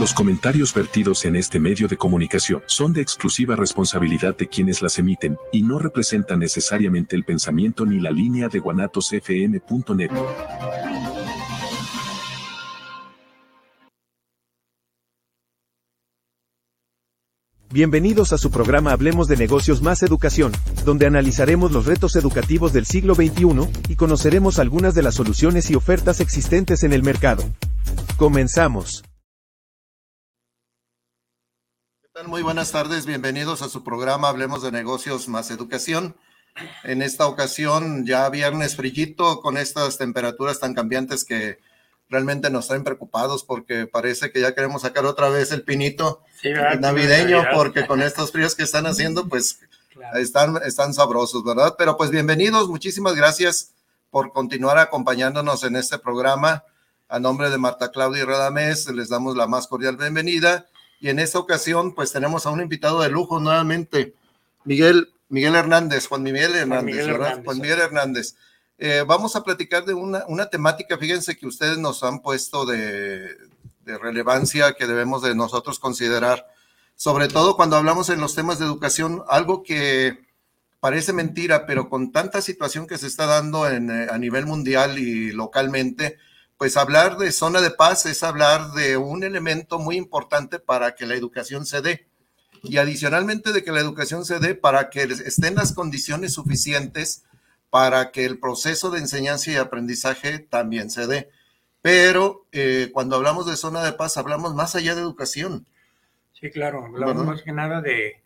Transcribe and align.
Los 0.00 0.14
comentarios 0.14 0.72
vertidos 0.72 1.24
en 1.24 1.34
este 1.34 1.58
medio 1.58 1.88
de 1.88 1.96
comunicación 1.96 2.62
son 2.66 2.92
de 2.92 3.00
exclusiva 3.00 3.56
responsabilidad 3.56 4.36
de 4.36 4.46
quienes 4.46 4.80
las 4.80 4.96
emiten 5.00 5.36
y 5.50 5.62
no 5.62 5.80
representan 5.80 6.38
necesariamente 6.38 7.16
el 7.16 7.24
pensamiento 7.24 7.84
ni 7.84 7.98
la 7.98 8.12
línea 8.12 8.46
de 8.48 8.60
guanatosfm.net. 8.60 10.10
Bienvenidos 17.70 18.32
a 18.32 18.38
su 18.38 18.52
programa 18.52 18.92
Hablemos 18.92 19.26
de 19.26 19.36
Negocios 19.36 19.82
más 19.82 20.04
Educación, 20.04 20.52
donde 20.84 21.06
analizaremos 21.06 21.72
los 21.72 21.86
retos 21.86 22.14
educativos 22.14 22.72
del 22.72 22.86
siglo 22.86 23.16
XXI 23.16 23.68
y 23.88 23.96
conoceremos 23.96 24.60
algunas 24.60 24.94
de 24.94 25.02
las 25.02 25.16
soluciones 25.16 25.72
y 25.72 25.74
ofertas 25.74 26.20
existentes 26.20 26.84
en 26.84 26.92
el 26.92 27.02
mercado. 27.02 27.42
Comenzamos. 28.16 29.02
Muy 32.26 32.42
buenas 32.42 32.72
tardes, 32.72 33.06
bienvenidos 33.06 33.62
a 33.62 33.68
su 33.68 33.84
programa 33.84 34.28
Hablemos 34.28 34.62
de 34.62 34.72
Negocios 34.72 35.28
más 35.28 35.50
Educación. 35.50 36.16
En 36.82 37.00
esta 37.02 37.26
ocasión, 37.26 38.06
ya 38.06 38.28
viernes 38.28 38.74
frillito, 38.74 39.40
con 39.40 39.56
estas 39.56 39.98
temperaturas 39.98 40.58
tan 40.58 40.74
cambiantes 40.74 41.24
que 41.24 41.58
realmente 42.08 42.50
nos 42.50 42.66
traen 42.66 42.82
preocupados 42.82 43.44
porque 43.44 43.86
parece 43.86 44.32
que 44.32 44.40
ya 44.40 44.54
queremos 44.54 44.82
sacar 44.82 45.06
otra 45.06 45.28
vez 45.28 45.52
el 45.52 45.62
pinito 45.62 46.22
navideño, 46.80 47.44
porque 47.54 47.86
con 47.86 48.02
estos 48.02 48.32
fríos 48.32 48.56
que 48.56 48.64
están 48.64 48.86
haciendo, 48.86 49.28
pues 49.28 49.60
están, 50.14 50.58
están 50.64 50.94
sabrosos, 50.94 51.44
¿verdad? 51.44 51.76
Pero 51.78 51.96
pues 51.96 52.10
bienvenidos, 52.10 52.68
muchísimas 52.68 53.14
gracias 53.14 53.74
por 54.10 54.32
continuar 54.32 54.78
acompañándonos 54.78 55.62
en 55.62 55.76
este 55.76 55.98
programa. 55.98 56.64
A 57.08 57.20
nombre 57.20 57.48
de 57.48 57.58
Marta 57.58 57.90
Claudia 57.90 58.24
Radamés, 58.26 58.88
les 58.88 59.08
damos 59.08 59.36
la 59.36 59.46
más 59.46 59.68
cordial 59.68 59.96
bienvenida 59.96 60.66
y 61.00 61.08
en 61.08 61.18
esta 61.18 61.38
ocasión, 61.38 61.94
pues 61.94 62.12
tenemos 62.12 62.46
a 62.46 62.50
un 62.50 62.60
invitado 62.60 63.00
de 63.00 63.08
lujo 63.08 63.40
nuevamente, 63.40 64.14
Miguel, 64.64 65.12
Miguel 65.28 65.54
Hernández, 65.54 66.06
Juan 66.08 66.22
Miguel 66.22 66.54
Hernández. 66.54 67.06
Juan 67.44 67.58
Miguel 67.60 67.80
Hernández. 67.80 68.34
Eh, 68.78 69.04
vamos 69.06 69.34
a 69.34 69.42
platicar 69.42 69.84
de 69.84 69.94
una, 69.94 70.24
una, 70.28 70.50
temática, 70.50 70.98
fíjense 70.98 71.36
que 71.36 71.46
ustedes 71.46 71.78
nos 71.78 72.04
han 72.04 72.20
puesto 72.20 72.64
de, 72.64 73.36
de, 73.84 73.98
relevancia 73.98 74.74
que 74.74 74.86
debemos 74.86 75.22
de 75.22 75.34
nosotros 75.34 75.80
considerar, 75.80 76.46
sobre 76.94 77.26
todo 77.26 77.56
cuando 77.56 77.76
hablamos 77.76 78.08
en 78.08 78.20
los 78.20 78.36
temas 78.36 78.60
de 78.60 78.66
educación, 78.66 79.24
algo 79.28 79.64
que 79.64 80.28
parece 80.78 81.12
mentira, 81.12 81.66
pero 81.66 81.88
con 81.88 82.12
tanta 82.12 82.40
situación 82.40 82.86
que 82.86 82.98
se 82.98 83.08
está 83.08 83.26
dando 83.26 83.68
en, 83.68 83.90
eh, 83.90 84.06
a 84.10 84.18
nivel 84.18 84.46
mundial 84.46 84.98
y 84.98 85.32
localmente, 85.32 86.18
pues 86.58 86.76
hablar 86.76 87.16
de 87.18 87.30
zona 87.30 87.60
de 87.60 87.70
paz 87.70 88.04
es 88.06 88.24
hablar 88.24 88.72
de 88.72 88.96
un 88.96 89.22
elemento 89.22 89.78
muy 89.78 89.96
importante 89.96 90.58
para 90.58 90.96
que 90.96 91.06
la 91.06 91.14
educación 91.14 91.64
se 91.64 91.80
dé. 91.80 92.08
Y 92.64 92.78
adicionalmente 92.78 93.52
de 93.52 93.62
que 93.62 93.70
la 93.70 93.78
educación 93.78 94.24
se 94.24 94.40
dé 94.40 94.56
para 94.56 94.90
que 94.90 95.04
estén 95.04 95.54
las 95.54 95.72
condiciones 95.72 96.34
suficientes 96.34 97.24
para 97.70 98.10
que 98.10 98.24
el 98.24 98.40
proceso 98.40 98.90
de 98.90 98.98
enseñanza 98.98 99.52
y 99.52 99.56
aprendizaje 99.56 100.40
también 100.40 100.90
se 100.90 101.06
dé. 101.06 101.30
Pero 101.80 102.46
eh, 102.50 102.90
cuando 102.92 103.14
hablamos 103.14 103.46
de 103.46 103.56
zona 103.56 103.84
de 103.84 103.92
paz, 103.92 104.16
hablamos 104.16 104.54
más 104.54 104.74
allá 104.74 104.96
de 104.96 105.02
educación. 105.02 105.64
Sí, 106.32 106.50
claro, 106.50 106.86
hablamos 106.86 107.24
más 107.24 107.42
que 107.42 107.52
nada 107.52 107.80
de, 107.80 108.24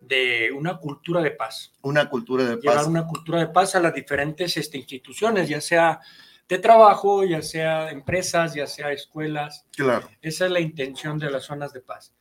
de, 0.00 0.50
una 0.52 0.78
cultura 0.78 1.22
de 1.22 1.30
paz. 1.30 1.72
Una 1.82 2.10
cultura 2.10 2.44
de 2.44 2.56
paz. 2.56 2.64
Llevar 2.64 2.88
una 2.88 3.06
cultura 3.06 3.38
de 3.38 3.48
paz 3.48 3.76
a 3.76 3.80
las 3.80 3.94
diferentes 3.94 4.56
este, 4.56 4.78
instituciones, 4.78 5.48
ya 5.48 5.60
sea 5.60 6.00
de 6.48 6.58
trabajo, 6.58 7.24
ya 7.24 7.42
sea 7.42 7.90
empresas, 7.90 8.54
ya 8.54 8.66
sea 8.66 8.90
escuelas. 8.90 9.66
Claro. 9.76 10.08
Esa 10.22 10.46
es 10.46 10.50
la 10.50 10.60
intención 10.60 11.18
de 11.18 11.30
las 11.30 11.44
zonas 11.44 11.72
de 11.72 11.80
paz. 11.80 12.14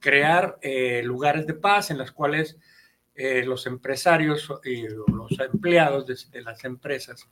Crear 0.00 0.58
eh, 0.62 1.02
lugares 1.04 1.46
de 1.46 1.54
paz 1.54 1.90
en 1.90 1.98
las 1.98 2.10
cuales 2.10 2.58
eh, 3.14 3.44
los 3.44 3.66
empresarios 3.66 4.52
y 4.64 4.82
los 4.88 5.38
empleados 5.38 6.06
de, 6.06 6.42
las 6.42 6.64
empresas 6.64 7.28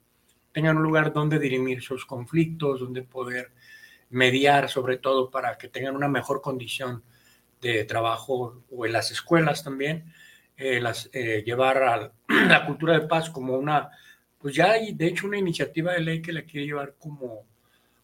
tengan 0.52 0.76
un 0.76 0.84
lugar 0.84 1.12
donde 1.12 1.38
dirimir 1.38 1.82
sus 1.82 2.06
conflictos, 2.06 2.80
donde 2.80 3.02
poder 3.02 3.52
mediar 4.10 4.68
sobre 4.68 4.98
todo 4.98 5.30
para 5.30 5.58
que 5.58 5.68
tengan 5.68 5.96
una 5.96 6.08
mejor 6.08 6.40
condición 6.40 7.02
de 7.60 7.84
trabajo 7.84 8.62
o 8.70 8.86
en 8.86 8.92
las 8.92 9.10
escuelas 9.10 9.64
también, 9.64 10.12
eh, 10.56 10.80
las, 10.80 11.10
llevar 11.10 11.82
a 11.82 12.12
la 12.28 12.66
cultura 12.66 12.98
de 12.98 13.06
paz 13.06 13.30
como 13.30 13.56
una 13.56 13.90
pues 14.38 14.54
ya 14.54 14.72
hay 14.72 14.92
de 14.92 15.06
hecho 15.06 15.26
una 15.26 15.38
iniciativa 15.38 15.92
de 15.92 16.00
ley 16.00 16.22
que 16.22 16.32
la 16.32 16.42
quiere 16.42 16.66
llevar 16.66 16.94
como, 16.98 17.44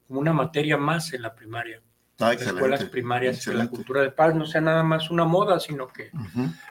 como 0.07 0.21
una 0.21 0.33
materia 0.33 0.77
más 0.77 1.13
en 1.13 1.23
la 1.23 1.35
primaria. 1.35 1.81
Ah, 2.19 2.35
escuelas 2.35 2.85
primarias, 2.85 3.45
que 3.45 3.53
la 3.53 3.67
cultura 3.67 4.01
de 4.03 4.11
paz 4.13 4.35
no 4.35 4.47
sea 4.47 4.61
nada 4.61 4.85
más 4.85 5.11
una 5.11 5.25
moda, 5.25 5.59
sino 5.59 5.89
que 5.89 6.11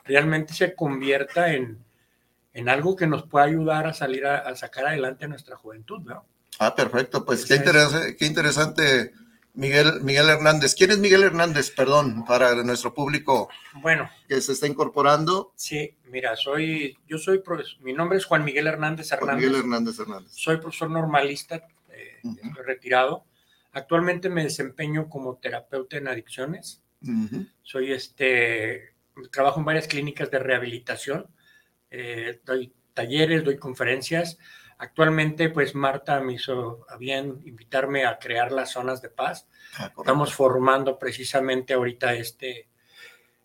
realmente 0.06 0.54
se 0.54 0.74
convierta 0.76 1.54
en, 1.54 1.78
en 2.54 2.70
algo 2.70 2.96
que 2.96 3.06
nos 3.06 3.24
pueda 3.24 3.46
ayudar 3.46 3.86
a 3.88 3.94
salir 3.94 4.26
a, 4.26 4.56
sacar 4.56 4.86
adelante 4.86 5.26
a 5.26 5.28
nuestra 5.28 5.58
juventud, 5.58 6.00
¿no? 6.02 6.26
Ah, 6.60 6.74
perfecto, 6.74 7.26
pues 7.26 7.46
qué, 7.46 7.62
qué 8.18 8.26
interesante, 8.26 9.14
Miguel, 9.54 10.02
Miguel 10.02 10.30
Hernández. 10.30 10.76
¿Quién 10.76 10.92
es 10.92 11.00
Miguel 11.00 11.24
Hernández? 11.24 11.72
Perdón, 11.72 12.26
para 12.26 12.56
nuestro 12.64 12.94
público 12.94 13.50
bueno, 13.76 14.10
que 14.28 14.40
se 14.42 14.54
está 14.54 14.68
incorporando. 14.68 15.52
Sí, 15.56 15.98
mira, 16.06 16.36
soy, 16.36 16.98
yo 17.08 17.18
soy, 17.18 17.42
mi 17.82 17.94
nombre 17.94 18.18
es 18.18 18.26
Juan 18.26 18.44
Miguel 18.44 18.68
Hernández 18.68 19.12
Hernández. 19.12 19.28
Juan 19.28 19.38
Miguel 19.38 19.56
Hernández 19.56 20.00
Hernández. 20.00 20.32
Soy 20.34 20.58
profesor 20.58 20.90
normalista, 20.90 21.68
eh, 21.90 22.20
estoy 22.24 22.64
retirado. 22.66 23.26
Actualmente 23.74 24.30
me 24.30 24.44
desempeño 24.44 25.10
como 25.10 25.38
terapeuta 25.38 25.98
en 25.98 26.08
adicciones. 26.08 26.82
Soy 27.64 27.94
este, 27.94 28.94
trabajo 29.32 29.60
en 29.60 29.66
varias 29.66 29.88
clínicas 29.88 30.30
de 30.30 30.38
rehabilitación, 30.38 31.28
eh, 31.90 32.40
doy 32.46 32.72
talleres, 32.94 33.44
doy 33.44 33.58
conferencias. 33.58 34.38
Actualmente, 34.82 35.50
pues 35.50 35.76
Marta 35.76 36.20
me 36.22 36.34
hizo 36.34 36.88
bien 36.98 37.40
invitarme 37.46 38.04
a 38.08 38.18
crear 38.18 38.52
las 38.52 38.72
zonas 38.72 39.00
de 39.00 39.10
paz. 39.10 39.48
Ah, 39.78 39.94
Estamos 39.96 40.34
formando 40.34 40.98
precisamente 40.98 41.74
ahorita 41.74 42.16
este, 42.16 42.68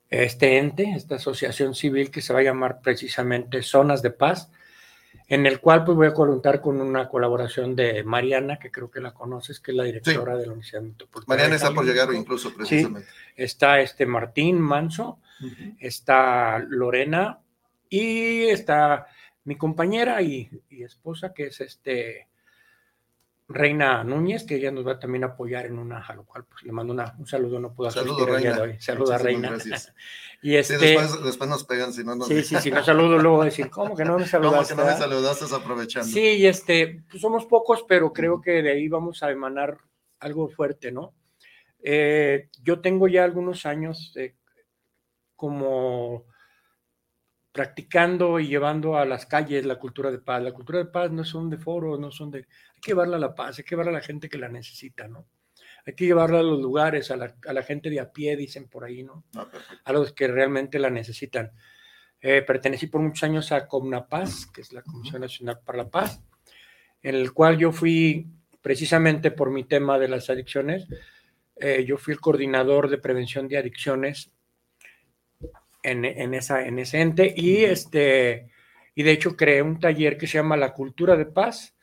este 0.09 0.57
ente, 0.57 0.95
esta 0.97 1.17
asociación 1.17 1.75
civil 1.75 2.11
que 2.11 2.23
se 2.23 2.33
va 2.33 2.39
a 2.39 2.43
llamar 2.43 2.81
precisamente 2.81 3.63
Zonas 3.63 4.01
de 4.01 4.13
Paz, 4.13 4.51
en 5.29 5.45
el 5.45 5.61
cual 5.61 5.85
pues 5.85 5.95
voy 5.95 6.07
a 6.07 6.15
contar 6.15 6.63
con 6.63 6.81
una 6.81 7.07
colaboración 7.07 7.77
de 7.77 8.03
Mariana, 8.03 8.59
que 8.59 8.71
creo 8.71 8.91
que 8.91 9.03
la 9.03 9.13
conoces, 9.13 9.61
que 9.61 9.73
es 9.73 9.77
la 9.77 9.85
directora 9.85 10.37
de 10.37 10.47
la 10.47 10.53
Universidad 10.53 10.81
Metropolitana. 10.81 11.37
Mariana 11.37 11.57
está 11.57 11.71
por 11.71 11.85
llegar 11.85 12.15
incluso 12.15 12.55
precisamente. 12.55 13.11
está 13.37 13.79
este 13.83 14.07
Martín 14.07 14.59
Manso, 14.59 15.19
está 15.79 16.61
Lorena 16.61 17.41
y 17.91 18.45
está 18.45 19.09
mi 19.47 19.57
compañera 19.57 20.21
y, 20.23 20.51
y 20.69 20.83
esposa, 20.83 21.33
que 21.33 21.47
es 21.47 21.61
este 21.61 22.29
Reina 23.49 24.03
Núñez, 24.03 24.45
que 24.45 24.57
ella 24.57 24.73
nos 24.73 24.85
va 24.85 24.93
a 24.93 24.99
también 24.99 25.23
apoyar 25.23 25.67
en 25.67 25.79
una, 25.79 26.05
a 26.05 26.15
lo 26.15 26.25
cual 26.25 26.45
pues, 26.45 26.65
le 26.65 26.73
mando 26.73 26.95
un 26.95 27.27
saludo, 27.27 27.61
no 27.61 27.73
puedo 27.73 27.91
saludo, 27.93 28.27
Reina. 28.27 28.61
hoy. 28.61 28.77
Saluda, 28.81 29.19
Reina. 29.19 29.51
Gracias. 29.51 29.95
y 30.43 30.57
este, 30.57 30.79
después, 30.79 31.49
nos 31.49 31.65
pegan, 31.65 31.93
si 31.93 32.03
no 32.03 32.17
nos... 32.17 32.27
Sí, 32.27 32.43
sí, 32.43 32.57
sí, 32.61 32.71
no 32.73 32.83
saludo 32.83 33.19
luego 33.19 33.45
decir, 33.45 33.71
¿cómo 33.71 33.97
que 33.97 34.05
no 34.05 34.19
me 34.19 34.27
saludaste? 34.27 34.75
¿Cómo 34.75 34.83
que 34.85 34.91
no 34.91 34.99
me 34.99 35.01
saludaste 35.01 35.55
aprovechando? 35.55 36.09
Sí, 36.09 36.21
y 36.21 36.47
este, 36.47 37.05
pues 37.09 37.23
somos 37.23 37.47
pocos, 37.47 37.85
pero 37.87 38.13
creo 38.13 38.41
que 38.41 38.63
de 38.63 38.73
ahí 38.73 38.89
vamos 38.89 39.23
a 39.23 39.31
emanar 39.31 39.79
algo 40.19 40.49
fuerte, 40.49 40.91
¿no? 40.91 41.15
Eh, 41.81 42.49
yo 42.63 42.81
tengo 42.81 43.07
ya 43.07 43.23
algunos 43.23 43.65
años 43.65 44.13
como 45.37 46.25
practicando 47.57 48.39
y 48.39 48.49
llevando 48.49 48.99
a 48.99 49.07
las 49.07 49.25
calles 49.25 49.65
la 49.65 49.77
cultura 49.77 50.11
de 50.11 50.19
paz. 50.19 50.43
La 50.43 50.53
cultura 50.53 50.79
de 50.79 50.85
paz 50.85 51.11
no 51.11 51.25
son 51.25 51.49
de 51.49 51.57
foros, 51.57 51.99
no 51.99 52.11
son 52.11 52.31
de... 52.31 52.41
Hay 52.41 52.81
que 52.83 52.91
llevarla 52.91 53.17
a 53.17 53.19
la 53.19 53.35
paz, 53.35 53.57
hay 53.57 53.65
que 53.65 53.71
llevarla 53.71 53.93
a 53.93 53.95
la 53.95 54.03
gente 54.03 54.29
que 54.29 54.37
la 54.37 54.51
necesita, 54.51 55.09
¿no? 55.09 55.27
Hay 55.87 55.95
que 55.95 56.05
llevarla 56.05 56.41
a 56.41 56.43
los 56.43 56.61
lugares, 56.61 57.11
a 57.11 57.17
la, 57.17 57.63
gente 57.63 57.89
de 57.89 57.99
a 57.99 58.13
pie, 58.13 58.37
dicen 58.37 58.69
por 58.69 58.85
ahí, 58.85 59.03
¿no? 59.03 59.25
Ah, 59.35 59.49
a 59.85 59.93
los 59.95 60.13
que 60.13 60.29
realmente 60.29 60.79
la 60.79 60.91
necesitan. 60.91 61.51
Eh, 62.21 62.43
pertenecí 62.43 62.89
por 62.89 63.01
muchos 63.01 63.23
años 63.23 63.51
a 63.53 63.67
Comnapaz, 63.67 64.49
que 64.53 64.61
es 64.61 64.75
la 64.75 64.83
Comisión 64.83 65.23
Nacional 65.23 65.59
para 65.65 65.79
la 65.79 65.89
Paz, 65.89 66.21
en 67.03 67.15
el 67.15 67.33
cual 67.33 67.57
yo 67.57 67.73
fui, 67.73 68.27
precisamente 68.61 69.31
por 69.31 69.51
mi 69.51 69.65
tema 69.65 69.99
de 69.99 70.09
las 70.09 70.29
adicciones, 70.29 70.89
eh, 71.57 71.87
yo 71.89 71.97
fui 71.97 72.13
el 72.13 72.21
coordinador 72.21 72.91
de 72.91 72.99
prevención 72.99 73.49
de 73.49 73.57
adicciones 73.57 74.31
en, 75.91 76.35
esa, 76.35 76.67
en 76.67 76.79
ese 76.79 77.01
ente 77.01 77.33
y, 77.37 77.65
este, 77.65 78.51
y 78.95 79.03
de 79.03 79.13
hecho 79.13 79.37
creé 79.37 79.63
un 79.63 79.79
taller 79.79 80.19
que 80.19 80.27
se 80.27 80.39
llama 80.39 80.57
La 80.57 80.73
Cultura 80.73 81.17
de 81.17 81.27
Paz 81.27 81.75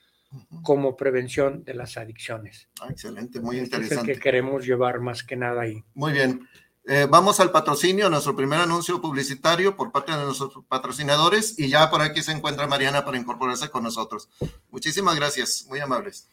como 0.64 0.96
prevención 0.96 1.64
de 1.64 1.76
las 1.76 1.98
adicciones. 1.98 2.68
Ah, 2.82 2.88
excelente, 2.90 3.40
muy 3.40 3.60
interesante. 3.60 3.96
Es 3.96 4.02
el 4.02 4.14
que 4.16 4.20
queremos 4.20 4.66
llevar 4.66 5.00
más 5.00 5.24
que 5.24 5.36
nada 5.36 5.62
ahí. 5.62 5.84
Muy 5.94 6.12
bien. 6.12 6.48
Eh, 6.86 7.08
vamos 7.10 7.40
al 7.40 7.52
patrocinio, 7.52 8.10
nuestro 8.10 8.36
primer 8.36 8.60
anuncio 8.60 9.00
publicitario 9.00 9.78
por 9.78 9.92
parte 9.92 10.12
de 10.12 10.18
nuestros 10.18 10.66
patrocinadores 10.68 11.58
y 11.58 11.70
ya 11.70 11.90
por 11.90 12.02
aquí 12.02 12.22
se 12.22 12.34
encuentra 12.34 12.68
Mariana 12.68 13.06
para 13.06 13.18
incorporarse 13.18 13.70
con 13.70 13.84
nosotros. 13.84 14.30
Muchísimas 14.70 15.16
gracias, 15.16 15.66
muy 15.70 15.80
amables. 15.80 16.28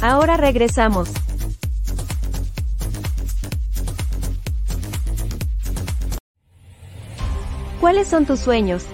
Ahora 0.00 0.38
regresamos. 0.38 1.10
¿Cuáles 7.80 8.08
son 8.08 8.26
tus 8.26 8.40
sueños? 8.40 8.84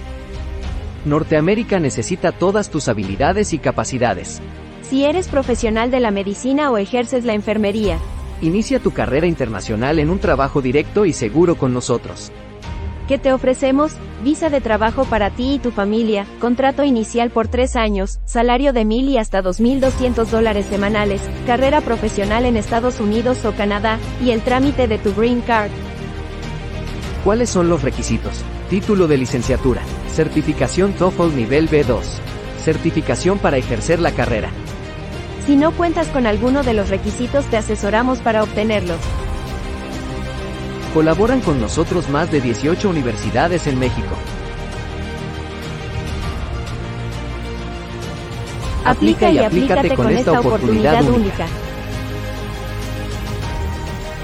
Norteamérica 1.04 1.80
necesita 1.80 2.32
todas 2.32 2.70
tus 2.70 2.88
habilidades 2.88 3.52
y 3.52 3.58
capacidades. 3.58 4.40
Si 4.88 5.04
eres 5.04 5.26
profesional 5.26 5.90
de 5.90 6.00
la 6.00 6.12
medicina 6.12 6.70
o 6.70 6.78
ejerces 6.78 7.24
la 7.24 7.34
enfermería, 7.34 7.98
inicia 8.40 8.78
tu 8.78 8.92
carrera 8.92 9.26
internacional 9.26 9.98
en 9.98 10.10
un 10.10 10.20
trabajo 10.20 10.62
directo 10.62 11.04
y 11.04 11.12
seguro 11.12 11.56
con 11.56 11.74
nosotros. 11.74 12.30
¿Qué 13.08 13.18
te 13.18 13.32
ofrecemos? 13.32 13.92
Visa 14.24 14.50
de 14.50 14.60
trabajo 14.60 15.04
para 15.04 15.30
ti 15.30 15.54
y 15.54 15.58
tu 15.58 15.70
familia, 15.70 16.26
contrato 16.40 16.82
inicial 16.82 17.30
por 17.30 17.46
tres 17.46 17.76
años, 17.76 18.18
salario 18.24 18.72
de 18.72 18.84
mil 18.84 19.08
y 19.08 19.18
hasta 19.18 19.42
dos 19.42 19.60
mil 19.60 19.80
doscientos 19.80 20.30
dólares 20.30 20.66
semanales, 20.66 21.22
carrera 21.46 21.80
profesional 21.80 22.46
en 22.46 22.56
Estados 22.56 22.98
Unidos 22.98 23.44
o 23.44 23.52
Canadá, 23.52 23.98
y 24.24 24.30
el 24.30 24.40
trámite 24.40 24.88
de 24.88 24.98
tu 24.98 25.14
Green 25.14 25.40
Card. 25.40 25.70
¿Cuáles 27.26 27.50
son 27.50 27.68
los 27.68 27.82
requisitos? 27.82 28.44
Título 28.70 29.08
de 29.08 29.18
licenciatura, 29.18 29.82
certificación 30.14 30.92
TOEFL 30.92 31.34
nivel 31.34 31.68
B2, 31.68 32.00
certificación 32.62 33.40
para 33.40 33.56
ejercer 33.56 33.98
la 33.98 34.12
carrera. 34.12 34.50
Si 35.44 35.56
no 35.56 35.72
cuentas 35.72 36.06
con 36.06 36.28
alguno 36.28 36.62
de 36.62 36.72
los 36.72 36.88
requisitos 36.88 37.44
te 37.46 37.56
asesoramos 37.56 38.20
para 38.20 38.44
obtenerlos. 38.44 39.00
Colaboran 40.94 41.40
con 41.40 41.60
nosotros 41.60 42.08
más 42.10 42.30
de 42.30 42.40
18 42.40 42.88
universidades 42.88 43.66
en 43.66 43.80
México. 43.80 44.14
Aplica 48.84 49.32
y 49.32 49.38
aplícate 49.38 49.96
con 49.96 50.10
esta 50.10 50.38
oportunidad 50.38 51.02
única. 51.10 51.48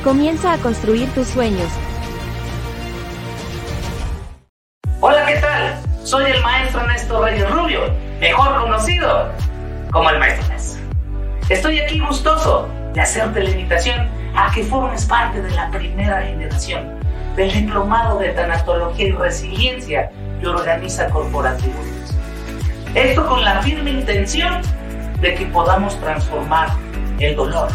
Comienza 0.04 0.52
a 0.52 0.58
construir 0.58 1.08
tus 1.08 1.26
sueños. 1.26 1.81
Soy 6.12 6.30
el 6.30 6.42
maestro 6.42 6.86
Néstor 6.86 7.24
Reyes 7.24 7.50
Rubio, 7.50 7.80
mejor 8.20 8.60
conocido 8.60 9.32
como 9.90 10.10
el 10.10 10.18
maestro 10.18 10.46
Néstor. 10.52 10.82
Estoy 11.48 11.80
aquí 11.80 12.00
gustoso 12.00 12.68
de 12.92 13.00
hacerte 13.00 13.42
la 13.42 13.48
invitación 13.48 14.10
a 14.36 14.52
que 14.52 14.62
formes 14.62 15.06
parte 15.06 15.40
de 15.40 15.50
la 15.52 15.70
primera 15.70 16.20
generación 16.20 17.00
del 17.34 17.50
diplomado 17.50 18.18
de 18.18 18.28
tanatología 18.28 19.06
y 19.06 19.12
resiliencia 19.12 20.10
que 20.38 20.48
organiza 20.48 21.08
Corporativos. 21.08 21.86
Esto 22.94 23.26
con 23.26 23.42
la 23.42 23.62
firme 23.62 23.92
intención 23.92 24.60
de 25.22 25.34
que 25.34 25.46
podamos 25.46 25.98
transformar 25.98 26.68
el 27.20 27.36
dolor 27.36 27.70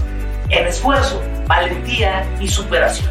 en 0.49 0.67
esfuerzo, 0.67 1.23
valentía 1.47 2.23
y 2.39 2.47
superación. 2.47 3.09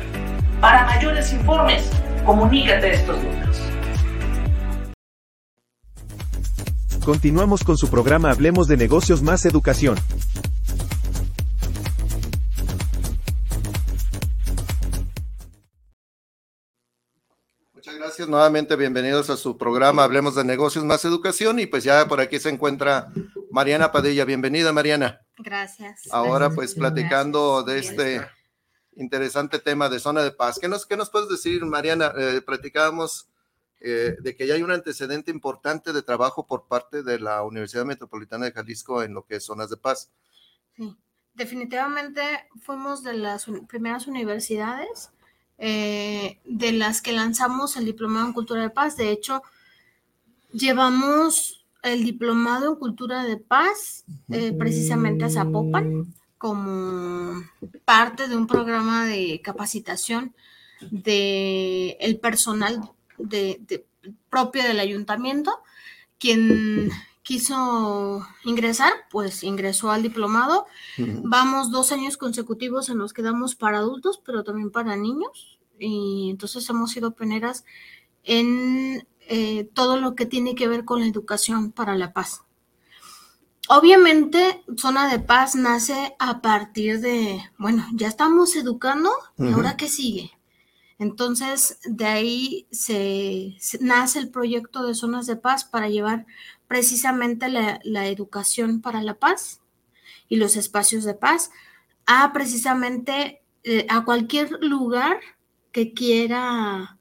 Para 0.61 0.84
mayores 0.84 1.32
informes, 1.32 1.90
comunícate 2.25 2.93
estos 2.93 3.20
números. 3.20 3.65
Continuamos 7.06 7.62
con 7.62 7.78
su 7.78 7.88
programa 7.88 8.32
Hablemos 8.32 8.66
de 8.66 8.76
negocios 8.76 9.22
más 9.22 9.44
educación. 9.44 9.96
gracias. 17.96 18.28
Nuevamente 18.28 18.74
bienvenidos 18.74 19.30
a 19.30 19.36
su 19.36 19.56
programa 19.56 20.02
Hablemos 20.02 20.34
de 20.34 20.42
Negocios 20.42 20.84
más 20.84 21.04
Educación 21.04 21.60
y 21.60 21.66
pues 21.66 21.84
ya 21.84 22.08
por 22.08 22.20
aquí 22.20 22.40
se 22.40 22.48
encuentra 22.48 23.12
Mariana 23.52 23.92
Padilla. 23.92 24.24
Bienvenida 24.24 24.72
Mariana. 24.72 25.20
Gracias. 25.38 26.08
Ahora 26.10 26.50
pues 26.50 26.74
platicando 26.74 27.62
de 27.62 27.78
este 27.78 28.26
interesante 28.96 29.60
tema 29.60 29.88
de 29.88 30.00
zona 30.00 30.24
de 30.24 30.32
paz. 30.32 30.58
¿Qué 30.60 30.66
nos, 30.66 30.86
qué 30.86 30.96
nos 30.96 31.10
puedes 31.10 31.28
decir 31.28 31.64
Mariana? 31.64 32.12
Eh, 32.18 32.40
platicábamos 32.44 33.28
eh, 33.81 34.17
de 34.20 34.37
que 34.37 34.46
ya 34.46 34.55
hay 34.55 34.62
un 34.62 34.70
antecedente 34.70 35.31
importante 35.31 35.93
de 35.93 36.02
trabajo 36.02 36.46
por 36.46 36.67
parte 36.67 37.02
de 37.02 37.19
la 37.19 37.43
Universidad 37.43 37.84
Metropolitana 37.84 38.46
de 38.46 38.52
Jalisco 38.52 39.02
en 39.02 39.14
lo 39.14 39.26
que 39.26 39.37
es 39.37 39.44
zonas 39.44 39.70
de 39.70 39.76
paz. 39.76 40.11
Sí, 40.76 40.96
definitivamente 41.34 42.23
fuimos 42.62 43.02
de 43.02 43.14
las 43.14 43.46
primeras 43.69 44.06
universidades 44.06 45.11
eh, 45.58 46.38
de 46.44 46.73
las 46.73 47.00
que 47.00 47.12
lanzamos 47.12 47.76
el 47.76 47.84
diplomado 47.84 48.26
en 48.26 48.32
cultura 48.32 48.62
de 48.62 48.70
paz. 48.70 48.96
De 48.96 49.11
hecho, 49.11 49.43
llevamos 50.52 51.64
el 51.82 52.05
diplomado 52.05 52.73
en 52.73 52.78
cultura 52.78 53.25
de 53.25 53.37
paz 53.37 54.05
eh, 54.31 54.52
precisamente 54.52 55.25
a 55.25 55.31
Zapopan 55.31 56.14
como 56.38 57.43
parte 57.84 58.28
de 58.28 58.37
un 58.37 58.46
programa 58.46 59.06
de 59.06 59.40
capacitación 59.43 60.34
de 60.90 61.96
el 62.00 62.19
personal 62.19 62.90
de, 63.18 63.86
propio 64.30 64.62
del 64.62 64.80
ayuntamiento. 64.80 65.60
Quien 66.18 66.90
quiso 67.22 68.26
ingresar, 68.44 68.92
pues 69.10 69.42
ingresó 69.42 69.90
al 69.90 70.02
diplomado. 70.02 70.66
Vamos 70.96 71.70
dos 71.70 71.92
años 71.92 72.16
consecutivos 72.16 72.88
en 72.88 72.98
los 72.98 73.12
que 73.12 73.22
damos 73.22 73.54
para 73.54 73.78
adultos, 73.78 74.20
pero 74.24 74.44
también 74.44 74.70
para 74.70 74.96
niños. 74.96 75.58
Y 75.78 76.28
entonces 76.30 76.68
hemos 76.70 76.92
sido 76.92 77.14
pioneras 77.14 77.64
en 78.22 79.06
eh, 79.28 79.68
todo 79.74 79.98
lo 79.98 80.14
que 80.14 80.26
tiene 80.26 80.54
que 80.54 80.68
ver 80.68 80.84
con 80.84 81.00
la 81.00 81.06
educación 81.06 81.72
para 81.72 81.96
la 81.96 82.12
paz. 82.12 82.42
Obviamente, 83.68 84.62
Zona 84.76 85.10
de 85.10 85.18
Paz 85.18 85.56
nace 85.56 86.14
a 86.20 86.40
partir 86.40 87.00
de, 87.00 87.40
bueno, 87.58 87.84
ya 87.94 88.06
estamos 88.06 88.54
educando, 88.54 89.10
¿y 89.38 89.52
ahora 89.52 89.76
qué 89.76 89.88
sigue? 89.88 90.30
Entonces, 90.98 91.78
de 91.84 92.06
ahí 92.06 92.66
se, 92.70 93.56
nace 93.81 94.19
el 94.19 94.31
proyecto 94.31 94.87
de 94.87 94.94
Zonas 94.94 95.26
de 95.26 95.37
Paz 95.37 95.64
para 95.64 95.88
llevar 95.88 96.26
precisamente 96.69 97.48
la, 97.48 98.06
educación 98.06 98.81
para 98.81 99.02
la 99.02 99.14
paz 99.14 99.60
y 100.28 100.37
los 100.37 100.56
espacios 100.56 101.04
de 101.04 101.14
paz 101.14 101.50
a 102.06 102.32
precisamente 102.32 103.43
eh, 103.64 103.87
a 103.90 104.04
cualquier 104.04 104.50
lugar 104.62 105.20
que 105.70 105.93
quiera 105.93 106.99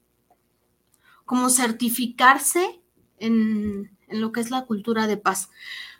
como 1.24 1.48
certificarse 1.48 2.80
en, 3.18 3.96
en, 4.08 4.20
lo 4.20 4.30
que 4.30 4.40
es 4.40 4.50
la 4.50 4.66
cultura 4.66 5.06
de 5.06 5.16
paz. 5.16 5.48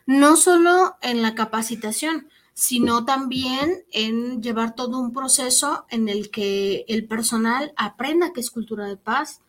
No 0.05 0.37
solo 0.37 0.97
en 1.01 1.21
la 1.21 1.35
capacitación, 1.35 2.29
sino 2.57 3.05
también 3.05 3.85
en 3.91 4.41
llevar 4.41 4.73
todo 4.73 4.97
un 4.97 5.13
proceso 5.13 5.85
en 5.91 6.09
el 6.09 6.31
que 6.31 6.85
el 6.87 7.05
personal 7.05 7.71
aprenda 7.75 8.33
qué 8.33 8.39
es 8.39 8.49
cultura 8.49 8.87
de 8.87 8.97
paz, 8.97 9.41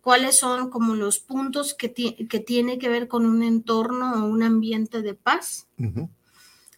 cuáles 0.00 0.38
son 0.38 0.70
como 0.70 0.94
los 0.94 1.18
puntos 1.18 1.74
que, 1.74 1.92
que 1.92 2.40
tiene 2.40 2.78
que 2.78 2.88
ver 2.88 3.06
con 3.06 3.26
un 3.26 3.42
entorno 3.42 4.14
o 4.14 4.24
un 4.24 4.42
ambiente 4.42 5.02
de 5.02 5.12
paz, 5.12 5.68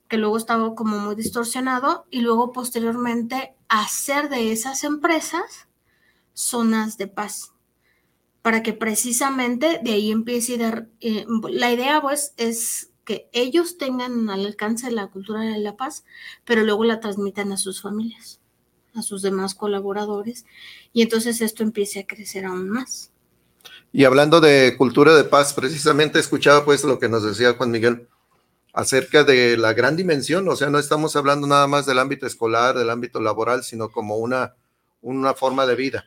que 0.09 0.17
luego 0.17 0.39
estaba 0.39 0.75
como 0.75 0.99
muy 0.99 1.15
distorsionado, 1.15 2.05
y 2.11 2.23
luego 2.23 2.51
posteriormente 2.51 3.55
hacer 3.69 4.31
de 4.31 4.51
esas 4.51 4.83
empresas 4.83 5.69
zonas 6.33 6.99
de 6.99 7.07
paz, 7.07 7.53
para 8.43 8.65
que 8.65 8.73
precisamente 8.73 9.79
de 9.85 9.93
ahí 9.93 10.11
empiece 10.11 10.57
a 10.57 10.59
dar, 10.59 10.89
eh, 11.01 11.25
la 11.49 11.71
idea 11.71 12.01
pues 12.01 12.35
es 12.39 12.91
que 13.05 13.29
ellos 13.33 13.79
tengan 13.79 14.31
al 14.31 14.47
alcance 14.47 14.91
la 14.91 15.09
cultura 15.09 15.41
de 15.41 15.59
la 15.59 15.77
paz, 15.77 16.05
pero 16.45 16.63
luego 16.63 16.85
la 16.85 17.01
transmitan 17.01 17.53
a 17.53 17.57
sus 17.57 17.83
familias, 17.83 18.41
a 18.95 19.03
sus 19.03 19.23
demás 19.23 19.55
colaboradores, 19.55 20.47
y 20.93 21.03
entonces 21.03 21.41
esto 21.41 21.63
empiece 21.63 22.01
a 22.01 22.07
crecer 22.07 22.45
aún 22.45 22.69
más. 22.69 23.11
Y 23.93 24.05
hablando 24.05 24.41
de 24.41 24.75
cultura 24.77 25.15
de 25.15 25.25
paz, 25.25 25.53
precisamente 25.53 26.19
escuchaba 26.19 26.65
pues 26.65 26.83
lo 26.85 26.99
que 26.99 27.09
nos 27.09 27.23
decía 27.23 27.55
Juan 27.55 27.71
Miguel 27.71 28.09
acerca 28.73 29.23
de 29.23 29.57
la 29.57 29.73
gran 29.73 29.97
dimensión, 29.97 30.49
o 30.49 30.57
sea, 30.57 30.69
no 30.69 30.81
estamos 30.81 31.15
hablando 31.15 31.47
nada 31.47 31.69
más 31.69 31.87
del 31.87 32.01
ámbito 32.01 32.27
escolar, 32.27 32.77
del 32.77 32.91
ámbito 32.91 33.21
laboral, 33.21 33.63
sino 33.63 33.89
como 33.89 34.17
una, 34.17 34.57
una 35.01 35.35
forma 35.35 35.65
de 35.65 35.77
vida. 35.77 36.07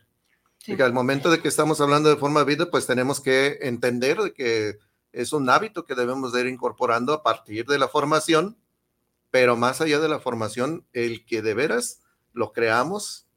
Y 0.65 0.81
al 0.81 0.91
momento 0.91 1.31
de 1.31 1.39
que 1.39 1.47
estamos 1.47 1.79
hablando 1.79 2.09
de 2.09 2.17
forma 2.17 2.41
de 2.41 2.45
vida, 2.45 2.69
pues 2.69 2.85
tenemos 2.85 3.21
que 3.21 3.57
entender 3.61 4.17
que 4.35 4.79
es 5.11 5.33
un 5.33 5.49
hábito 5.49 5.85
que 5.85 5.95
debemos 5.95 6.31
de 6.33 6.41
ir 6.41 6.47
incorporando 6.47 7.13
a 7.13 7.23
partir 7.23 7.65
de 7.65 7.79
la 7.79 7.87
formación, 7.87 8.57
pero 9.31 9.55
más 9.55 9.81
allá 9.81 9.99
de 9.99 10.09
la 10.09 10.19
formación, 10.19 10.85
el 10.93 11.25
que 11.25 11.41
de 11.41 11.53
veras 11.53 12.01
lo 12.33 12.53
creamos 12.53 13.27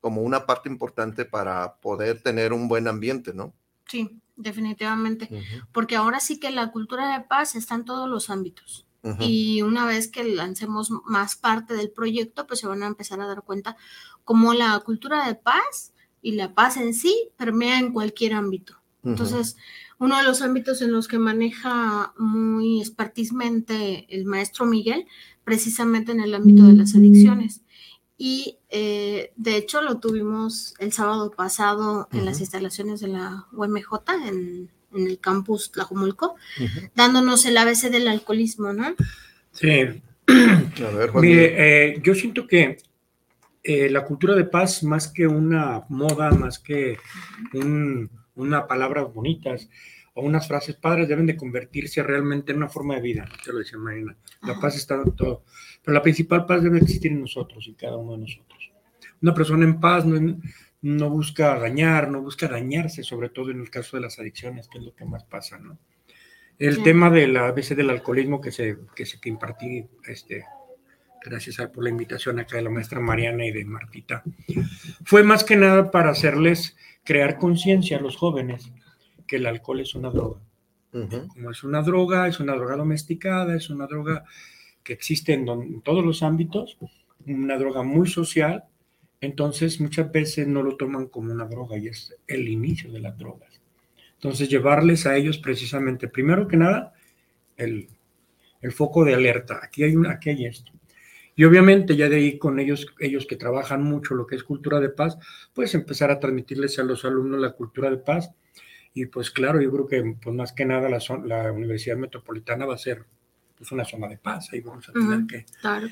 como 0.00 0.20
una 0.22 0.46
parte 0.46 0.68
importante 0.68 1.24
para 1.24 1.76
poder 1.76 2.22
tener 2.22 2.52
un 2.52 2.68
buen 2.68 2.88
ambiente, 2.88 3.32
¿no? 3.32 3.54
Sí, 3.86 4.20
definitivamente. 4.36 5.30
Porque 5.72 5.96
ahora 5.96 6.20
sí 6.20 6.38
que 6.38 6.50
la 6.50 6.70
cultura 6.72 7.16
de 7.16 7.24
paz 7.24 7.54
está 7.54 7.74
en 7.74 7.84
todos 7.84 8.08
los 8.08 8.30
ámbitos. 8.30 8.86
Y 9.18 9.60
una 9.60 9.84
vez 9.84 10.08
que 10.08 10.24
lancemos 10.24 10.90
más 10.90 11.36
parte 11.36 11.74
del 11.74 11.90
proyecto, 11.90 12.46
pues 12.46 12.60
se 12.60 12.66
van 12.66 12.82
a 12.82 12.86
empezar 12.86 13.20
a 13.20 13.26
dar 13.26 13.42
cuenta 13.42 13.76
cómo 14.24 14.54
la 14.54 14.78
cultura 14.80 15.26
de 15.26 15.34
paz 15.34 15.92
y 16.22 16.32
la 16.32 16.54
paz 16.54 16.78
en 16.78 16.94
sí 16.94 17.30
permea 17.36 17.78
en 17.78 17.92
cualquier 17.92 18.32
ámbito. 18.32 18.76
Entonces, 19.02 19.58
Uno 19.98 20.18
de 20.18 20.24
los 20.24 20.42
ámbitos 20.42 20.82
en 20.82 20.92
los 20.92 21.08
que 21.08 21.18
maneja 21.18 22.12
muy 22.18 22.80
expertizmente 22.80 24.06
el 24.08 24.24
maestro 24.24 24.66
Miguel, 24.66 25.06
precisamente 25.44 26.12
en 26.12 26.20
el 26.20 26.34
ámbito 26.34 26.64
de 26.64 26.72
las 26.74 26.94
adicciones. 26.94 27.62
Y 28.16 28.58
eh, 28.70 29.32
de 29.36 29.56
hecho 29.56 29.82
lo 29.82 29.98
tuvimos 29.98 30.74
el 30.78 30.92
sábado 30.92 31.30
pasado 31.30 32.08
en 32.12 32.24
las 32.24 32.40
instalaciones 32.40 33.00
de 33.00 33.08
la 33.08 33.46
UMJ, 33.52 33.92
en, 34.28 34.70
el 34.94 35.18
campus 35.18 35.72
Tlajumulco, 35.72 36.36
dándonos 36.94 37.44
el 37.46 37.56
ABC 37.56 37.90
del 37.90 38.06
alcoholismo, 38.06 38.72
¿no? 38.72 38.94
Sí. 39.50 40.02
Mire, 41.14 41.94
eh, 41.94 42.00
yo 42.00 42.14
siento 42.14 42.46
que 42.46 42.78
eh, 43.64 43.90
la 43.90 44.04
cultura 44.04 44.34
de 44.34 44.44
paz, 44.44 44.84
más 44.84 45.08
que 45.08 45.26
una 45.26 45.82
moda, 45.88 46.30
más 46.30 46.58
que 46.58 46.98
una 48.36 48.66
palabra 48.66 49.02
bonitas 49.02 49.68
o 50.14 50.22
unas 50.22 50.46
frases 50.46 50.76
padres, 50.76 51.08
deben 51.08 51.26
de 51.26 51.36
convertirse 51.36 52.02
realmente 52.02 52.52
en 52.52 52.58
una 52.58 52.68
forma 52.68 52.94
de 52.94 53.00
vida, 53.00 53.28
te 53.44 53.52
lo 53.52 53.58
decía 53.58 53.78
Marina. 53.78 54.16
La 54.42 54.58
paz 54.60 54.76
está 54.76 54.94
en 54.94 55.16
todo, 55.16 55.44
pero 55.82 55.94
la 55.94 56.02
principal 56.02 56.46
paz 56.46 56.62
debe 56.62 56.78
existir 56.78 57.10
en 57.10 57.20
nosotros, 57.20 57.66
y 57.66 57.74
cada 57.74 57.96
uno 57.96 58.12
de 58.12 58.18
nosotros. 58.18 58.70
Una 59.20 59.34
persona 59.34 59.64
en 59.64 59.80
paz 59.80 60.04
no, 60.04 60.38
no 60.82 61.10
busca 61.10 61.58
dañar, 61.58 62.10
no 62.10 62.22
busca 62.22 62.46
dañarse, 62.46 63.02
sobre 63.02 63.30
todo 63.30 63.50
en 63.50 63.60
el 63.60 63.70
caso 63.70 63.96
de 63.96 64.02
las 64.02 64.18
adicciones, 64.18 64.68
que 64.68 64.78
es 64.78 64.84
lo 64.84 64.94
que 64.94 65.04
más 65.04 65.24
pasa, 65.24 65.58
¿no? 65.58 65.78
El 66.56 66.84
tema 66.84 67.10
de 67.10 67.26
la, 67.26 67.48
a 67.48 67.52
veces 67.52 67.76
del 67.76 67.90
alcoholismo 67.90 68.40
que 68.40 68.52
se, 68.52 68.78
que 68.94 69.04
se 69.06 69.18
que 69.18 69.28
impartí 69.28 69.84
este, 70.06 70.44
gracias 71.24 71.56
por 71.68 71.82
la 71.82 71.90
invitación 71.90 72.38
acá 72.38 72.56
de 72.56 72.62
la 72.62 72.70
maestra 72.70 73.00
Mariana 73.00 73.44
y 73.46 73.50
de 73.50 73.64
Martita, 73.64 74.22
fue 75.04 75.24
más 75.24 75.42
que 75.42 75.56
nada 75.56 75.90
para 75.90 76.10
hacerles 76.10 76.76
crear 77.04 77.38
conciencia 77.38 77.98
a 77.98 78.00
los 78.00 78.16
jóvenes 78.16 78.72
que 79.26 79.36
el 79.36 79.46
alcohol 79.46 79.80
es 79.80 79.94
una 79.94 80.10
droga. 80.10 80.40
Como 80.90 81.50
es 81.50 81.64
una 81.64 81.82
droga, 81.82 82.28
es 82.28 82.38
una 82.38 82.54
droga 82.54 82.76
domesticada, 82.76 83.56
es 83.56 83.68
una 83.68 83.86
droga 83.86 84.24
que 84.84 84.92
existe 84.92 85.32
en, 85.32 85.80
todos 85.82 86.04
los 86.04 86.22
ámbitos, 86.22 86.78
una 87.26 87.58
droga 87.58 87.82
muy 87.82 88.06
social, 88.06 88.64
entonces 89.20 89.80
muchas 89.80 90.12
veces 90.12 90.46
no 90.46 90.62
lo 90.62 90.76
toman 90.76 91.06
como 91.06 91.32
una 91.32 91.46
droga 91.46 91.76
y 91.78 91.88
es 91.88 92.14
el 92.28 92.48
inicio 92.48 92.92
de 92.92 93.00
las 93.00 93.18
drogas. 93.18 93.60
Entonces 94.14 94.48
llevarles 94.48 95.04
a 95.06 95.16
ellos 95.16 95.38
precisamente, 95.38 96.06
primero 96.06 96.46
que 96.46 96.56
nada, 96.58 96.92
el, 97.56 97.88
el 98.60 98.72
foco 98.72 99.04
de 99.04 99.14
alerta. 99.14 99.60
Aquí 99.62 99.82
hay, 99.82 99.96
una, 99.96 100.12
aquí 100.12 100.30
hay 100.30 100.46
esto. 100.46 100.70
Y 101.36 101.44
obviamente 101.44 101.96
ya 101.96 102.08
de 102.08 102.16
ahí 102.16 102.38
con 102.38 102.58
ellos, 102.60 102.86
ellos 103.00 103.26
que 103.26 103.36
trabajan 103.36 103.82
mucho 103.82 104.14
lo 104.14 104.26
que 104.26 104.36
es 104.36 104.44
cultura 104.44 104.80
de 104.80 104.90
paz, 104.90 105.18
pues 105.52 105.74
empezar 105.74 106.10
a 106.10 106.20
transmitirles 106.20 106.78
a 106.78 106.84
los 106.84 107.04
alumnos 107.04 107.40
la 107.40 107.52
cultura 107.52 107.90
de 107.90 107.96
paz. 107.96 108.30
Y 108.92 109.06
pues 109.06 109.30
claro, 109.30 109.60
yo 109.60 109.72
creo 109.72 109.86
que 109.86 110.16
pues 110.22 110.34
más 110.34 110.52
que 110.52 110.64
nada 110.64 110.88
la, 110.88 110.98
la 111.24 111.52
Universidad 111.52 111.96
Metropolitana 111.96 112.66
va 112.66 112.74
a 112.74 112.78
ser 112.78 113.04
pues 113.56 113.72
una 113.72 113.84
zona 113.84 114.08
de 114.08 114.18
paz. 114.18 114.50
Ahí 114.52 114.60
vamos 114.60 114.88
a 114.88 114.92
tener 114.92 115.26
que, 115.26 115.44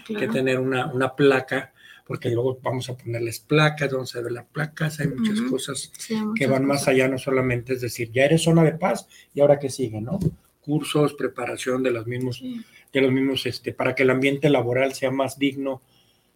que, 0.07 0.29
tener 0.29 0.61
una, 0.61 0.87
una, 0.93 1.15
placa, 1.15 1.73
porque 2.07 2.31
luego 2.31 2.59
vamos 2.63 2.89
a 2.89 2.97
ponerles 2.97 3.41
placas, 3.41 3.93
vamos 3.93 4.15
a 4.15 4.21
ver 4.21 4.33
las 4.33 4.47
placas, 4.47 5.01
hay 5.01 5.09
muchas 5.09 5.41
cosas 5.43 5.93
que 6.37 6.47
van 6.47 6.65
más 6.65 6.87
allá, 6.89 7.09
no 7.09 7.19
solamente 7.19 7.75
es 7.75 7.81
decir, 7.81 8.11
ya 8.13 8.25
eres 8.25 8.43
zona 8.43 8.63
de 8.63 8.73
paz 8.73 9.09
y 9.35 9.41
ahora 9.41 9.59
qué 9.59 9.71
sigue, 9.71 10.01
¿no? 10.01 10.19
Cursos, 10.61 11.15
preparación 11.15 11.83
de 11.83 11.91
los 11.91 12.07
mismos 12.07 12.43
de 12.93 13.01
los 13.01 13.13
mismos, 13.13 13.47
este, 13.47 13.73
para 13.73 13.95
que 13.95 14.03
el 14.03 14.11
ambiente 14.11 14.51
laboral 14.51 14.93
sea 14.95 15.11
más 15.11 15.39
digno, 15.39 15.83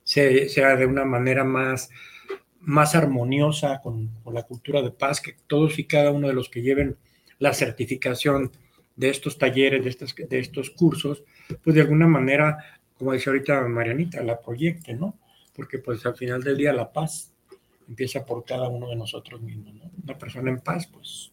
sea, 0.03 0.77
de 0.77 0.87
una 0.87 1.05
manera 1.05 1.45
más, 1.45 1.91
más 2.61 2.95
armoniosa 2.95 3.81
con, 3.83 4.11
la 4.33 4.45
cultura 4.45 4.83
de 4.83 4.91
paz, 4.91 5.21
que 5.21 5.37
todos 5.47 5.79
y 5.79 5.85
cada 5.85 6.13
uno 6.13 6.29
de 6.29 6.35
los 6.35 6.49
que 6.49 6.63
lleven 6.63 6.97
la 7.39 7.53
certificación 7.53 8.53
de 8.95 9.11
estos 9.11 9.37
talleres, 9.37 9.85
de, 9.85 9.91
estos, 9.91 10.15
de 10.15 10.39
estos 10.39 10.71
cursos, 10.71 11.23
pues 11.63 11.75
de 11.75 11.83
alguna 11.83 12.07
manera, 12.07 12.57
como 12.97 13.13
decía 13.13 13.33
ahorita 13.33 13.61
Marianita, 13.69 14.23
la 14.23 14.41
proyecte, 14.41 14.95
¿no? 14.95 15.19
Porque 15.55 15.79
pues 15.79 16.05
al 16.07 16.17
final 16.17 16.43
del 16.43 16.57
día 16.57 16.73
la 16.73 16.93
paz 16.93 17.33
empieza 17.89 18.25
por 18.25 18.45
cada 18.45 18.69
uno 18.69 18.89
de 18.89 18.97
nosotros 18.97 19.41
mismos, 19.43 19.75
¿no? 19.75 19.91
Una 20.03 20.17
persona 20.17 20.51
en 20.51 20.61
paz, 20.61 20.87
pues 20.87 21.33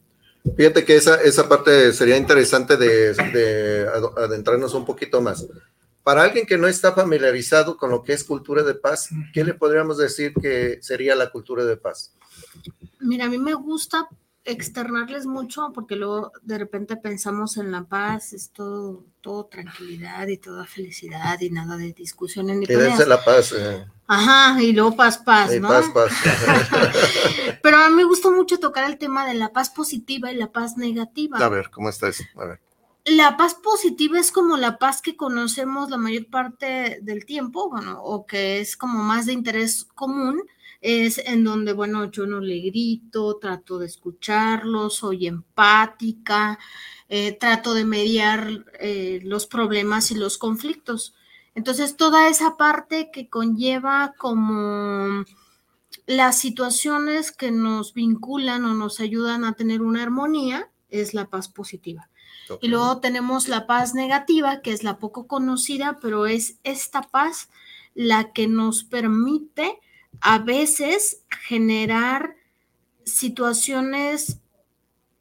Fíjate 0.58 0.84
que 0.84 0.96
esa, 0.96 1.22
esa 1.22 1.48
parte 1.48 1.94
sería 1.94 2.18
interesante 2.18 2.76
de, 2.78 3.14
de, 3.14 3.88
adentrarnos 4.18 4.74
un 4.74 4.86
poquito 4.86 5.22
más. 5.22 5.48
Para 6.04 6.24
alguien 6.24 6.46
que 6.46 6.58
no 6.58 6.68
está 6.68 6.92
familiarizado 6.92 7.78
con 7.78 7.90
lo 7.90 8.04
que 8.04 8.12
es 8.12 8.26
cultura 8.26 8.62
de 8.62 8.76
paz, 8.76 9.10
¿qué 9.34 9.44
le 9.44 9.54
podríamos 9.54 9.98
decir 9.98 10.34
que 10.34 10.80
sería 10.82 11.16
la 11.16 11.32
cultura 11.32 11.64
de 11.64 11.78
paz? 11.78 12.14
Mira, 13.00 13.26
a 13.26 13.30
mí 13.30 13.38
me 13.38 13.54
gusta 13.54 14.08
externarles 14.46 15.26
mucho 15.26 15.72
porque 15.74 15.96
luego 15.96 16.32
de 16.42 16.58
repente 16.58 16.98
pensamos 16.98 17.58
en 17.58 17.72
la 17.72 17.84
paz, 17.84 18.34
es 18.34 18.52
todo, 18.52 19.06
todo 19.22 19.46
tranquilidad 19.46 20.28
y 20.28 20.38
toda 20.38 20.66
felicidad 20.66 21.40
y 21.40 21.50
nada 21.50 21.78
de 21.78 21.94
discusiones 21.94 22.58
ni 22.58 22.66
peleas. 22.66 23.08
la 23.08 23.24
paz. 23.24 23.54
Eh. 23.58 23.86
Ajá, 24.08 24.62
y 24.62 24.74
luego 24.74 24.96
paz, 24.96 25.18
paz, 25.18 25.52
¿no? 25.60 25.68
Paz, 25.68 25.86
paz. 25.94 26.12
Pero 27.64 27.78
a 27.78 27.90
mí 27.90 27.96
me 27.96 28.04
gusta 28.04 28.30
mucho 28.30 28.60
tocar 28.60 28.90
el 28.90 28.98
tema 28.98 29.26
de 29.26 29.34
la 29.34 29.54
paz 29.54 29.70
positiva 29.70 30.32
y 30.32 30.36
la 30.36 30.52
paz 30.52 30.78
negativa. 30.78 31.38
A 31.38 31.50
ver, 31.50 31.70
¿cómo 31.70 31.90
está 31.90 32.10
eso? 32.10 32.24
A 32.36 32.46
ver. 32.46 32.63
La 33.06 33.36
paz 33.36 33.56
positiva 33.56 34.18
es 34.18 34.32
como 34.32 34.56
la 34.56 34.78
paz 34.78 35.02
que 35.02 35.18
conocemos 35.18 35.90
la 35.90 35.98
mayor 35.98 36.28
parte 36.28 37.00
del 37.02 37.26
tiempo, 37.26 37.70
bueno, 37.70 38.02
o 38.02 38.26
que 38.26 38.62
es 38.62 38.78
como 38.78 39.04
más 39.04 39.26
de 39.26 39.34
interés 39.34 39.84
común, 39.94 40.42
es 40.80 41.18
en 41.18 41.44
donde, 41.44 41.74
bueno, 41.74 42.10
yo 42.12 42.26
no 42.28 42.40
le 42.40 42.60
grito, 42.62 43.38
trato 43.40 43.78
de 43.78 43.88
escucharlo, 43.88 44.90
soy 44.90 45.28
empática, 45.28 46.58
eh, 47.10 47.34
trato 47.38 47.74
de 47.74 47.84
mediar 47.84 48.66
eh, 48.80 49.20
los 49.24 49.48
problemas 49.48 50.12
y 50.12 50.16
los 50.16 50.38
conflictos. 50.38 51.14
Entonces, 51.56 51.98
toda 51.98 52.30
esa 52.30 52.56
parte 52.56 53.12
que 53.12 53.30
conlleva 53.30 54.14
como 54.18 55.26
las 56.08 56.38
situaciones 56.40 57.32
que 57.34 57.52
nos 57.52 57.94
vinculan 57.94 58.64
o 58.66 58.74
nos 58.74 59.02
ayudan 59.02 59.44
a 59.44 59.54
tener 59.54 59.82
una 59.82 60.04
armonía 60.04 60.72
es 60.90 61.14
la 61.14 61.30
paz 61.30 61.50
positiva. 61.50 62.10
Y 62.62 62.68
luego 62.68 63.00
tenemos 63.00 63.48
la 63.48 63.68
paz 63.68 63.94
negativa, 63.94 64.62
que 64.62 64.72
es 64.72 64.84
la 64.84 65.00
poco 65.00 65.28
conocida, 65.28 66.00
pero 66.02 66.26
es 66.26 66.58
esta 66.64 67.02
paz 67.02 67.50
la 67.96 68.34
que 68.34 68.48
nos 68.48 68.84
permite 68.84 69.80
a 70.22 70.40
veces 70.40 71.24
generar 71.48 72.36
situaciones 73.04 74.40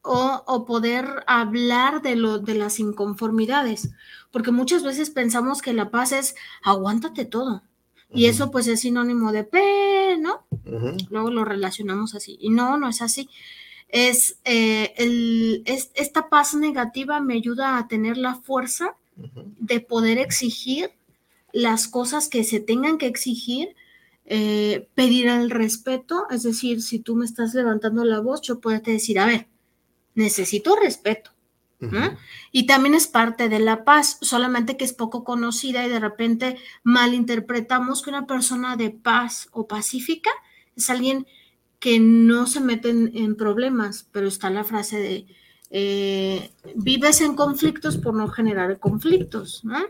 o, 0.03 0.65
poder 0.67 1.23
hablar 1.27 2.03
de, 2.03 2.17
lo, 2.17 2.39
de 2.39 2.55
las 2.55 2.81
inconformidades, 2.81 3.91
porque 4.33 4.51
muchas 4.51 4.83
veces 4.83 5.11
pensamos 5.11 5.63
que 5.63 5.73
la 5.73 5.91
paz 5.91 6.13
es 6.13 6.35
aguántate 6.63 7.25
todo. 7.25 7.63
Y 8.15 8.27
eso 8.27 8.51
pues 8.51 8.67
es 8.67 8.81
sinónimo 8.81 9.33
de 9.33 9.45
P, 9.45 10.19
¿no? 10.21 10.45
Luego 11.09 11.31
lo 11.31 11.45
relacionamos 11.47 12.15
así. 12.15 12.37
Y 12.41 12.51
no, 12.51 12.77
no 12.77 12.89
es 12.89 13.01
así. 13.01 13.31
Es, 13.93 14.39
eh, 14.45 14.93
el, 14.97 15.63
esta 15.67 16.29
paz 16.29 16.55
negativa 16.55 17.21
me 17.21 17.35
ayuda 17.35 17.79
a 17.79 17.87
tener 17.87 18.17
la 18.17 18.35
fuerza 18.35 18.97
de 19.15 19.81
poder 19.81 20.19
exigir 20.19 20.91
las 21.53 21.87
cosas 21.87 22.29
que 22.29 22.43
se 22.43 22.59
tengan 22.59 22.99
que 22.99 23.07
exigir 23.07 23.77
eh, 24.25 24.89
pedir 24.95 25.27
el 25.27 25.51
respeto, 25.51 26.27
es 26.31 26.43
decir, 26.43 26.81
si 26.81 27.01
tú 27.01 27.17
me 27.17 27.25
estás 27.25 27.55
levantando 27.55 28.05
la 28.05 28.21
voz, 28.21 28.41
yo 28.41 28.61
puedo 28.61 28.81
decir, 28.81 29.19
a 29.19 29.27
ver, 29.27 29.49
necesito 30.15 30.77
respeto. 30.77 31.31
Y 32.53 32.67
también 32.67 32.95
es 32.95 33.09
parte 33.09 33.49
de 33.49 33.59
la 33.59 33.83
paz, 33.83 34.17
solamente 34.21 34.77
que 34.77 34.85
es 34.85 34.93
poco 34.93 35.25
conocida 35.25 35.85
y 35.85 35.91
de 35.91 35.99
repente 35.99 36.57
malinterpretamos 36.85 38.03
que 38.03 38.11
una 38.11 38.25
persona 38.29 38.77
de 38.77 38.91
paz 38.91 39.49
o 39.51 39.67
pacífica 39.67 40.31
es 40.77 40.89
alguien 40.91 41.27
que 41.83 41.99
no 41.99 42.47
se 42.47 42.61
mete 42.61 42.91
en, 42.91 43.35
problemas, 43.35 44.07
pero 44.13 44.29
está 44.29 44.51
la 44.51 44.63
frase 44.63 44.99
de 45.01 45.27
eh, 45.71 46.53
vives 46.77 47.21
en 47.21 47.35
conflictos 47.35 47.97
por 47.99 48.15
no 48.15 48.29
generar 48.29 48.79
conflictos, 48.79 49.65
¿no? 49.65 49.81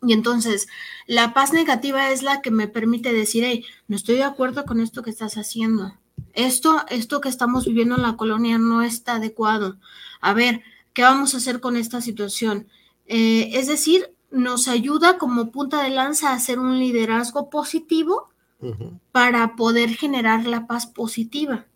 Y 0.00 0.14
entonces, 0.14 0.68
la 1.06 1.34
paz 1.34 1.52
negativa 1.52 2.10
es 2.10 2.22
la 2.22 2.40
que 2.40 2.50
me 2.50 2.66
permite 2.66 3.12
decir, 3.12 3.44
hey, 3.44 3.62
no 3.88 3.96
estoy 3.96 4.14
de 4.14 4.22
acuerdo 4.22 4.64
con 4.64 4.80
esto 4.80 5.02
que 5.02 5.10
estás 5.10 5.36
haciendo. 5.36 5.92
Esto, 6.32 6.82
esto 6.88 7.20
que 7.20 7.28
estamos 7.28 7.66
viviendo 7.66 7.96
en 7.96 8.02
la 8.02 8.16
colonia 8.16 8.56
no 8.56 8.80
está 8.80 9.16
adecuado. 9.16 9.76
A 10.22 10.32
ver, 10.32 10.62
¿qué 10.94 11.02
vamos 11.02 11.34
a 11.34 11.36
hacer 11.36 11.60
con 11.60 11.76
esta 11.76 12.00
situación? 12.00 12.68
Eh, 13.04 13.50
es 13.52 13.66
decir, 13.66 14.14
nos 14.30 14.66
ayuda 14.66 15.18
como 15.18 15.52
punta 15.52 15.82
de 15.82 15.90
lanza 15.90 16.30
a 16.30 16.36
hacer 16.36 16.58
un 16.58 16.78
liderazgo 16.78 17.50
positivo 17.50 18.31
para 19.12 19.56
poder 19.56 19.90
generar 19.90 20.46
la 20.46 20.66
paz 20.66 20.86
positiva. 20.86 21.66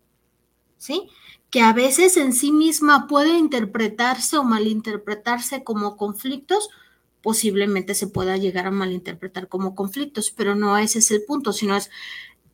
¿Sí? 0.77 1.09
Que 1.49 1.61
a 1.61 1.73
veces 1.73 2.17
en 2.17 2.33
sí 2.33 2.51
misma 2.51 3.07
puede 3.07 3.37
interpretarse 3.37 4.37
o 4.37 4.43
malinterpretarse 4.43 5.63
como 5.63 5.97
conflictos, 5.97 6.69
posiblemente 7.21 7.95
se 7.95 8.07
pueda 8.07 8.37
llegar 8.37 8.67
a 8.67 8.71
malinterpretar 8.71 9.47
como 9.47 9.75
conflictos, 9.75 10.31
pero 10.31 10.55
no 10.55 10.77
ese 10.77 10.99
es 10.99 11.11
el 11.11 11.23
punto, 11.23 11.53
sino 11.53 11.75
es 11.75 11.89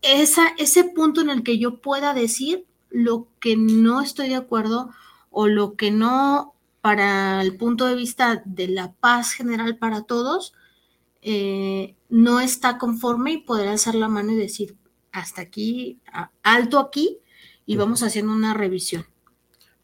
esa, 0.02 0.48
ese 0.58 0.84
punto 0.84 1.22
en 1.22 1.30
el 1.30 1.44
que 1.44 1.58
yo 1.58 1.82
pueda 1.82 2.14
decir 2.14 2.66
lo 2.90 3.28
que 3.40 3.58
no 3.58 4.02
estoy 4.02 4.30
de 4.30 4.36
acuerdo 4.36 4.92
o 5.32 5.48
lo 5.48 5.76
que 5.76 5.92
no 5.92 6.54
para 6.82 7.42
el 7.42 7.56
punto 7.56 7.86
de 7.86 7.96
vista 7.96 8.44
de 8.46 8.68
la 8.68 8.94
paz 8.94 9.32
general 9.32 9.78
para 9.78 10.04
todos, 10.04 10.54
eh, 11.24 11.96
no 12.10 12.40
está 12.40 12.78
conforme 12.78 13.34
y 13.34 13.38
poder 13.38 13.70
alzar 13.70 13.96
la 13.96 14.08
mano 14.08 14.32
y 14.32 14.36
decir, 14.36 14.76
hasta 15.12 15.42
aquí, 15.42 16.00
alto 16.42 16.80
aquí, 16.80 17.20
y 17.66 17.78
vamos 17.78 18.04
haciendo 18.04 18.34
una 18.34 18.54
revisión. 18.54 19.06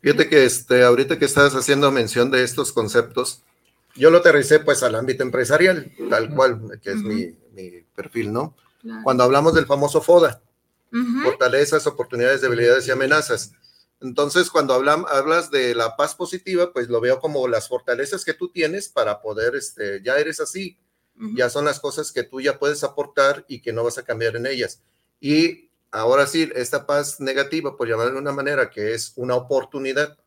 Fíjate 0.02 0.30
que 0.30 0.46
este, 0.46 0.84
ahorita 0.84 1.20
que 1.20 1.26
estás 1.26 1.56
haciendo 1.56 1.92
mención 1.92 2.32
de 2.32 2.44
estos 2.44 2.72
conceptos, 2.72 3.44
yo 3.96 4.12
lo 4.12 4.20
aterricé 4.20 4.60
pues 4.60 4.84
al 4.84 4.96
ámbito 4.96 5.24
empresarial, 5.24 5.92
tal 6.10 6.34
cual, 6.34 6.80
que 6.82 6.92
es 6.92 6.98
mi, 6.98 7.36
perfil, 7.96 8.32
¿no? 8.32 8.56
Cuando 9.04 9.24
hablamos 9.24 9.54
del 9.54 9.66
famoso 9.66 10.02
FODA, 10.02 10.42
fortalezas, 11.24 11.86
oportunidades, 11.86 12.42
debilidades 12.42 12.88
y 12.88 12.92
amenazas. 12.92 13.52
Entonces, 14.02 14.50
cuando 14.50 14.74
hablas 14.74 15.52
de 15.52 15.76
la 15.76 15.98
paz 15.98 16.16
positiva, 16.16 16.72
pues 16.72 16.88
lo 16.88 17.02
veo 17.02 17.20
como 17.20 17.48
las 17.50 17.68
fortalezas 17.68 18.24
que 18.24 18.34
tú 18.34 18.50
tienes 18.50 18.88
para 18.88 19.22
poder, 19.22 19.56
este, 19.56 20.02
ya 20.02 20.18
eres 20.18 20.40
así, 20.40 20.78
ya 21.36 21.50
son 21.50 21.66
las 21.66 21.80
cosas 21.80 22.12
que 22.12 22.24
tú 22.24 22.40
ya 22.40 22.58
puedes 22.60 22.84
aportar 22.84 23.46
y 23.48 23.62
que 23.62 23.74
no 23.74 23.84
vas 23.84 23.98
a 23.98 24.04
cambiar 24.04 24.38
en 24.38 24.46
ellas. 24.46 24.82
Y 25.20 25.70
ahora 25.92 26.26
sí, 26.28 26.50
esta 26.56 26.86
paz 26.86 27.20
negativa, 27.20 27.76
por 27.76 27.88
llamarlo 27.88 28.14
de 28.14 28.20
una 28.20 28.32
manera, 28.32 28.70
que 28.70 28.94
es 28.94 29.14
una 29.16 29.36
oportunidad, 29.36 30.18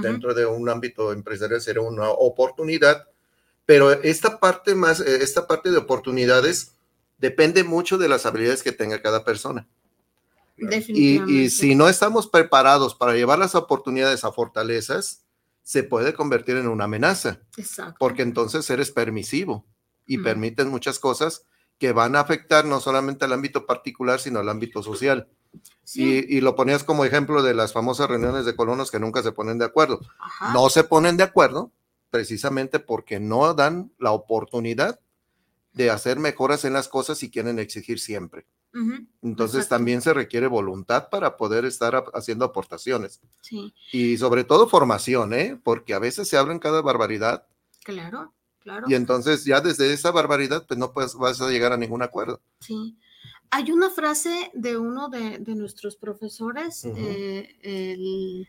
dentro 0.00 0.32
de 0.32 0.46
un 0.46 0.68
ámbito 0.68 1.12
empresarial 1.12 1.60
sería 1.60 1.82
una 1.82 2.08
oportunidad, 2.08 3.06
pero 3.66 3.92
esta 3.92 4.40
parte 4.40 4.74
más, 4.74 5.00
eh, 5.00 5.18
esta 5.22 5.46
parte 5.46 5.70
de 5.70 5.76
oportunidades 5.76 6.72
depende 7.18 7.62
mucho 7.62 7.98
de 7.98 8.08
las 8.08 8.24
habilidades 8.24 8.62
que 8.62 8.72
tenga 8.72 9.02
cada 9.02 9.24
persona. 9.24 9.68
Y, 10.56 11.50
si 11.50 11.74
no 11.74 11.88
estamos 11.88 12.26
preparados 12.26 12.94
para 12.94 13.14
llevar 13.14 13.38
las 13.38 13.54
oportunidades 13.54 14.24
a 14.24 14.32
fortalezas, 14.32 15.24
se 15.62 15.82
puede 15.82 16.14
convertir 16.14 16.56
en 16.56 16.68
una 16.68 16.84
amenaza. 16.84 17.40
Exacto. 17.56 17.96
Porque 17.98 18.22
entonces 18.22 18.68
eres 18.70 18.90
permisivo 18.90 19.66
y 20.14 20.18
permiten 20.18 20.68
muchas 20.68 20.98
cosas 20.98 21.46
que 21.78 21.92
van 21.92 22.16
a 22.16 22.20
afectar 22.20 22.64
no 22.64 22.80
solamente 22.80 23.24
al 23.24 23.32
ámbito 23.32 23.66
particular, 23.66 24.20
sino 24.20 24.40
al 24.40 24.48
ámbito 24.48 24.82
social. 24.82 25.28
Y, 25.94 26.40
lo 26.40 26.54
ponías 26.54 26.84
como 26.84 27.04
ejemplo 27.04 27.42
de 27.42 27.54
las 27.54 27.72
famosas 27.72 28.08
reuniones 28.08 28.44
de 28.44 28.56
colonos 28.56 28.90
que 28.90 29.00
nunca 29.00 29.22
se 29.22 29.32
ponen 29.32 29.58
de 29.58 29.64
acuerdo. 29.64 30.00
No 30.52 30.70
se 30.70 30.84
ponen 30.84 31.16
de 31.16 31.24
acuerdo 31.24 31.72
precisamente 32.10 32.78
porque 32.78 33.20
no 33.20 33.52
dan 33.54 33.90
la 33.98 34.12
oportunidad 34.12 35.00
de 35.72 35.90
hacer 35.90 36.18
mejoras 36.18 36.64
en 36.64 36.74
las 36.74 36.88
cosas 36.88 37.22
y 37.22 37.30
quieren 37.30 37.58
exigir 37.58 37.98
siempre. 37.98 38.46
Entonces 39.22 39.68
también 39.68 40.00
se 40.00 40.14
requiere 40.14 40.46
voluntad 40.46 41.10
para 41.10 41.36
poder 41.36 41.64
estar 41.64 42.04
haciendo 42.14 42.44
aportaciones. 42.44 43.20
Sí. 43.40 43.74
Y 43.92 44.16
sobre 44.16 44.44
todo 44.44 44.68
formación, 44.68 45.34
¿eh? 45.34 45.60
Porque 45.62 45.94
a 45.94 45.98
veces 45.98 46.28
se 46.28 46.38
hablan 46.38 46.58
cada 46.58 46.80
barbaridad. 46.80 47.46
Claro, 47.84 48.32
claro. 48.62 48.86
Y 48.88 48.94
entonces 48.94 49.44
ya 49.44 49.60
desde 49.60 49.92
esa 49.92 50.10
barbaridad, 50.10 50.66
pues 50.66 50.78
no 50.78 50.92
puedes, 50.92 51.14
vas 51.14 51.40
a 51.40 51.50
llegar 51.50 51.72
a 51.72 51.76
ningún 51.76 52.02
acuerdo. 52.02 52.40
Sí. 52.60 52.96
Hay 53.50 53.70
una 53.70 53.90
frase 53.90 54.50
de 54.54 54.78
uno 54.78 55.08
de, 55.10 55.38
nuestros 55.54 55.96
profesores, 55.96 56.84
eh, 56.86 57.56
el, 57.62 58.48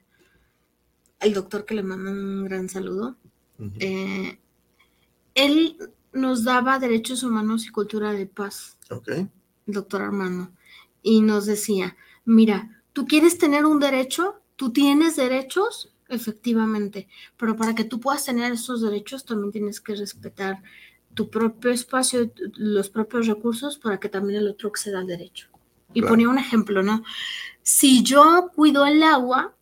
el, 1.20 1.34
doctor 1.34 1.66
que 1.66 1.76
le 1.76 1.84
manda 1.84 2.10
un 2.10 2.46
gran 2.46 2.70
saludo. 2.70 3.18
Eh, 3.80 4.40
él 5.36 5.78
nos 6.14 6.44
daba 6.44 6.80
derechos 6.80 7.24
humanos 7.24 7.66
y 7.66 7.70
cultura 7.70 8.14
de 8.14 8.26
paz. 8.28 8.78
Ok 8.90 9.10
doctor 9.66 10.02
Armando, 10.02 10.52
y 11.02 11.22
nos 11.22 11.46
decía, 11.46 11.96
mira, 12.26 12.84
tú 12.94 13.06
quieres 13.06 13.38
tener 13.38 13.66
un 13.66 13.80
derecho, 13.80 14.42
tú 14.56 14.72
tienes 14.72 15.16
derechos, 15.16 15.94
efectivamente, 16.16 17.08
pero 17.38 17.56
para 17.56 17.76
que 17.76 17.84
tú 17.84 18.00
puedas 18.00 18.26
tener 18.26 18.52
esos 18.52 18.82
derechos 18.82 19.26
también 19.26 19.52
tienes 19.52 19.82
que 19.82 19.96
respetar 19.96 20.62
tu 21.14 21.30
propio 21.30 21.72
espacio, 21.72 22.32
los 22.56 22.90
propios 22.90 23.28
recursos 23.28 23.78
para 23.78 24.00
que 24.00 24.10
también 24.10 24.40
el 24.40 24.48
otro 24.48 24.70
acceda 24.70 25.00
al 25.00 25.08
derecho. 25.08 25.48
Y 25.94 26.02
ponía 26.02 26.30
un 26.30 26.40
ejemplo, 26.40 26.82
¿no? 26.82 27.04
Si 27.62 28.04
yo 28.04 28.52
cuido 28.56 28.86
el 28.86 29.04
agua, 29.04 29.56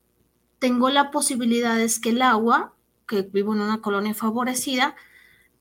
tengo 0.60 0.90
la 0.90 1.12
posibilidad 1.12 1.76
de 1.76 1.92
que 2.02 2.10
el 2.12 2.22
agua, 2.22 2.74
que 3.06 3.24
vivo 3.24 3.54
en 3.54 3.62
una 3.62 3.82
colonia 3.82 4.14
favorecida, 4.14 4.96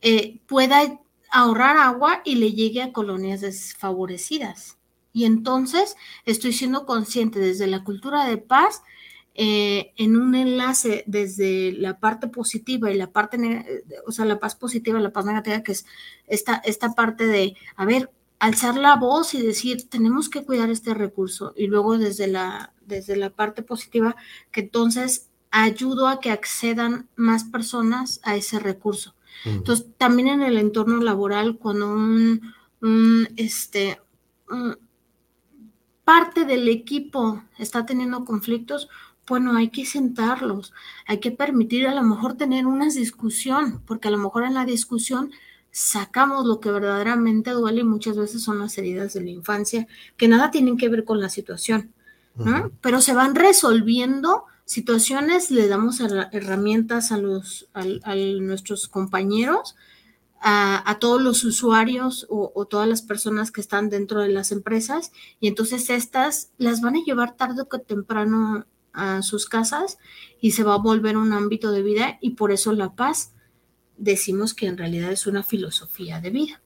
eh, 0.00 0.40
pueda 0.46 1.00
ahorrar 1.30 1.76
agua 1.76 2.22
y 2.24 2.36
le 2.36 2.52
llegue 2.52 2.82
a 2.82 2.92
colonias 2.92 3.40
desfavorecidas. 3.40 4.78
Y 5.12 5.24
entonces 5.24 5.96
estoy 6.24 6.52
siendo 6.52 6.86
consciente 6.86 7.40
desde 7.40 7.66
la 7.66 7.82
cultura 7.82 8.26
de 8.26 8.38
paz, 8.38 8.82
eh, 9.34 9.92
en 9.96 10.16
un 10.16 10.34
enlace 10.34 11.04
desde 11.06 11.72
la 11.72 11.98
parte 11.98 12.28
positiva 12.28 12.90
y 12.90 12.96
la 12.96 13.10
parte, 13.10 13.84
o 14.06 14.12
sea, 14.12 14.24
la 14.24 14.38
paz 14.38 14.56
positiva 14.56 14.98
y 14.98 15.02
la 15.02 15.12
paz 15.12 15.24
negativa, 15.24 15.62
que 15.62 15.72
es 15.72 15.86
esta, 16.26 16.56
esta 16.64 16.94
parte 16.94 17.26
de, 17.26 17.56
a 17.76 17.84
ver, 17.84 18.10
alzar 18.38 18.76
la 18.76 18.96
voz 18.96 19.34
y 19.34 19.42
decir, 19.42 19.88
tenemos 19.88 20.28
que 20.28 20.44
cuidar 20.44 20.70
este 20.70 20.94
recurso. 20.94 21.52
Y 21.56 21.68
luego 21.68 21.98
desde 21.98 22.26
la, 22.26 22.72
desde 22.80 23.16
la 23.16 23.30
parte 23.30 23.62
positiva, 23.62 24.16
que 24.50 24.60
entonces 24.60 25.30
ayudo 25.50 26.08
a 26.08 26.20
que 26.20 26.30
accedan 26.30 27.08
más 27.16 27.44
personas 27.44 28.20
a 28.24 28.36
ese 28.36 28.58
recurso. 28.58 29.14
Entonces, 29.44 29.86
también 29.96 30.28
en 30.28 30.42
el 30.42 30.58
entorno 30.58 31.00
laboral, 31.00 31.56
cuando 31.56 31.92
un, 31.92 33.28
este, 33.36 34.00
parte 36.04 36.44
del 36.44 36.68
equipo 36.68 37.42
está 37.58 37.86
teniendo 37.86 38.24
conflictos, 38.24 38.88
bueno, 39.30 39.56
hay 39.56 39.70
que 39.70 39.86
sentarlos, 39.86 40.74
hay 41.06 41.20
que 41.20 41.30
permitir 41.30 41.86
a 41.86 41.94
lo 41.94 42.02
mejor 42.02 42.34
tener 42.34 42.66
una 42.66 42.86
discusión, 42.86 43.80
porque 43.86 44.08
a 44.08 44.10
lo 44.10 44.18
mejor 44.18 44.44
en 44.44 44.54
la 44.54 44.64
discusión 44.64 45.30
sacamos 45.70 46.44
lo 46.44 46.58
que 46.58 46.72
verdaderamente 46.72 47.52
duele 47.52 47.82
y 47.82 47.84
muchas 47.84 48.16
veces 48.16 48.42
son 48.42 48.58
las 48.58 48.76
heridas 48.76 49.14
de 49.14 49.22
la 49.22 49.30
infancia, 49.30 49.86
que 50.16 50.26
nada 50.26 50.50
tienen 50.50 50.76
que 50.76 50.88
ver 50.88 51.04
con 51.04 51.20
la 51.20 51.28
situación, 51.28 51.92
pero 52.80 53.00
se 53.00 53.14
van 53.14 53.36
resolviendo 53.36 54.44
situaciones, 54.64 55.50
le 55.52 55.68
damos 55.68 56.00
herramientas 56.00 57.12
a, 57.12 57.16
los, 57.16 57.68
a, 57.72 58.14
nuestros 58.40 58.88
compañeros, 58.88 59.76
a, 60.40 60.96
todos 60.98 61.22
los 61.22 61.44
usuarios 61.44 62.26
o, 62.28 62.66
todas 62.66 62.88
las 62.88 63.02
personas 63.02 63.52
que 63.52 63.60
están 63.60 63.90
dentro 63.90 64.22
de 64.22 64.30
las 64.30 64.50
empresas 64.50 65.12
y 65.38 65.46
entonces 65.46 65.88
estas 65.88 66.50
las 66.58 66.80
van 66.80 66.96
a 66.96 67.04
llevar 67.04 67.36
tarde 67.36 67.62
o 67.62 67.78
temprano 67.78 68.66
a 68.92 69.22
sus 69.22 69.46
casas 69.46 69.98
y 70.40 70.52
se 70.52 70.62
va 70.62 70.74
a 70.74 70.78
volver 70.78 71.16
un 71.16 71.32
ámbito 71.32 71.72
de 71.72 71.82
vida 71.82 72.18
y 72.20 72.30
por 72.30 72.52
eso 72.52 72.72
la 72.72 72.94
paz 72.94 73.32
decimos 73.96 74.54
que 74.54 74.66
en 74.66 74.78
realidad 74.78 75.12
es 75.12 75.26
una 75.26 75.42
filosofía 75.42 76.20
de 76.20 76.30
vida. 76.30 76.62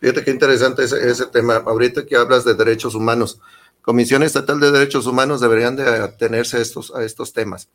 Fíjate 0.00 0.24
qué 0.24 0.30
interesante 0.30 0.84
ese, 0.84 1.08
ese 1.08 1.26
tema. 1.26 1.56
Ahorita 1.56 2.04
que 2.04 2.16
hablas 2.16 2.44
de 2.44 2.54
derechos 2.54 2.94
humanos, 2.94 3.40
Comisión 3.86 4.24
Estatal 4.24 4.58
de 4.58 4.72
Derechos 4.72 5.06
Humanos 5.06 5.40
deberían 5.40 5.76
de 5.76 5.84
atenerse 5.84 6.56
a 6.56 6.60
estos, 6.60 6.92
a 6.92 7.04
estos 7.04 7.32
temas, 7.32 7.70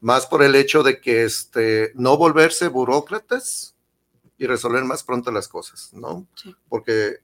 más 0.00 0.24
por 0.24 0.44
el 0.44 0.54
hecho 0.54 0.84
de 0.84 1.00
que 1.00 1.24
este, 1.24 1.90
no 1.96 2.16
volverse 2.16 2.68
burócratas 2.68 3.74
y 4.38 4.46
resolver 4.46 4.84
más 4.84 5.02
pronto 5.02 5.32
las 5.32 5.48
cosas, 5.48 5.90
¿no? 5.92 6.28
Porque 6.68 7.18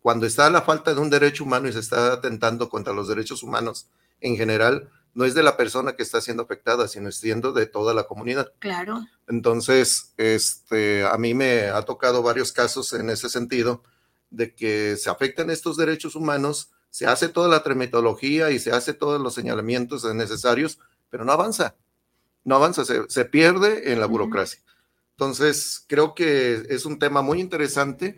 cuando 0.00 0.24
está 0.24 0.48
la 0.48 0.62
falta 0.62 0.94
de 0.94 1.00
un 1.02 1.10
derecho 1.10 1.44
humano 1.44 1.68
y 1.68 1.74
se 1.74 1.80
está 1.80 2.14
atentando 2.14 2.70
contra 2.70 2.94
los 2.94 3.06
derechos 3.06 3.42
humanos 3.42 3.88
en 4.22 4.38
general, 4.38 4.88
no 5.14 5.24
es 5.24 5.34
de 5.34 5.42
la 5.42 5.56
persona 5.56 5.94
que 5.94 6.02
está 6.02 6.20
siendo 6.20 6.42
afectada, 6.42 6.88
sino 6.88 7.08
es 7.08 7.16
siendo 7.16 7.52
de 7.52 7.66
toda 7.66 7.94
la 7.94 8.04
comunidad. 8.04 8.52
Claro. 8.58 9.06
Entonces, 9.28 10.12
este, 10.16 11.04
a 11.04 11.16
mí 11.18 11.34
me 11.34 11.68
ha 11.68 11.82
tocado 11.82 12.22
varios 12.22 12.52
casos 12.52 12.92
en 12.92 13.10
ese 13.10 13.28
sentido 13.28 13.82
de 14.30 14.54
que 14.54 14.96
se 14.96 15.10
afectan 15.10 15.50
estos 15.50 15.76
derechos 15.76 16.16
humanos 16.16 16.70
se 16.94 17.08
hace 17.08 17.28
toda 17.28 17.48
la 17.48 17.64
tremetología 17.64 18.52
y 18.52 18.60
se 18.60 18.70
hace 18.70 18.94
todos 18.94 19.20
los 19.20 19.34
señalamientos 19.34 20.04
necesarios, 20.14 20.78
pero 21.10 21.24
no 21.24 21.32
avanza, 21.32 21.74
no 22.44 22.54
avanza, 22.54 22.84
se, 22.84 23.24
pierde 23.24 23.92
en 23.92 23.98
la 23.98 24.06
burocracia. 24.06 24.60
Entonces, 25.10 25.84
creo 25.88 26.14
que 26.14 26.62
es 26.68 26.86
un 26.86 27.00
tema 27.00 27.20
muy 27.20 27.40
interesante 27.40 28.16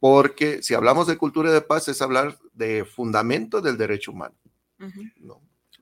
porque 0.00 0.60
si 0.64 0.74
hablamos 0.74 1.06
de 1.06 1.16
cultura 1.16 1.52
de 1.52 1.60
paz 1.60 1.86
es 1.86 2.02
hablar 2.02 2.36
de 2.52 2.84
fundamento 2.84 3.60
del 3.60 3.76
derecho 3.76 4.10
humano. 4.10 4.34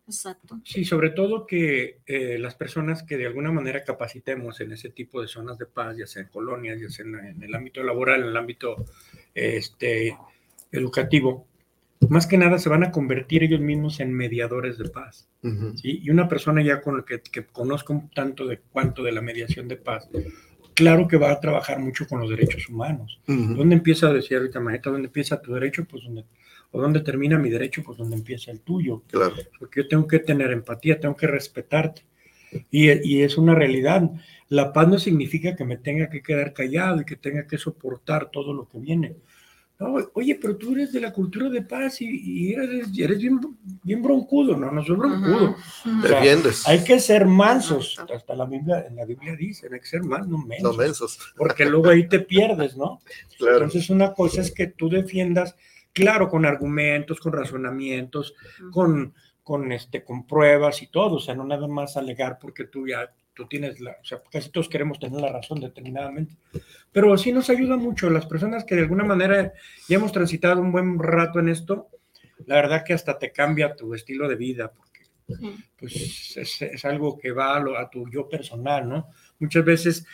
Exacto. 0.07 0.61
Sí, 0.65 0.85
sobre 0.85 1.11
todo 1.11 1.47
que 1.47 2.01
eh, 2.07 2.39
las 2.39 2.55
personas 2.55 3.03
que 3.03 3.17
de 3.17 3.27
alguna 3.27 3.51
manera 3.51 3.85
capacitemos 3.85 4.61
en 4.61 4.73
ese 4.73 4.91
tipo 4.91 5.23
de 5.23 5.29
zonas 5.29 5.57
de 5.59 5.67
paz, 5.67 5.97
ya 5.97 6.07
sea 6.07 6.23
en 6.23 6.29
colonias, 6.29 6.79
ya 6.81 6.91
sea 6.91 7.07
en, 7.07 7.43
el 7.43 7.55
ámbito 7.55 7.83
laboral, 7.83 8.21
en 8.21 8.29
el 8.29 8.37
ámbito 8.37 8.85
este, 9.35 10.17
educativo, 10.71 11.47
más 12.11 12.27
que 12.27 12.37
nada 12.37 12.59
se 12.59 12.69
van 12.69 12.85
a 12.85 12.91
convertir 12.91 13.45
ellos 13.45 13.61
mismos 13.61 14.01
en 14.01 14.13
mediadores 14.13 14.77
de 14.77 14.91
paz. 14.91 15.29
Y 15.83 16.09
una 16.09 16.27
persona 16.27 16.63
ya 16.63 16.81
con 16.81 16.97
la 16.99 17.05
que, 17.05 17.21
que 17.21 17.45
conozca 17.45 17.93
un 17.93 18.11
tanto 18.11 18.47
de 18.47 18.61
cuánto 18.61 19.03
de 19.03 19.13
la 19.13 19.21
mediación 19.21 19.69
de 19.69 19.77
paz, 19.77 20.09
claro 20.75 21.09
que 21.09 21.17
va 21.17 21.31
a 21.31 21.41
trabajar 21.41 21.79
mucho 21.79 22.07
con 22.07 22.21
los 22.21 22.31
derechos 22.31 22.69
humanos. 22.69 23.21
¿Dónde 23.27 23.77
empieza, 23.77 24.13
decía 24.13 24.39
ahorita 24.39 24.61
Maeta, 24.61 24.91
dónde 24.91 25.07
empieza 25.07 25.41
tu 25.41 25.55
derecho? 25.55 25.85
Pues 25.85 26.05
donde, 26.05 26.25
o 26.71 26.81
dónde 26.81 27.01
termina 27.01 27.39
mi 27.39 27.51
derecho, 27.51 27.83
pues 27.83 27.99
donde 27.99 28.17
empieza 28.17 28.51
el 28.51 28.61
tuyo. 28.61 29.03
Claro. 29.11 29.35
Porque 29.59 29.83
yo 29.83 29.89
tengo 29.89 30.07
que 30.07 30.19
tener 30.19 30.51
empatía, 30.51 31.01
tengo 31.01 31.17
que 31.17 31.27
respetarte. 31.27 32.03
Y, 32.71 32.91
y, 33.09 33.23
es 33.23 33.37
una 33.37 33.55
realidad. 33.55 34.11
La 34.49 34.73
paz 34.73 34.87
no 34.89 34.99
significa 34.99 35.57
que 35.57 35.65
me 35.65 35.77
tenga 35.77 36.09
que 36.09 36.23
quedar 36.23 36.53
callado 36.53 37.01
y 37.01 37.05
que 37.05 37.17
tenga 37.17 37.47
que 37.47 37.59
soportar 37.59 38.31
todo 38.31 38.53
lo 38.53 38.69
que 38.69 38.79
viene. 38.79 39.17
No, 39.79 39.97
oye, 40.15 40.39
pero 40.41 40.57
tú 40.57 40.73
eres 40.73 40.93
de 40.93 41.01
la 41.01 41.13
cultura 41.13 41.49
de 41.49 41.63
paz 41.63 42.01
y, 42.01 42.53
eres, 42.53 42.89
eres 42.97 43.19
bien, 43.19 43.41
bien, 43.83 44.03
broncudo. 44.03 44.57
No, 44.57 44.71
no 44.71 44.85
soy 44.85 44.97
broncudo. 44.97 45.57
Defiendes. 46.03 46.67
hay 46.67 46.85
que 46.85 47.01
ser 47.01 47.27
mansos. 47.27 47.99
Hasta 48.15 48.35
la 48.37 48.45
Biblia, 48.45 48.87
en 48.89 48.97
la 48.97 49.05
Biblia 49.05 49.35
dice, 49.35 49.69
hay 49.73 49.81
que 49.81 49.87
ser 49.87 50.05
mansos, 50.05 50.29
no 50.29 50.39
mensos. 50.39 50.77
No 50.77 50.83
mensos. 50.83 51.19
Porque 51.37 51.65
luego 51.65 51.89
ahí 51.89 52.09
te 52.09 52.21
pierdes, 52.21 52.77
¿no? 52.77 53.01
Claro. 53.37 53.65
Entonces 53.65 53.91
una 53.91 54.15
cosa 54.15 54.43
es 54.43 54.53
que 54.53 54.69
tú 54.69 54.89
defiendas, 54.89 55.57
claro, 55.93 56.29
con 56.29 56.47
argumentos, 56.47 57.19
con 57.19 57.33
razonamientos, 57.33 58.35
con 58.71 59.13
con, 59.45 59.71
este, 59.73 60.03
con 60.03 60.27
pruebas 60.27 60.83
y 60.83 60.87
todo, 60.87 61.17
o 61.17 61.21
sea, 61.21 61.35
no 61.35 61.45
nada 61.45 61.69
más 61.69 61.97
alegar 61.99 62.39
porque 62.41 62.65
tú 62.65 62.89
ya, 62.89 63.13
tú 63.35 63.47
tienes 63.47 63.81
la, 63.81 63.93
o 64.01 64.05
sea, 64.05 64.23
casi 64.31 64.51
todos 64.51 64.69
queremos 64.69 64.99
tener 64.99 65.21
la 65.21 65.33
razón 65.33 65.61
determinadamente, 65.61 66.37
pero 66.93 67.17
sí 67.19 67.33
nos 67.33 67.51
ayuda 67.51 67.77
mucho 67.77 68.11
las 68.11 68.27
personas 68.27 68.65
que 68.65 68.75
de 68.75 68.83
alguna 68.83 69.05
manera 69.05 69.53
ya 69.89 69.97
hemos 69.97 70.13
transitado 70.13 70.61
un 70.61 70.73
buen 70.73 70.99
rato 70.99 71.41
en 71.41 71.49
esto, 71.49 71.89
la 72.47 72.57
verdad 72.57 72.85
que 72.85 72.95
hasta 72.95 73.19
te 73.19 73.33
cambia 73.33 73.75
tu 73.75 73.95
estilo 73.95 74.29
de 74.29 74.37
vida, 74.37 74.73
porque 74.73 75.01
pues 75.79 76.37
es, 76.37 76.63
es 76.63 76.85
algo 76.85 77.19
que 77.19 77.33
va 77.33 77.57
a, 77.57 77.81
a 77.81 77.91
tu 77.91 78.09
yo 78.11 78.29
personal, 78.29 78.89
¿no? 78.89 79.09
Muchas 79.39 79.65
veces, 79.65 80.07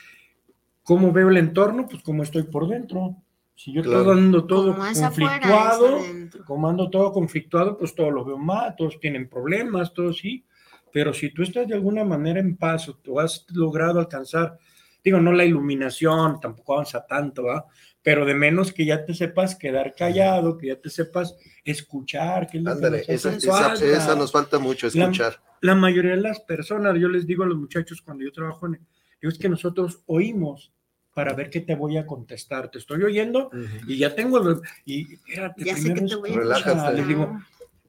¿cómo 0.83 1.13
veo 1.13 1.29
el 1.29 1.37
entorno? 1.37 1.87
Pues 1.89 2.03
como 2.03 2.23
estoy 2.23 2.45
por 2.45 2.69
dentro. 2.69 3.17
Si 3.55 3.73
yo 3.73 3.83
estoy 3.83 4.11
ando 4.11 4.47
todo 4.47 4.75
conflictuado, 4.75 5.99
como 6.47 6.69
ando 6.69 6.89
todo 6.89 7.13
conflictuado, 7.13 7.77
pues 7.77 7.95
todo 7.95 8.11
lo 8.11 8.25
veo 8.25 8.39
mal, 8.39 8.75
todos 8.75 8.99
tienen 8.99 9.29
problemas, 9.29 9.93
todos 9.93 10.17
sí. 10.19 10.47
Pero 10.93 11.13
si 11.13 11.31
tú 11.31 11.43
estás 11.43 11.69
de 11.69 11.75
alguna 11.75 12.05
manera 12.05 12.41
en 12.41 12.57
paz 12.57 12.89
o 12.89 12.95
tú 12.95 13.21
has 13.21 13.47
logrado 13.51 14.01
alcanzar, 14.01 14.59
digo, 15.05 15.21
no 15.21 15.33
la 15.33 15.45
iluminación, 15.45 16.41
tampoco 16.41 16.75
avanza 16.75 17.07
tanto, 17.07 17.45
¿va? 17.45 17.67
Pero 18.03 18.25
de 18.25 18.35
menos 18.35 18.73
que 18.73 18.85
ya 18.85 19.05
te 19.05 19.15
sepas 19.15 19.55
quedar 19.55 19.95
callado, 19.95 20.57
que 20.57 20.69
ya 20.69 20.77
te 20.77 20.89
sepas 20.89 21.37
escuchar. 21.65 22.47
Que 22.49 22.59
Ándale, 22.59 23.05
esa, 23.07 23.35
esa, 23.35 24.15
nos 24.15 24.33
falta 24.33 24.59
mucho, 24.59 24.87
escuchar. 24.87 25.41
La, 25.61 25.75
mayoría 25.75 26.13
de 26.13 26.21
las 26.21 26.41
personas, 26.41 26.99
yo 26.99 27.09
les 27.09 27.27
digo 27.27 27.45
a 27.45 27.47
los 27.47 27.59
muchachos 27.59 28.01
cuando 28.01 28.25
yo 28.25 28.33
trabajo 28.33 28.67
en, 28.67 28.81
es 29.21 29.39
que 29.39 29.49
nosotros 29.49 30.03
oímos 30.07 30.73
para 31.13 31.35
ver 31.35 31.51
qué 31.51 31.61
te 31.61 31.75
voy 31.75 31.99
a 31.99 32.07
contestar. 32.07 32.71
Te 32.71 32.79
estoy 32.79 33.03
oyendo 33.03 33.51
y 33.87 33.99
ya 33.99 34.15
tengo. 34.15 34.63
Y 34.87 35.15
espérate, 35.15 35.65
ya 35.65 35.77
sé 35.77 35.93
que 35.93 36.01
te 36.03 36.17
voy 36.17 36.33
a 36.33 36.93
Les 36.93 37.07
digo, 37.07 37.39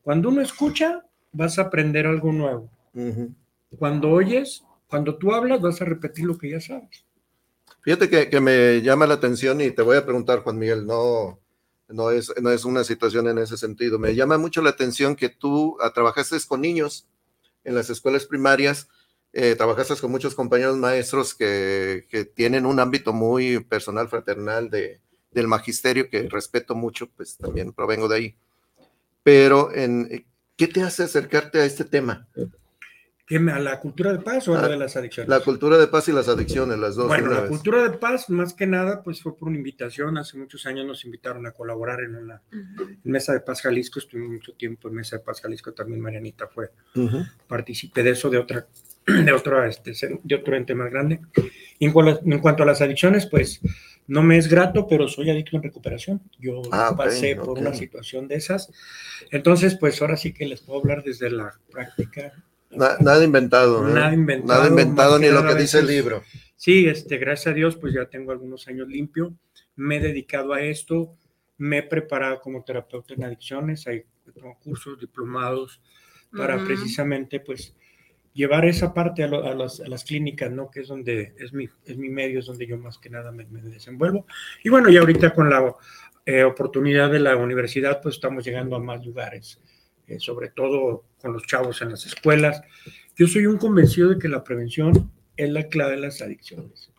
cuando 0.02 0.30
uno 0.30 0.42
escucha, 0.42 1.06
vas 1.32 1.60
a 1.60 1.64
aprender 1.64 2.08
algo 2.08 2.32
nuevo. 2.34 2.70
Cuando 3.78 4.10
oyes, 4.10 4.64
cuando 4.88 5.18
tú 5.18 5.34
hablas, 5.34 5.62
vas 5.62 5.82
a 5.82 5.86
repetir 5.86 6.26
lo 6.26 6.38
que 6.38 6.50
ya 6.50 6.62
sabes. 6.62 7.06
Fíjate 7.82 8.10
que, 8.10 8.30
que, 8.30 8.40
me 8.40 8.82
llama 8.82 9.08
la 9.08 9.16
atención 9.16 9.62
y 9.62 9.72
te 9.72 9.82
voy 9.82 9.98
a 9.98 10.06
preguntar, 10.06 10.44
Juan 10.44 10.58
Miguel, 10.58 10.86
no, 10.86 11.40
no, 11.88 12.12
es, 12.12 12.32
no 12.42 12.52
es 12.52 12.66
una 12.66 12.84
situación 12.84 13.28
en 13.28 13.38
ese 13.38 13.58
sentido. 13.58 13.98
Me 13.98 14.14
llama 14.14 14.38
mucho 14.38 14.62
la 14.62 14.72
atención 14.72 15.16
que 15.16 15.30
tú 15.30 15.78
ah, 15.82 15.92
trabajaste 15.94 16.38
con 16.48 16.62
niños 16.62 17.08
en 17.64 17.76
las 17.76 17.90
escuelas 17.90 18.26
primarias 18.26 18.88
eh, 19.34 19.56
trabajaste 19.56 19.96
con 19.96 20.12
muchos 20.12 20.36
compañeros 20.36 20.76
maestros 20.76 21.34
que, 21.34 22.06
tienen 22.36 22.66
un 22.66 22.80
ámbito 22.80 23.14
muy 23.14 23.60
personal, 23.64 24.10
fraternal 24.10 24.70
de, 24.70 25.00
del 25.32 25.48
magisterio, 25.48 26.10
que 26.10 26.28
respeto 26.28 26.76
mucho, 26.76 27.10
pues 27.16 27.38
también 27.38 27.72
provengo 27.72 28.10
de 28.10 28.16
ahí. 28.18 28.36
Pero, 29.24 29.74
en, 29.74 30.26
¿qué 30.58 30.68
te 30.68 30.82
hace 30.82 31.04
acercarte 31.04 31.60
a 31.60 31.66
este 31.66 31.86
tema? 31.86 32.28
¿A 33.36 33.60
la 33.60 33.80
cultura 33.80 34.12
de 34.12 34.20
paz 34.20 34.48
o 34.48 34.58
a 34.58 34.62
la 34.62 34.68
de 34.68 34.78
las 34.78 34.96
adicciones? 34.96 35.30
La 35.30 35.40
cultura 35.40 35.78
de 35.78 35.88
paz 35.88 36.08
y 36.10 36.12
las 36.12 36.28
adicciones, 36.28 36.78
las 36.78 36.96
dos. 36.96 37.08
Bueno, 37.08 37.30
la 37.30 37.48
cultura 37.48 37.84
de 37.84 37.98
paz, 37.98 38.30
más 38.30 38.54
que 38.54 38.68
nada, 38.68 39.04
pues 39.04 39.22
fue 39.22 39.38
por 39.38 39.48
una 39.48 39.58
invitación. 39.58 40.18
Hace 40.18 40.38
muchos 40.38 40.66
años 40.66 40.86
nos 40.86 41.06
invitaron 41.06 41.46
a 41.48 41.52
colaborar 41.52 42.02
en 42.02 42.16
una 42.16 42.42
Mesa 43.04 43.34
de 43.34 43.40
Paz 43.40 43.62
Jalisco. 43.62 44.00
Estuve 44.00 44.22
mucho 44.22 44.54
tiempo 44.54 44.90
en 44.90 44.96
Mesa 44.96 45.18
de 45.18 45.24
Paz 45.24 45.42
Jalisco. 45.42 45.74
También 45.74 46.02
Marianita 46.02 46.48
fue. 46.48 46.72
Participé 47.48 48.04
de 48.04 48.12
eso, 48.12 48.30
de 48.30 48.38
otra 48.38 48.68
de 49.26 49.32
otro, 49.32 49.64
este, 49.64 49.94
de 50.24 50.36
otro 50.36 50.56
ente 50.56 50.76
más 50.76 50.92
grande. 50.92 51.22
en, 51.80 52.40
cuanto 52.40 52.64
a 52.64 52.66
las 52.66 52.82
adicciones, 52.82 53.26
pues 53.26 53.60
no 54.08 54.22
me 54.22 54.38
es 54.38 54.48
grato, 54.48 54.88
pero 54.88 55.08
soy 55.08 55.30
adicto 55.30 55.58
en 55.58 55.64
recuperación. 55.64 56.22
Yo 56.40 56.62
ah, 56.72 56.94
pasé 56.96 57.36
por 57.36 57.58
una 57.58 57.74
situación 57.74 58.28
de 58.28 58.36
esas. 58.36 58.72
Entonces, 59.32 59.76
pues 59.76 60.02
ahora 60.02 60.18
sí 60.18 60.34
que 60.34 60.46
les 60.46 60.62
puedo 60.62 60.80
hablar 60.80 61.04
desde 61.04 61.30
la 61.30 61.54
práctica. 61.72 62.34
Nada 62.72 63.24
inventado. 63.24 63.88
Nada 63.88 64.14
inventado. 64.14 64.60
Nada 64.60 64.70
inventado 64.70 65.20
ni 65.20 65.30
lo 65.30 65.46
que 65.46 65.56
dice 65.56 65.80
el 65.80 65.88
libro. 65.88 66.24
Sí, 66.56 66.88
este, 66.88 67.18
gracias 67.18 67.48
a 67.48 67.56
Dios, 67.56 67.76
pues 67.76 67.94
ya 67.94 68.06
tengo 68.06 68.32
algunos 68.32 68.68
años 68.68 68.88
limpio. 68.88 69.34
Me 69.76 69.98
he 69.98 70.00
dedicado 70.00 70.54
a 70.54 70.62
esto. 70.62 71.18
Me 71.58 71.80
he 71.80 71.84
preparado 71.84 72.40
como 72.40 72.64
terapeuta 72.64 73.14
en 73.14 73.24
adicciones. 73.24 73.88
Hay 73.88 74.06
cursos, 74.64 75.00
diplomados, 75.00 75.82
para 76.36 76.64
precisamente, 76.64 77.40
pues, 77.40 77.76
llevar 78.34 78.66
esa 78.66 78.94
parte 78.94 79.24
a, 79.24 79.28
las, 79.28 80.04
clínicas, 80.06 80.52
¿no? 80.52 80.70
Que 80.70 80.82
es 80.82 80.88
donde 80.88 81.34
es 81.38 81.54
mi, 81.54 81.68
es 81.86 81.98
mi 81.98 82.10
medio, 82.10 82.40
es 82.40 82.46
donde 82.46 82.66
yo 82.66 82.78
más 82.78 82.98
que 82.98 83.10
nada 83.10 83.32
me, 83.32 83.46
desenvuelvo. 83.46 84.26
Y 84.64 84.70
bueno, 84.70 84.90
y 84.90 84.98
ahorita 84.98 85.34
con 85.34 85.50
la 85.50 85.76
eh, 86.26 86.44
oportunidad 86.44 87.12
de 87.12 87.20
la 87.20 87.36
universidad, 87.36 88.02
pues 88.02 88.16
estamos 88.16 88.46
llegando 88.46 88.76
a 88.76 88.80
más 88.80 89.06
lugares, 89.06 89.60
eh, 90.12 90.20
sobre 90.20 90.50
todo 90.50 91.06
con 91.22 91.34
los 91.34 91.44
chavos 91.48 91.82
en 91.82 91.90
las 91.90 92.06
escuelas. 92.06 92.62
Yo 93.16 93.28
soy 93.28 93.46
un 93.46 93.58
convencido 93.58 94.10
de 94.10 94.20
que 94.20 94.28
la 94.28 94.44
prevención 94.44 95.12
es 95.38 95.50
la 95.50 95.68
clave 95.68 95.96
de 95.96 96.02
las 96.02 96.22
adicciones. 96.22 96.92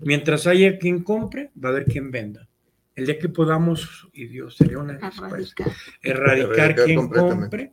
Mientras 0.00 0.46
haya 0.46 0.78
quien 0.78 1.02
compre, 1.02 1.50
va 1.62 1.68
a 1.68 1.72
haber 1.72 1.84
quien 1.84 2.10
venda. 2.10 2.48
El 2.94 3.06
día 3.06 3.18
que 3.18 3.28
podamos, 3.28 4.08
y 4.12 4.26
Dios 4.26 4.56
sería 4.56 4.78
una 4.78 4.94
erradicar, 4.94 5.72
erradicar 6.02 6.74
quien 6.84 7.08
compre, 7.08 7.72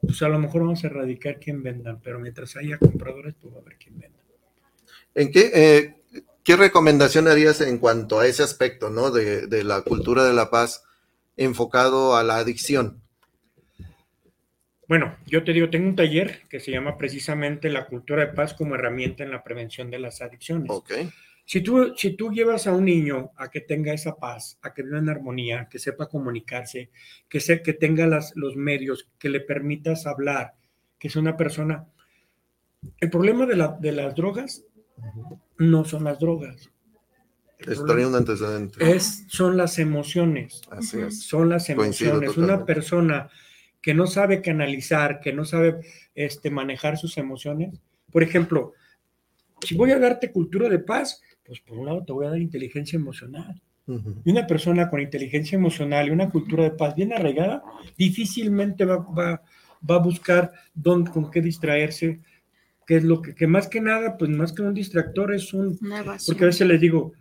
pues 0.00 0.20
a 0.22 0.28
lo 0.28 0.38
mejor 0.40 0.62
vamos 0.62 0.82
a 0.82 0.88
erradicar 0.88 1.38
quien 1.38 1.62
venda, 1.62 2.00
pero 2.02 2.18
mientras 2.18 2.56
haya 2.56 2.78
compradores, 2.78 3.34
pues 3.40 3.54
va 3.54 3.58
a 3.58 3.60
haber 3.60 3.76
quien 3.76 3.98
venda. 3.98 4.18
¿En 5.14 5.30
qué, 5.30 5.50
eh, 5.54 5.96
qué 6.42 6.56
recomendación 6.56 7.28
harías 7.28 7.60
en 7.60 7.78
cuanto 7.78 8.18
a 8.18 8.26
ese 8.26 8.42
aspecto, 8.42 8.90
¿no? 8.90 9.12
De, 9.12 9.46
de, 9.46 9.62
la 9.62 9.82
cultura 9.82 10.24
de 10.24 10.34
la 10.34 10.50
paz 10.50 10.82
enfocado 11.36 12.16
a 12.16 12.24
la 12.24 12.38
adicción. 12.38 13.02
Bueno, 14.88 15.16
yo 15.26 15.42
te 15.42 15.52
digo, 15.52 15.68
tengo 15.68 15.88
un 15.88 15.96
taller 15.96 16.42
que 16.48 16.60
se 16.60 16.70
llama 16.70 16.96
precisamente 16.96 17.70
la 17.70 17.86
cultura 17.86 18.24
de 18.24 18.32
paz 18.32 18.54
como 18.54 18.76
herramienta 18.76 19.24
en 19.24 19.32
la 19.32 19.42
prevención 19.42 19.90
de 19.90 19.98
las 19.98 20.22
adicciones. 20.22 20.70
Okay. 20.70 21.10
Si 21.44 21.60
tú, 21.60 21.94
si 21.96 22.16
tú 22.16 22.32
llevas 22.32 22.66
a 22.66 22.72
un 22.72 22.84
niño 22.84 23.30
a 23.36 23.50
que 23.50 23.60
tenga 23.60 23.92
esa 23.92 24.16
paz, 24.16 24.58
a 24.62 24.74
que 24.74 24.82
viva 24.82 24.98
en 24.98 25.08
armonía, 25.08 25.68
que 25.70 25.78
sepa 25.78 26.08
comunicarse, 26.08 26.90
que, 27.28 27.40
se, 27.40 27.62
que 27.62 27.72
tenga 27.72 28.06
las, 28.06 28.34
los 28.36 28.56
medios, 28.56 29.08
que 29.18 29.28
le 29.28 29.40
permitas 29.40 30.06
hablar, 30.06 30.54
que 30.98 31.08
sea 31.08 31.22
una 31.22 31.36
persona... 31.36 31.86
El 32.98 33.10
problema 33.10 33.46
de, 33.46 33.56
la, 33.56 33.76
de 33.80 33.92
las 33.92 34.14
drogas 34.14 34.64
no 35.58 35.84
son 35.84 36.04
las 36.04 36.18
drogas. 36.18 36.70
Estaría 37.58 38.06
un 38.06 38.14
antecedente. 38.14 38.92
Es, 38.92 39.24
son 39.28 39.56
las 39.56 39.78
emociones. 39.78 40.62
Así 40.70 41.00
es. 41.00 41.22
Son 41.22 41.48
las 41.48 41.70
emociones. 41.70 42.36
Una 42.36 42.64
persona 42.64 43.30
que 43.86 43.94
no 43.94 44.08
sabe 44.08 44.42
canalizar, 44.42 45.20
que 45.20 45.32
no 45.32 45.44
sabe 45.44 45.76
este, 46.16 46.50
manejar 46.50 46.98
sus 46.98 47.18
emociones. 47.18 47.80
Por 48.10 48.24
ejemplo, 48.24 48.72
si 49.60 49.76
voy 49.76 49.92
a 49.92 49.98
darte 50.00 50.32
cultura 50.32 50.68
de 50.68 50.80
paz, 50.80 51.22
pues 51.44 51.60
por 51.60 51.78
un 51.78 51.86
lado 51.86 52.02
te 52.04 52.12
voy 52.12 52.26
a 52.26 52.30
dar 52.30 52.40
inteligencia 52.40 52.96
emocional. 52.96 53.62
Y 54.24 54.32
una 54.32 54.44
persona 54.44 54.90
con 54.90 55.00
inteligencia 55.00 55.54
emocional 55.54 56.08
y 56.08 56.10
una 56.10 56.30
cultura 56.30 56.64
de 56.64 56.72
paz 56.72 56.96
bien 56.96 57.12
arraigada, 57.12 57.62
difícilmente 57.96 58.84
va, 58.84 58.96
va, 58.96 59.44
va 59.88 59.94
a 59.94 60.02
buscar 60.02 60.50
dónde, 60.74 61.12
con 61.12 61.30
qué 61.30 61.40
distraerse, 61.40 62.18
que 62.88 62.96
es 62.96 63.04
lo 63.04 63.22
que, 63.22 63.36
que, 63.36 63.46
más 63.46 63.68
que 63.68 63.80
nada, 63.80 64.16
pues 64.16 64.32
más 64.32 64.52
que 64.52 64.62
un 64.62 64.74
distractor 64.74 65.32
es 65.32 65.54
un... 65.54 65.78
Porque 66.26 66.42
a 66.42 66.48
veces 66.48 66.66
les 66.66 66.80
digo, 66.80 67.12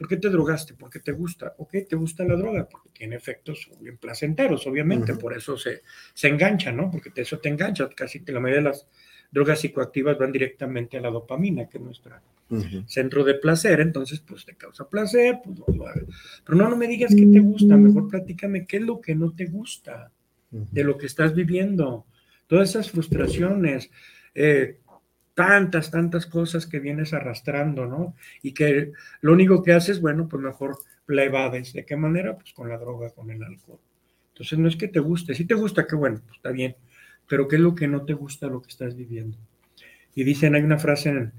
¿por 0.00 0.08
qué 0.08 0.16
te 0.16 0.30
drogaste? 0.30 0.72
Porque 0.72 0.98
te 0.98 1.12
gusta. 1.12 1.52
Ok, 1.58 1.74
te 1.86 1.94
gusta 1.94 2.24
la 2.24 2.34
droga, 2.34 2.66
porque 2.66 2.88
tiene 2.88 3.16
efectos 3.16 3.70
bien 3.82 3.98
placenteros, 3.98 4.66
obviamente, 4.66 5.14
por 5.14 5.36
eso 5.36 5.58
se, 5.58 5.82
se 6.14 6.28
engancha, 6.28 6.72
¿no? 6.72 6.90
Porque 6.90 7.12
eso 7.16 7.38
te 7.38 7.50
engancha, 7.50 7.86
casi 7.94 8.20
la 8.28 8.40
mayoría 8.40 8.62
de 8.62 8.68
las 8.70 8.88
drogas 9.30 9.60
psicoactivas 9.60 10.16
van 10.16 10.32
directamente 10.32 10.96
a 10.96 11.02
la 11.02 11.10
dopamina, 11.10 11.68
que 11.68 11.76
es 11.76 11.84
nuestro 11.84 12.16
centro 12.86 13.24
de 13.24 13.34
placer, 13.34 13.78
entonces 13.80 14.20
pues 14.20 14.46
te 14.46 14.56
causa 14.56 14.88
placer, 14.88 15.40
pues 15.44 15.58
Pero 16.46 16.56
no, 16.56 16.70
no 16.70 16.76
me 16.76 16.88
digas 16.88 17.14
qué 17.14 17.26
te 17.26 17.40
gusta, 17.40 17.76
mejor 17.76 18.08
platícame 18.08 18.66
qué 18.66 18.78
es 18.78 18.82
lo 18.82 19.02
que 19.02 19.14
no 19.14 19.32
te 19.34 19.44
gusta 19.44 20.10
de 20.50 20.82
lo 20.82 20.96
que 20.96 21.06
estás 21.06 21.34
viviendo, 21.34 22.06
todas 22.46 22.70
esas 22.70 22.90
frustraciones, 22.90 23.90
eh, 24.34 24.78
tantas, 25.34 25.90
tantas 25.90 26.26
cosas 26.26 26.66
que 26.66 26.80
vienes 26.80 27.12
arrastrando, 27.12 27.86
¿no? 27.86 28.14
Y 28.42 28.52
que 28.52 28.92
lo 29.20 29.32
único 29.32 29.62
que 29.62 29.72
haces, 29.72 30.00
bueno, 30.00 30.28
pues 30.28 30.42
mejor 30.42 30.78
la 31.06 31.24
evades. 31.24 31.72
¿De 31.72 31.84
qué 31.84 31.96
manera? 31.96 32.36
Pues 32.36 32.52
con 32.52 32.68
la 32.68 32.78
droga, 32.78 33.10
con 33.10 33.30
el 33.30 33.42
alcohol. 33.42 33.80
Entonces 34.32 34.58
no 34.58 34.68
es 34.68 34.76
que 34.76 34.88
te 34.88 35.00
guste, 35.00 35.34
si 35.34 35.44
te 35.44 35.54
gusta, 35.54 35.86
qué 35.86 35.96
bueno, 35.96 36.20
pues 36.24 36.36
está 36.36 36.50
bien, 36.50 36.74
pero 37.28 37.46
¿qué 37.46 37.56
es 37.56 37.62
lo 37.62 37.74
que 37.74 37.86
no 37.86 38.04
te 38.06 38.14
gusta 38.14 38.46
lo 38.46 38.62
que 38.62 38.68
estás 38.68 38.96
viviendo? 38.96 39.36
Y 40.14 40.24
dicen, 40.24 40.54
hay 40.54 40.62
una 40.62 40.78
frase 40.78 41.10
en, 41.10 41.32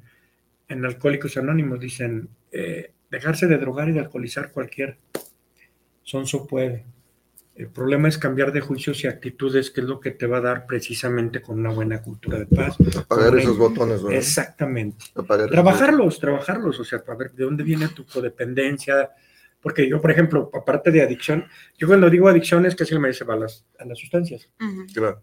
en 0.68 0.86
Alcohólicos 0.86 1.36
Anónimos, 1.36 1.80
dicen, 1.80 2.30
eh, 2.52 2.92
dejarse 3.10 3.48
de 3.48 3.58
drogar 3.58 3.90
y 3.90 3.94
de 3.94 4.02
alcoholizar 4.02 4.52
cualquier 4.52 4.98
sonso 6.04 6.46
puede. 6.46 6.86
El 7.54 7.68
problema 7.68 8.08
es 8.08 8.18
cambiar 8.18 8.54
de 8.54 8.62
juicios 8.62 9.04
y 9.04 9.08
actitudes, 9.08 9.72
que 9.72 9.82
es 9.82 9.88
lo 9.88 10.00
que 10.00 10.12
te 10.12 10.26
va 10.26 10.38
a 10.38 10.42
dar 10.42 10.66
precisamente 10.66 11.42
con 11.42 11.60
una 11.60 11.72
buena 11.72 12.02
cultura 12.02 12.40
de 12.40 12.46
paz. 12.46 12.78
Apagar 12.98 13.38
esos 13.38 13.58
botones, 13.58 14.02
¿verdad? 14.02 14.18
Exactamente. 14.18 15.06
trabajarlos, 15.14 16.20
trabajarlos, 16.20 16.80
o 16.80 16.86
sea, 16.86 17.04
para 17.04 17.18
ver 17.18 17.32
de 17.34 17.44
dónde 17.44 17.64
viene 17.64 17.90
tu 17.90 18.06
codependencia. 18.06 19.12
Porque 19.62 19.88
yo, 19.88 20.02
por 20.02 20.10
ejemplo, 20.10 20.50
aparte 20.54 20.92
de 20.92 21.02
adicción, 21.02 21.46
yo 21.78 21.88
cuando 21.88 22.10
digo 22.10 22.28
adicción 22.28 22.66
es 22.66 22.76
que 22.76 22.86
se 22.86 22.98
me 22.98 23.10
dice 23.10 23.26
a 23.28 23.36
las, 23.36 23.66
a 23.78 23.86
las 23.86 24.00
sustancias. 24.00 24.50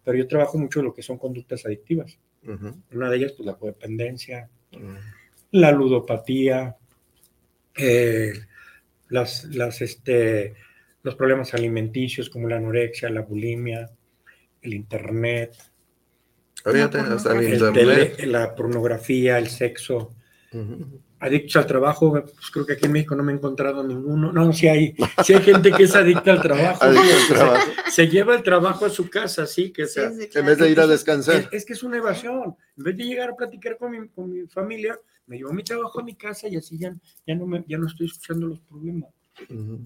Pero 0.05 0.19
yo 0.19 0.29
trabajo 0.29 0.59
mucho 0.59 0.83
lo 0.83 0.95
que 0.95 1.03
son 1.03 1.19
conductas 1.19 1.65
adictivas. 1.67 2.19
Una 2.93 3.11
de 3.11 3.17
ellas, 3.17 3.33
pues 3.33 3.47
la 3.47 3.55
codependencia, 3.55 4.49
la 5.51 5.73
ludopatía, 5.73 6.77
eh, 7.75 8.33
las, 9.09 9.45
las, 9.45 9.81
este, 9.81 10.55
los 11.03 11.15
problemas 11.15 11.55
alimenticios 11.55 12.29
como 12.31 12.49
la 12.49 12.57
anorexia, 12.57 13.09
la 13.11 13.23
bulimia, 13.23 13.91
el 14.63 14.75
internet, 14.75 15.57
la, 18.27 18.55
pornografía, 18.55 19.39
el 19.39 19.49
sexo. 19.49 20.15
Adictos 21.21 21.57
al 21.57 21.67
trabajo, 21.67 22.13
pues 22.13 22.51
creo 22.53 22.65
que 22.65 22.75
aquí 22.75 22.87
en 22.87 22.93
México 22.93 23.17
no 23.17 23.25
me 23.25 23.33
he 23.33 23.35
encontrado 23.35 23.83
ninguno. 23.83 24.33
No, 24.33 24.53
si 24.53 24.69
hay, 24.69 24.95
si 25.25 25.35
hay 25.35 25.43
gente 25.43 25.73
que 25.73 25.85
es 25.85 25.95
adicta 25.95 26.33
al 26.33 26.43
trabajo. 26.43 26.85
Se, 27.91 28.07
lleva 28.07 28.37
el 28.37 28.43
trabajo 28.43 28.87
a 28.87 28.91
su 28.91 29.11
casa, 29.11 29.47
sí, 29.47 29.73
que 29.73 29.87
en 30.35 30.47
vez 30.47 30.59
de 30.59 30.71
ir 30.71 30.81
a 30.81 30.87
descansar. 30.87 31.49
Es, 31.51 31.65
que 31.65 31.73
es 31.73 31.83
una 31.83 31.97
evasión. 31.97 32.57
En 32.77 32.85
vez 32.85 32.97
de 32.97 33.05
llegar 33.05 33.31
a 33.31 33.37
platicar 33.37 33.77
con 33.77 33.91
mi, 33.91 34.09
con 34.09 34.31
mi 34.31 34.47
familia, 34.47 34.97
me 35.27 35.39
llevo 35.39 35.53
mi 35.53 35.65
trabajo 35.65 36.01
a 36.01 36.05
mi 36.05 36.15
casa 36.15 36.49
y 36.49 36.57
así 36.57 36.79
ya, 36.79 36.95
ya, 37.27 37.35
no, 37.35 37.47
me, 37.47 37.65
ya 37.67 37.79
no 37.79 37.87
estoy 37.87 38.07
escuchando 38.07 38.47
los 38.47 38.61
problemas. 38.61 39.11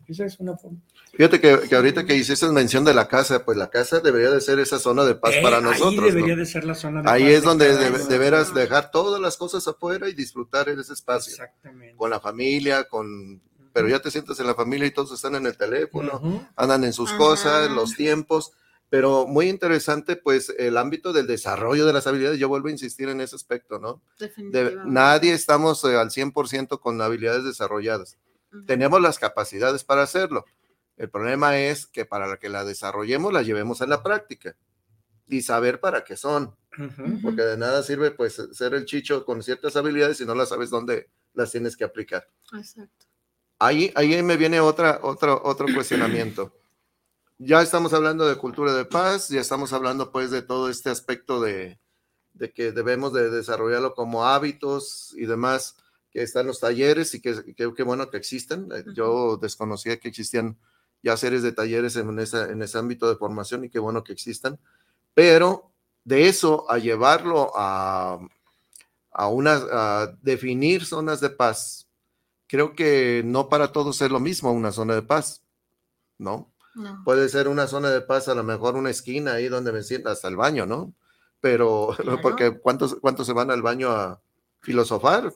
Esa 0.09 0.25
es 0.25 0.39
una 0.41 0.57
forma. 0.57 0.79
Fíjate 1.13 1.41
que, 1.41 1.75
ahorita 1.75 2.05
que 2.05 2.17
hiciste 2.17 2.47
mención 2.49 2.85
de 2.85 2.95
la 2.95 3.09
casa, 3.09 3.45
pues 3.45 3.59
la 3.59 3.71
casa 3.71 4.01
debería 4.01 4.31
de 4.31 4.41
ser 4.41 4.59
esa 4.59 4.79
zona 4.79 5.05
de 5.05 5.15
paz 5.15 5.35
para 5.43 5.61
nosotros. 5.61 6.05
Ahí 6.05 6.11
debería 6.11 6.37
de 6.37 6.47
ser 6.47 6.65
la 6.65 6.75
zona 6.75 7.03
de 7.03 7.11
ahí 7.11 7.25
es 7.25 7.43
donde 7.43 7.77
de, 7.77 8.19
veras 8.19 8.55
dejar 8.55 8.91
todas 8.91 9.21
las 9.21 9.37
cosas 9.37 9.67
afuera 9.69 10.09
y 10.09 10.15
disfrutar 10.15 10.69
en 10.69 10.81
ese 10.81 10.95
espacio. 10.95 11.33
Exactamente. 11.33 11.97
Con 11.97 12.11
la 12.11 12.21
familia, 12.21 12.85
con... 12.85 13.41
Pero 13.73 13.89
ya 13.89 14.01
te 14.01 14.11
sientas 14.11 14.39
en 14.41 14.47
la 14.47 14.55
familia 14.55 14.87
y 14.87 14.91
todos 14.91 15.13
están 15.13 15.35
en 15.35 15.47
el 15.47 15.57
teléfono, 15.57 16.51
andan 16.57 16.85
en 16.85 16.93
sus 16.93 17.13
cosas, 17.13 17.71
los 17.71 17.95
tiempos. 17.95 18.53
Pero 18.91 19.27
muy 19.27 19.49
interesante, 19.49 20.17
pues, 20.17 20.55
el 20.59 20.77
ámbito 20.77 21.15
del 21.15 21.27
desarrollo 21.27 21.87
de 21.87 21.95
las 21.95 22.07
habilidades. 22.07 22.39
Yo 22.39 22.51
vuelvo 22.51 22.69
a 22.69 22.73
insistir 22.73 23.09
en 23.09 23.23
ese 23.23 23.37
aspecto, 23.37 23.79
¿no? 23.79 24.03
nadie 24.85 25.33
estamos 25.33 25.83
eh, 25.85 25.97
al 25.97 26.11
100% 26.11 26.79
con 26.81 27.01
habilidades 27.01 27.45
desarrolladas 27.45 28.19
tenemos 28.67 29.01
las 29.01 29.19
capacidades 29.19 29.85
para 29.85 30.03
hacerlo. 30.03 30.45
El 30.97 31.11
problema 31.11 31.59
es 31.59 31.87
que 31.87 32.05
para 32.05 32.37
que 32.37 32.49
la 32.49 32.65
desarrollemos, 32.65 33.33
la 33.33 33.43
llevemos 33.43 33.83
a 33.83 33.87
la 33.87 34.03
práctica 34.03 34.57
y 35.27 35.43
saber 35.43 35.81
para 35.81 36.05
qué 36.05 36.17
son. 36.17 36.55
Porque 37.23 37.43
de 37.43 37.57
nada 37.57 37.83
sirve 37.83 38.13
pues 38.13 38.41
ser 38.53 38.75
el 38.75 38.87
chicho 38.87 39.25
con 39.25 39.43
ciertas 39.43 39.77
habilidades 39.77 40.19
si 40.19 40.25
no 40.25 40.35
las 40.35 40.51
sabes 40.51 40.71
dónde 40.71 41.11
las 41.35 41.51
tienes 41.51 41.77
que 41.77 41.85
aplicar. 41.85 42.29
Exacto. 42.57 43.07
Ahí, 43.59 43.93
ahí 43.95 44.23
me 44.23 44.37
viene 44.37 44.61
otra, 44.61 45.01
otro, 45.03 45.41
otro 45.45 45.67
cuestionamiento. 45.75 46.53
Ya 47.39 47.61
estamos 47.63 47.93
hablando 47.93 48.27
de 48.27 48.37
cultura 48.37 48.73
de 48.73 48.85
paz, 48.85 49.29
ya 49.29 49.41
estamos 49.41 49.73
hablando 49.73 50.13
pues 50.13 50.31
de 50.31 50.43
todo 50.43 50.69
este 50.69 50.91
aspecto 50.91 51.41
de, 51.41 51.79
de 52.35 52.53
que 52.53 52.73
debemos 52.73 53.13
de 53.13 53.31
desarrollarlo 53.31 53.95
como 53.95 54.25
hábitos 54.25 55.13
y 55.17 55.27
demás 55.27 55.77
que 56.13 56.23
están 56.23 56.47
los 56.47 56.61
talleres 56.61 57.15
y 57.15 57.21
que 57.21 57.55
qué 57.55 57.83
bueno 57.83 58.11
que 58.11 58.17
existen. 58.17 58.69
Eh, 58.73 58.85
yo 58.95 59.37
desconocía 59.37 59.99
que 59.99 60.09
existían 60.09 60.59
ya 61.03 61.17
series 61.17 61.43
de 61.43 61.53
talleres 61.53 61.97
en, 61.97 62.09
en 62.11 62.63
ese 62.63 62.79
ámbito 62.79 63.09
de 63.09 63.17
formación 63.17 63.65
y 63.65 63.71
qué 63.71 63.79
bueno 63.79 64.05
que 64.05 64.13
existan, 64.13 64.59
pero 65.15 65.73
de 66.05 66.29
eso 66.29 66.71
a 66.71 66.79
llevarlo 66.79 67.53
a, 67.55 68.19
a, 69.11 69.29
una, 69.29 69.61
a 69.73 70.17
definir 70.23 70.85
zonas 70.85 71.21
de 71.21 71.31
paz, 71.31 71.89
creo 72.47 72.75
que 72.75 73.23
no 73.25 73.49
para 73.49 73.73
todos 73.73 74.01
es 74.01 74.11
lo 74.11 74.21
mismo 74.21 74.53
una 74.53 74.73
zona 74.73 74.95
de 74.95 75.03
paz, 75.03 75.43
¿no? 76.19 76.51
Puede 77.05 77.29
ser 77.29 77.49
una 77.49 77.67
zona 77.67 77.91
de 77.91 78.01
paz, 78.01 78.29
a 78.29 78.35
lo 78.35 78.43
mejor 78.43 78.77
una 78.77 78.89
esquina 78.89 79.35
ahí 79.35 79.49
donde 79.49 79.73
me 79.73 79.83
sienta 79.83 80.11
hasta 80.11 80.29
el 80.29 80.37
baño, 80.37 80.65
¿no? 80.65 80.95
Pero, 81.41 81.95
porque 82.23 82.59
¿cuántos, 82.59 82.95
¿cuántos 82.95 83.27
se 83.27 83.35
van 83.35 83.51
al 83.51 83.61
baño 83.61 83.91
a 83.91 84.23
filosofar? 84.61 85.35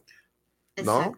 ¿No? 0.84 1.16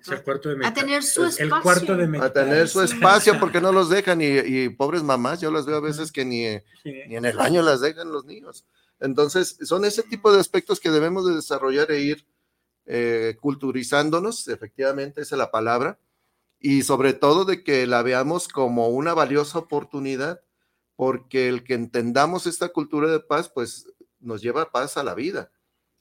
a 0.64 0.72
tener 0.72 1.02
su 1.02 1.24
espacio. 1.24 2.22
a 2.22 2.32
tener 2.32 2.68
su 2.68 2.80
espacio 2.80 3.38
porque 3.40 3.60
no 3.60 3.72
los 3.72 3.88
dejan 3.88 4.20
y, 4.20 4.68
pobres 4.70 5.02
mamás, 5.02 5.40
yo 5.40 5.50
las 5.50 5.66
veo 5.66 5.76
a 5.76 5.80
veces 5.80 6.12
que 6.12 6.24
ni, 6.24 6.44
ni, 6.84 7.16
en 7.16 7.24
el 7.24 7.36
baño 7.36 7.62
las 7.62 7.80
dejan 7.80 8.12
los 8.12 8.24
niños. 8.24 8.64
Entonces, 9.00 9.58
son 9.62 9.84
ese 9.84 10.02
tipo 10.02 10.32
de 10.32 10.40
aspectos 10.40 10.80
que 10.80 10.90
debemos 10.90 11.26
de 11.26 11.34
desarrollar 11.34 11.90
e 11.90 12.00
ir 12.00 12.26
eh, 12.86 13.36
culturizándonos, 13.40 14.48
efectivamente, 14.48 15.20
esa 15.20 15.34
es 15.34 15.38
la 15.38 15.50
palabra, 15.50 15.98
y 16.60 16.82
sobre 16.82 17.12
todo 17.12 17.44
de 17.44 17.62
que 17.62 17.86
la 17.86 18.02
veamos 18.02 18.48
como 18.48 18.88
una 18.88 19.14
valiosa 19.14 19.58
oportunidad, 19.58 20.40
porque 20.96 21.48
el 21.48 21.62
que 21.62 21.74
entendamos 21.74 22.46
esta 22.46 22.70
cultura 22.70 23.08
de 23.08 23.20
paz, 23.20 23.48
pues 23.48 23.86
nos 24.18 24.42
lleva 24.42 24.72
paz 24.72 24.96
a 24.96 25.04
la 25.04 25.14
vida, 25.14 25.52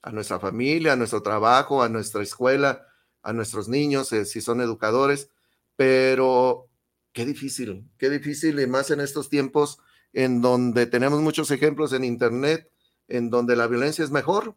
a 0.02 0.12
nuestra 0.12 0.40
familia, 0.40 0.94
a 0.94 0.96
nuestro 0.96 1.22
trabajo, 1.22 1.84
a 1.84 1.90
nuestra 1.90 2.24
escuela, 2.24 2.88
a 3.22 3.34
nuestros 3.34 3.68
niños, 3.68 4.12
eh, 4.14 4.26
si 4.26 4.42
son 4.42 4.62
educadores, 4.62 5.30
pero 5.76 6.68
qué 7.14 7.26
difícil, 7.26 7.90
qué 7.98 8.10
difícil 8.10 8.60
y 8.60 8.68
más 8.68 8.92
en 8.92 9.00
estos 9.00 9.30
tiempos 9.30 9.80
en 10.14 10.42
donde 10.42 10.86
tenemos 10.86 11.22
muchos 11.22 11.52
ejemplos 11.52 11.94
en 11.94 12.04
Internet, 12.04 12.72
en 13.08 13.30
donde 13.30 13.56
la 13.56 13.68
violencia 13.68 14.04
es 14.04 14.12
mejor, 14.12 14.56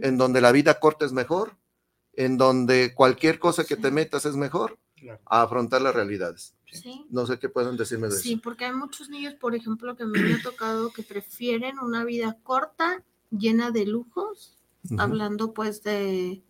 en 0.00 0.16
donde 0.16 0.40
la 0.40 0.52
vida 0.52 0.78
corta 0.80 1.04
es 1.04 1.12
mejor, 1.12 1.56
en 2.14 2.38
donde 2.38 2.94
cualquier 2.94 3.38
cosa 3.38 3.64
que 3.64 3.76
te 3.76 3.90
metas 3.90 4.24
es 4.24 4.36
mejor 4.36 4.78
a 5.26 5.42
afrontar 5.42 5.82
las 5.82 5.94
realidades. 5.94 6.54
No 7.10 7.26
sé 7.26 7.38
qué 7.38 7.48
pueden 7.48 7.76
decirme 7.76 8.08
de 8.08 8.14
eso. 8.14 8.22
Sí, 8.22 8.36
porque 8.36 8.64
hay 8.64 8.72
muchos 8.72 9.08
niños, 9.08 9.34
por 9.34 9.54
ejemplo, 9.54 9.96
que 9.96 10.04
me 10.04 10.18
han 10.18 10.42
tocado 10.42 10.92
que 10.92 11.02
prefieren 11.02 11.78
una 11.78 12.04
vida 12.04 12.36
corta, 12.42 13.02
llena 13.30 13.70
de 13.70 13.86
lujos, 13.86 14.56
hablando 14.98 15.54
pues 15.54 15.82
de 15.82 16.42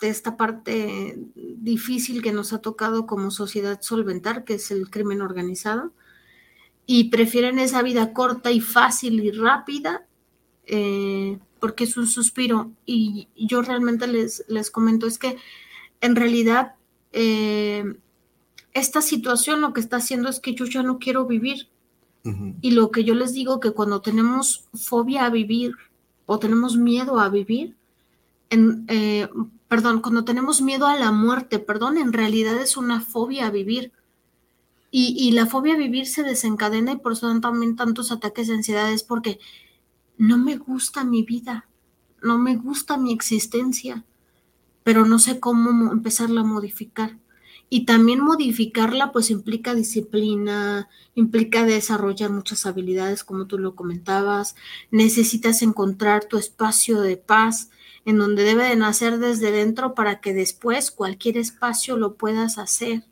de 0.00 0.08
esta 0.08 0.36
parte 0.36 1.16
difícil 1.34 2.22
que 2.22 2.32
nos 2.32 2.52
ha 2.52 2.58
tocado 2.58 3.06
como 3.06 3.30
sociedad 3.30 3.80
solventar, 3.80 4.44
que 4.44 4.54
es 4.54 4.70
el 4.70 4.90
crimen 4.90 5.22
organizado, 5.22 5.92
y 6.86 7.04
prefieren 7.04 7.58
esa 7.58 7.82
vida 7.82 8.12
corta 8.12 8.50
y 8.50 8.60
fácil 8.60 9.20
y 9.20 9.30
rápida, 9.30 10.06
eh, 10.66 11.38
porque 11.60 11.84
es 11.84 11.96
un 11.96 12.06
suspiro. 12.06 12.72
Y 12.84 13.28
yo 13.36 13.62
realmente 13.62 14.06
les, 14.06 14.44
les 14.48 14.70
comento, 14.70 15.06
es 15.06 15.18
que 15.18 15.36
en 16.00 16.16
realidad 16.16 16.74
eh, 17.12 17.96
esta 18.74 19.00
situación 19.00 19.60
lo 19.60 19.72
que 19.72 19.80
está 19.80 19.96
haciendo 19.96 20.28
es 20.28 20.40
que 20.40 20.54
yo 20.54 20.66
ya 20.66 20.82
no 20.82 20.98
quiero 20.98 21.26
vivir. 21.26 21.68
Y 22.62 22.70
lo 22.70 22.90
que 22.90 23.04
yo 23.04 23.14
les 23.14 23.34
digo 23.34 23.60
que 23.60 23.72
cuando 23.72 24.00
tenemos 24.00 24.64
fobia 24.72 25.26
a 25.26 25.30
vivir 25.30 25.74
o 26.24 26.38
tenemos 26.38 26.74
miedo 26.74 27.20
a 27.20 27.28
vivir, 27.28 27.76
en, 28.48 28.86
eh, 28.88 29.28
perdón, 29.68 30.00
cuando 30.00 30.24
tenemos 30.24 30.62
miedo 30.62 30.86
a 30.86 30.96
la 30.96 31.12
muerte, 31.12 31.58
perdón, 31.58 31.98
en 31.98 32.12
realidad 32.12 32.60
es 32.60 32.76
una 32.76 33.00
fobia 33.00 33.46
a 33.46 33.50
vivir. 33.50 33.92
Y, 34.96 35.32
la 35.32 35.46
fobia 35.46 35.74
a 35.74 35.76
vivir 35.76 36.06
se 36.06 36.22
desencadena 36.22 36.92
y 36.92 36.98
por 36.98 37.14
eso 37.14 37.26
dan 37.26 37.40
también 37.40 37.74
tantos 37.74 38.12
ataques 38.12 38.46
de 38.46 38.54
ansiedad, 38.54 38.92
es 38.92 39.02
porque 39.02 39.40
no 40.18 40.38
me 40.38 40.56
gusta 40.56 41.02
mi 41.02 41.24
vida, 41.24 41.66
no 42.22 42.38
me 42.38 42.54
gusta 42.54 42.96
mi 42.96 43.12
existencia, 43.12 44.04
pero 44.84 45.04
no 45.04 45.18
sé 45.18 45.40
cómo 45.40 45.90
empezarla 45.90 46.42
a 46.42 46.44
modificar. 46.44 47.18
Y 47.68 47.86
también 47.86 48.20
modificarla 48.20 49.10
pues 49.10 49.30
implica 49.30 49.74
disciplina, 49.74 50.88
implica 51.16 51.64
desarrollar 51.64 52.30
muchas 52.30 52.64
habilidades 52.64 53.24
como 53.24 53.46
tú 53.48 53.58
lo 53.58 53.74
comentabas, 53.74 54.54
necesitas 54.92 55.62
encontrar 55.62 56.26
tu 56.26 56.36
espacio 56.38 57.00
de 57.00 57.16
paz, 57.16 57.70
en 58.04 58.18
donde 58.18 58.44
debe 58.44 58.68
de 58.68 58.76
nacer 58.76 59.18
desde 59.18 59.50
dentro 59.50 59.94
para 59.94 60.20
que 60.20 60.34
después 60.34 60.90
cualquier 60.90 61.38
espacio 61.38 61.96
lo 61.96 62.14
puedas 62.14 62.58
hacer, 62.58 63.04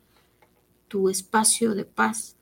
tu 0.87 1.09
espacio 1.09 1.73
de 1.73 1.85
paz. 1.85 2.35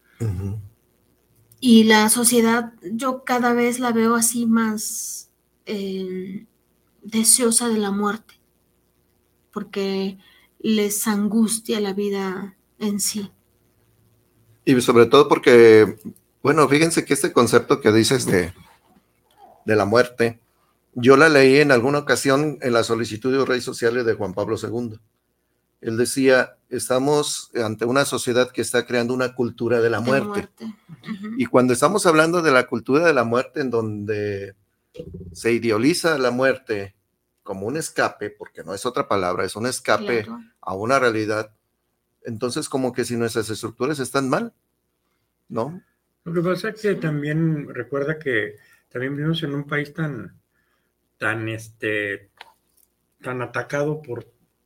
Y 1.59 1.85
la 1.85 2.09
sociedad, 2.09 2.73
yo 2.81 3.23
cada 3.23 3.53
vez 3.53 3.79
la 3.79 3.91
veo 3.91 4.15
así 4.15 4.45
más 4.45 5.29
eh, 5.65 6.45
deseosa 7.01 7.69
de 7.69 7.77
la 7.77 7.91
muerte, 7.91 8.35
porque 9.51 10.17
les 10.59 11.07
angustia 11.07 11.79
la 11.79 11.93
vida 11.93 12.55
en 12.77 12.99
sí. 12.99 13.31
Y 14.65 14.79
sobre 14.81 15.05
todo 15.07 15.27
porque, 15.27 15.97
bueno, 16.43 16.67
fíjense 16.67 17.05
que 17.05 17.13
este 17.13 17.33
concepto 17.33 17.81
que 17.81 17.91
dices 17.91 18.25
de, 18.25 18.53
de 19.65 19.75
la 19.75 19.85
muerte, 19.85 20.39
yo 20.93 21.17
la 21.17 21.29
leí 21.29 21.57
en 21.57 21.71
alguna 21.71 21.99
ocasión 21.99 22.57
en 22.61 22.73
la 22.73 22.83
solicitud 22.83 23.31
de 23.31 23.45
redes 23.45 23.63
sociales 23.63 24.05
de 24.05 24.13
Juan 24.13 24.33
Pablo 24.33 24.57
II. 24.61 24.99
Él 25.81 25.97
decía, 25.97 26.57
estamos 26.69 27.51
ante 27.55 27.85
una 27.85 28.05
sociedad 28.05 28.51
que 28.51 28.61
está 28.61 28.85
creando 28.85 29.13
una 29.13 29.33
cultura 29.33 29.81
de 29.81 29.89
la 29.89 29.99
muerte. 29.99 30.49
Y 31.37 31.45
cuando 31.47 31.73
estamos 31.73 32.05
hablando 32.05 32.41
de 32.41 32.51
la 32.51 32.67
cultura 32.67 33.05
de 33.05 33.13
la 33.13 33.23
muerte, 33.23 33.61
en 33.61 33.71
donde 33.71 34.55
se 35.31 35.53
idealiza 35.53 36.17
la 36.17 36.31
muerte 36.31 36.95
como 37.43 37.65
un 37.65 37.77
escape, 37.77 38.29
porque 38.29 38.63
no 38.63 38.73
es 38.73 38.85
otra 38.85 39.07
palabra, 39.07 39.45
es 39.45 39.55
un 39.55 39.65
escape 39.65 40.25
a 40.61 40.75
una 40.75 40.99
realidad, 40.99 41.51
entonces 42.23 42.69
como 42.69 42.93
que 42.93 43.05
si 43.05 43.15
nuestras 43.15 43.49
estructuras 43.49 43.99
están 43.99 44.29
mal, 44.29 44.53
¿no? 45.49 45.81
Lo 46.23 46.33
que 46.33 46.41
pasa 46.41 46.69
es 46.69 46.81
que 46.81 46.95
también 46.95 47.67
recuerda 47.73 48.19
que 48.19 48.57
también 48.89 49.15
vivimos 49.15 49.41
en 49.41 49.55
un 49.55 49.63
país 49.63 49.93
tan, 49.93 50.39
tan, 51.21 51.47
este, 51.49 52.31
tan 53.21 53.43
atacado 53.43 54.01
por 54.01 54.25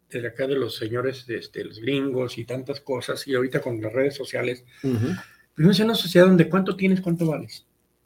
de 0.10 0.26
acá 0.26 0.48
de 0.48 0.56
los 0.56 0.78
señores, 0.78 1.28
de 1.28 1.40
este, 1.40 1.66
los 1.66 1.80
gringos 1.80 2.38
y 2.38 2.46
tantas 2.46 2.80
cosas, 2.80 3.28
y 3.28 3.36
ahorita 3.36 3.60
con 3.60 3.82
las 3.82 3.92
redes 3.92 4.16
sociales, 4.16 4.64
vivimos 4.82 5.78
en 5.82 5.86
una 5.88 5.96
sociedad 5.96 6.28
donde 6.28 6.48
cuánto 6.48 6.78
tienes, 6.78 7.02
cuánto 7.02 7.26
vales. 7.28 7.66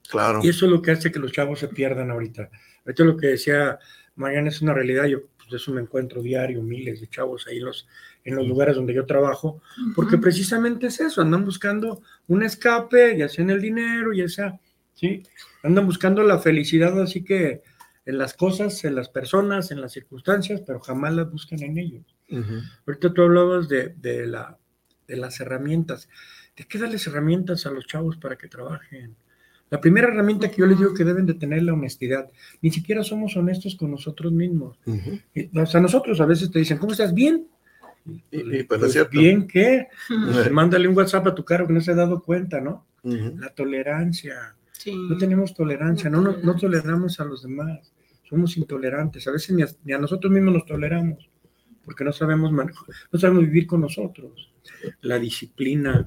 Claro. 0.10 0.40
Y 0.42 0.50
eso 0.50 0.66
es 0.66 0.72
lo 0.72 0.82
que 0.82 0.90
hace 0.90 1.12
que 1.12 1.20
los 1.20 1.32
chavos 1.32 1.60
se 1.60 1.68
pierdan 1.68 2.10
ahorita. 2.10 2.50
Ahorita 2.86 3.04
lo 3.04 3.18
que 3.18 3.28
decía 3.28 3.78
Mariana 4.16 4.50
es 4.50 4.64
una 4.64 4.74
realidad, 4.74 5.06
yo 5.06 5.28
pues, 5.38 5.52
de 5.52 5.58
eso 5.58 5.72
me 5.72 5.82
encuentro 5.82 6.24
diario, 6.24 6.64
miles 6.64 7.02
de 7.02 7.08
chavos 7.08 7.46
ahí 7.48 7.58
en 7.58 7.66
los, 7.66 7.88
en 8.24 8.36
los 8.36 8.48
lugares 8.48 8.76
donde 8.76 8.96
yo 8.96 9.06
trabajo, 9.06 9.62
porque 9.96 10.18
precisamente 10.18 10.88
es 10.88 11.00
eso, 11.02 11.22
andan 11.22 11.46
buscando 11.46 12.02
un 12.28 12.42
escape, 12.42 13.16
ya 13.16 13.30
sea 13.30 13.44
en 13.44 13.52
el 13.52 13.62
dinero, 13.62 14.12
ya 14.12 14.28
sea, 14.28 14.60
¿sí? 14.96 15.22
Andan 15.62 15.86
buscando 15.86 16.24
la 16.24 16.40
felicidad, 16.40 17.00
así 17.00 17.24
que 17.24 17.62
en 18.10 18.18
las 18.18 18.34
cosas, 18.34 18.84
en 18.86 18.96
las 18.96 19.08
personas, 19.08 19.70
en 19.70 19.82
las 19.82 19.92
circunstancias, 19.92 20.64
pero 20.66 20.80
jamás 20.80 21.14
las 21.14 21.30
buscan 21.30 21.62
en 21.62 21.78
ellos. 21.78 22.16
Ahorita 22.88 23.14
tú 23.14 23.22
hablabas 23.22 23.70
de, 23.70 23.90
de, 23.90 24.26
la, 24.26 24.58
de 25.08 25.16
las 25.16 25.40
herramientas. 25.40 26.10
¿De 26.58 26.64
qué 26.64 26.80
darles 26.80 27.06
herramientas 27.06 27.68
a 27.68 27.72
los 27.72 27.86
chavos 27.86 28.18
para 28.18 28.36
que 28.36 28.48
trabajen? 28.48 29.16
La 29.70 29.80
primera 29.80 30.08
herramienta 30.08 30.50
que 30.50 30.58
yo 30.58 30.66
les 30.66 30.80
digo 30.80 30.96
que 30.96 31.04
deben 31.04 31.28
de 31.28 31.36
tener 31.36 31.62
la 31.62 31.74
honestidad. 31.74 32.32
Ni 32.64 32.72
siquiera 32.72 33.04
somos 33.04 33.38
honestos 33.38 33.76
con 33.76 33.92
nosotros 33.92 34.32
mismos. 34.34 34.80
O 35.54 35.66
sea, 35.68 35.80
nosotros 35.80 36.20
a 36.20 36.26
veces 36.26 36.50
te 36.50 36.58
dicen, 36.58 36.80
¿cómo 36.80 36.94
estás? 36.94 37.14
¿Bien? 37.14 37.46
Y, 38.32 38.64
pues, 38.64 38.82
es 38.82 38.94
cierto. 38.94 39.20
¿Bien 39.20 39.46
qué? 39.46 39.88
Pues, 40.08 40.52
mándale 40.52 40.88
un 40.88 40.98
WhatsApp 40.98 41.28
a 41.28 41.36
tu 41.36 41.46
carro 41.46 41.68
que 41.68 41.74
no 41.74 41.82
se 41.82 41.92
ha 41.92 41.96
dado 41.96 42.24
cuenta, 42.24 42.60
¿no? 42.60 42.88
La 43.04 43.54
tolerancia. 43.54 44.56
No 44.88 45.16
tenemos 45.18 45.54
tolerancia, 45.54 46.10
no, 46.10 46.22
no, 46.22 46.38
no, 46.42 46.56
toleramos 46.56 47.20
a 47.20 47.26
los 47.26 47.44
demás 47.44 47.92
somos 48.30 48.56
intolerantes, 48.58 49.28
a 49.28 49.32
veces 49.32 49.78
ni 49.84 49.94
a, 49.94 49.98
nosotros 49.98 50.32
mismos 50.32 50.54
nos 50.54 50.66
toleramos, 50.66 51.30
porque 51.84 52.04
no 52.04 52.14
sabemos 52.14 52.52
no 52.52 53.20
sabemos 53.20 53.44
vivir 53.44 53.66
con 53.66 53.82
nosotros. 53.82 54.52
La 55.02 55.18
disciplina. 55.18 56.06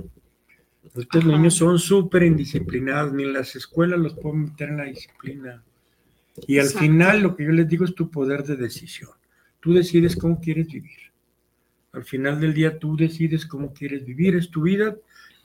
Los 0.95 1.25
niños 1.25 1.55
son 1.55 1.79
súper 1.79 2.23
indisciplinados, 2.23 3.13
ni 3.13 3.25
en 3.25 3.33
las 3.33 3.57
escuelas 3.57 3.99
los 3.99 4.15
pueden 4.15 4.45
meter 4.45 4.69
en 4.69 4.77
la 4.77 4.85
disciplina. 4.85 5.65
Y 6.47 6.59
al 6.59 6.69
final 6.69 7.23
lo 7.23 7.35
que 7.35 7.45
yo 7.45 7.51
les 7.51 7.69
digo 7.69 7.85
es 7.85 7.95
tu 7.95 8.11
poder 8.11 8.45
de 8.45 8.57
decisión. 8.57 9.11
Tú 9.61 9.73
decides 9.73 10.17
cómo 10.17 10.41
quieres 10.41 10.69
vivir. 10.69 11.13
Al 11.93 12.05
final 12.05 12.41
del 12.41 12.55
día 12.55 12.79
tú 12.79 12.97
decides 12.97 13.47
cómo 13.47 13.73
quieres 13.73 14.05
vivir, 14.05 14.35
es 14.35 14.51
tu 14.51 14.63
vida, 14.63 14.97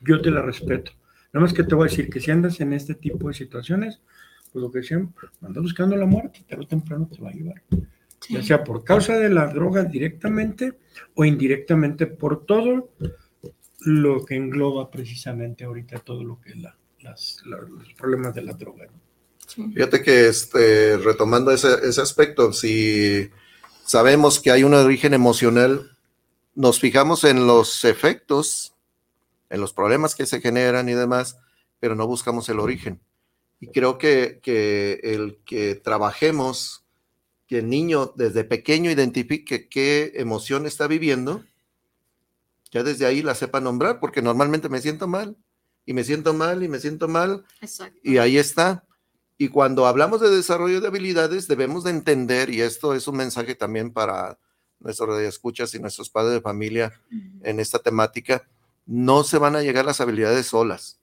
yo 0.01 0.21
te 0.21 0.31
la 0.31 0.41
respeto. 0.41 0.91
Nada 1.33 1.43
más 1.43 1.53
que 1.53 1.63
te 1.63 1.75
voy 1.75 1.87
a 1.87 1.89
decir 1.89 2.09
que 2.09 2.19
si 2.19 2.31
andas 2.31 2.59
en 2.61 2.73
este 2.73 2.95
tipo 2.95 3.27
de 3.27 3.33
situaciones, 3.33 4.01
pues 4.51 4.61
lo 4.61 4.71
que 4.71 4.79
decían, 4.79 5.13
anda 5.41 5.61
buscando 5.61 5.95
la 5.95 6.05
muerte, 6.05 6.43
pero 6.47 6.67
temprano 6.67 7.09
te 7.11 7.21
va 7.21 7.29
a 7.29 7.33
llevar. 7.33 7.61
Ya 8.29 8.41
sea 8.41 8.63
por 8.63 8.83
causa 8.83 9.17
de 9.17 9.29
la 9.29 9.47
droga 9.47 9.83
directamente 9.83 10.79
o 11.13 11.23
indirectamente 11.23 12.07
por 12.07 12.45
todo 12.45 12.89
lo 13.81 14.25
que 14.25 14.35
engloba 14.35 14.89
precisamente 14.89 15.63
ahorita 15.63 15.99
todo 15.99 16.23
lo 16.23 16.41
que 16.41 16.49
es 16.49 16.57
la, 16.57 16.75
los 17.45 17.93
problemas 17.95 18.33
de 18.33 18.41
la 18.41 18.53
droga. 18.53 18.87
Fíjate 19.47 20.01
que 20.01 20.27
este, 20.27 20.97
retomando 20.97 21.51
ese, 21.51 21.69
ese 21.87 22.01
aspecto, 22.01 22.51
si 22.51 23.29
sabemos 23.85 24.39
que 24.39 24.51
hay 24.51 24.63
un 24.63 24.73
origen 24.73 25.13
emocional, 25.13 25.97
nos 26.53 26.79
fijamos 26.79 27.23
en 27.23 27.47
los 27.47 27.85
efectos, 27.85 28.73
en 29.49 29.61
los 29.61 29.73
problemas 29.73 30.15
que 30.15 30.25
se 30.25 30.41
generan 30.41 30.89
y 30.89 30.93
demás, 30.93 31.37
pero 31.79 31.95
no 31.95 32.07
buscamos 32.07 32.49
el 32.49 32.59
origen. 32.59 32.99
Y 33.59 33.67
creo 33.67 33.97
que, 33.97 34.39
el 35.03 35.39
que 35.45 35.75
trabajemos, 35.75 36.85
que 37.47 37.59
el 37.59 37.69
niño 37.69 38.13
desde 38.15 38.43
pequeño 38.43 38.91
identifique 38.91 39.67
qué 39.67 40.13
emoción 40.15 40.65
está 40.65 40.87
viviendo, 40.87 41.43
ya 42.71 42.83
desde 42.83 43.05
ahí 43.05 43.21
la 43.21 43.33
sepa 43.35 43.59
nombrar, 43.61 43.99
porque 43.99 44.21
normalmente 44.21 44.69
me 44.69 44.81
siento 44.81 45.07
mal, 45.07 45.37
y 45.85 45.93
me 45.93 46.03
siento 46.03 46.33
mal, 46.33 46.61
y 46.63 46.67
me 46.67 46.79
siento 46.79 47.07
mal, 47.07 47.45
y 48.03 48.17
ahí 48.17 48.37
está. 48.37 48.85
Y 49.37 49.47
cuando 49.47 49.87
hablamos 49.87 50.21
de 50.21 50.29
desarrollo 50.29 50.81
de 50.81 50.87
habilidades, 50.87 51.47
debemos 51.47 51.83
de 51.83 51.91
entender, 51.91 52.49
y 52.49 52.61
esto 52.61 52.93
es 52.93 53.07
un 53.07 53.17
mensaje 53.17 53.55
también 53.55 53.91
para 53.91 54.37
nuestros 54.79 55.19
escuchas 55.21 55.73
y 55.73 55.79
nuestros 55.79 56.09
padres 56.09 56.33
de 56.33 56.41
familia 56.41 56.93
en 57.41 57.59
esta 57.59 57.79
temática, 57.79 58.47
no 58.85 59.23
se 59.23 59.37
van 59.37 59.55
a 59.55 59.61
llegar 59.61 59.85
las 59.85 59.99
habilidades 60.01 60.47
solas 60.47 60.99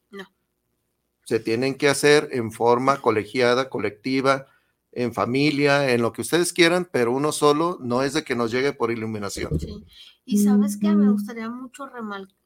se 1.25 1.41
tienen 1.41 1.75
que 1.75 1.89
hacer 1.89 2.29
en 2.33 2.53
forma 2.53 3.01
colegiada, 3.01 3.69
colectiva, 3.69 4.47
en 4.93 5.13
familia, 5.13 5.91
en 5.91 6.03
lo 6.03 6.13
que 6.13 6.23
ustedes 6.23 6.53
quieran, 6.53 6.89
pero 6.91 7.13
uno 7.13 7.33
solo 7.33 7.79
no 7.81 8.03
es 8.03 8.13
de 8.15 8.23
que 8.23 8.37
nos 8.37 8.51
llegue 8.51 8.73
por 8.73 8.91
iluminación. 8.91 9.59
Sí. 9.59 9.85
Y 10.25 10.39
sabes 10.39 10.77
que 10.79 10.91
me 10.91 11.11
gustaría 11.11 11.51
mucho 11.51 11.87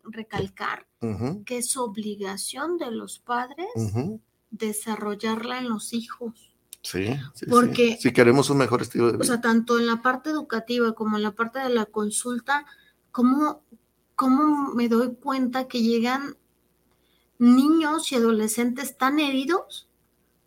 recalcar 0.04 0.86
que 1.44 1.58
es 1.58 1.76
obligación 1.76 2.76
de 2.78 2.90
los 2.90 3.18
padres 3.20 3.68
desarrollarla 4.50 5.58
en 5.58 5.68
los 5.68 5.92
hijos. 5.92 6.56
Sí, 6.82 7.08
sí, 7.34 7.46
porque 7.46 7.98
si 8.00 8.12
queremos 8.12 8.50
un 8.50 8.58
mejor 8.58 8.82
estilo 8.82 9.06
de 9.06 9.12
vida. 9.12 9.22
O 9.22 9.26
sea, 9.26 9.40
tanto 9.40 9.78
en 9.78 9.86
la 9.86 10.00
parte 10.00 10.30
educativa 10.30 10.92
como 10.92 11.16
en 11.16 11.22
la 11.22 11.32
parte 11.32 11.58
de 11.58 11.68
la 11.68 11.86
consulta, 11.86 12.64
¿cómo, 13.10 13.62
cómo 14.14 14.74
me 14.74 14.88
doy 14.88 15.14
cuenta 15.16 15.68
que 15.68 15.82
llegan 15.82 16.36
niños 17.38 18.10
y 18.12 18.16
adolescentes 18.16 18.96
tan 18.96 19.20
heridos 19.20 19.88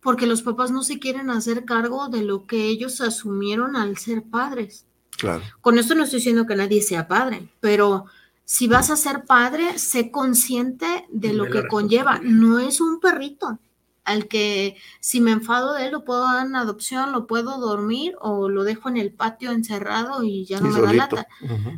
porque 0.02 0.26
los 0.26 0.42
papás 0.42 0.72
no 0.72 0.84
se 0.84 1.00
quieren 1.00 1.30
hacer 1.30 1.64
cargo 1.66 2.10
de 2.10 2.24
lo 2.24 2.48
que 2.48 2.66
ellos 2.66 3.02
asumieron 3.02 3.76
al 3.76 3.98
ser 3.98 4.24
padres. 4.24 4.86
Claro. 5.18 5.44
Con 5.62 5.78
esto 5.78 5.94
no 5.94 6.04
estoy 6.04 6.18
diciendo 6.18 6.48
que 6.48 6.56
nadie 6.56 6.82
sea 6.82 7.08
padre, 7.08 7.50
pero 7.60 8.06
si 8.44 8.68
vas 8.68 8.90
a 8.90 8.98
ser 8.98 9.26
padre, 9.26 9.78
sé 9.78 10.12
consciente 10.12 11.06
de 11.10 11.34
lo 11.34 11.46
que 11.50 11.68
conlleva. 11.68 12.20
No 12.24 12.60
es 12.60 12.82
un 12.82 13.00
perrito 13.00 13.60
al 14.04 14.28
que 14.28 14.76
si 15.00 15.22
me 15.22 15.32
enfado 15.32 15.74
de 15.74 15.86
él 15.86 15.92
lo 15.92 16.04
puedo 16.04 16.26
dar 16.26 16.46
en 16.46 16.56
adopción, 16.56 17.12
lo 17.12 17.28
puedo 17.28 17.60
dormir 17.60 18.16
o 18.20 18.50
lo 18.50 18.64
dejo 18.64 18.90
en 18.90 18.98
el 18.98 19.14
patio 19.14 19.52
encerrado 19.52 20.24
y 20.24 20.46
ya 20.46 20.60
no 20.60 20.70
me 20.70 20.82
da 20.82 20.94
lata, 20.94 21.28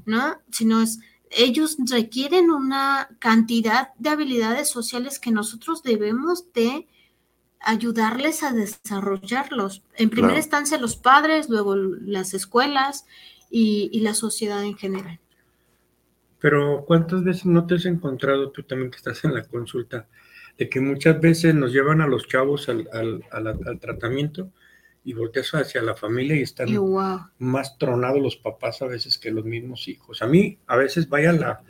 ¿no? 0.05 0.37
Sino 0.49 0.81
es 0.81 0.99
ellos 1.35 1.77
requieren 1.89 2.51
una 2.51 3.09
cantidad 3.19 3.89
de 3.97 4.09
habilidades 4.09 4.69
sociales 4.69 5.19
que 5.19 5.31
nosotros 5.31 5.83
debemos 5.83 6.51
de 6.53 6.87
ayudarles 7.59 8.43
a 8.43 8.53
desarrollarlos. 8.53 9.83
En 9.95 10.09
primera 10.09 10.37
instancia 10.37 10.77
los 10.77 10.95
padres, 10.95 11.49
luego 11.49 11.75
las 11.75 12.33
escuelas 12.33 13.05
y, 13.49 13.99
la 14.01 14.13
sociedad 14.13 14.63
en 14.63 14.75
general. 14.75 15.19
Pero 16.39 16.83
¿cuántas 16.85 17.23
veces 17.23 17.45
no 17.45 17.65
te 17.65 17.75
has 17.75 17.85
encontrado 17.85 18.51
tú 18.51 18.63
también 18.63 18.91
que 18.91 18.97
estás 18.97 19.23
en 19.23 19.33
la 19.33 19.43
consulta 19.43 20.07
de 20.57 20.69
que 20.69 20.81
muchas 20.81 21.19
veces 21.21 21.55
nos 21.55 21.71
llevan 21.71 22.01
a 22.01 22.07
los 22.07 22.27
chavos 22.27 22.67
al, 22.69 22.87
al 23.31 23.79
tratamiento 23.79 24.51
y 25.03 25.13
volteas 25.13 25.53
hacia 25.53 25.81
la 25.81 25.95
familia 25.95 26.35
y 26.35 26.41
están 26.41 26.69
más 27.37 27.77
tronados 27.77 28.21
los 28.21 28.37
papás 28.37 28.81
a 28.81 28.87
veces 28.87 29.17
que 29.17 29.31
los 29.31 29.45
mismos 29.45 29.87
hijos. 29.87 30.21
A 30.21 30.27
mí 30.27 30.59
a 30.67 30.77
veces 30.77 31.09
vaya 31.09 31.33
la, 31.33 31.61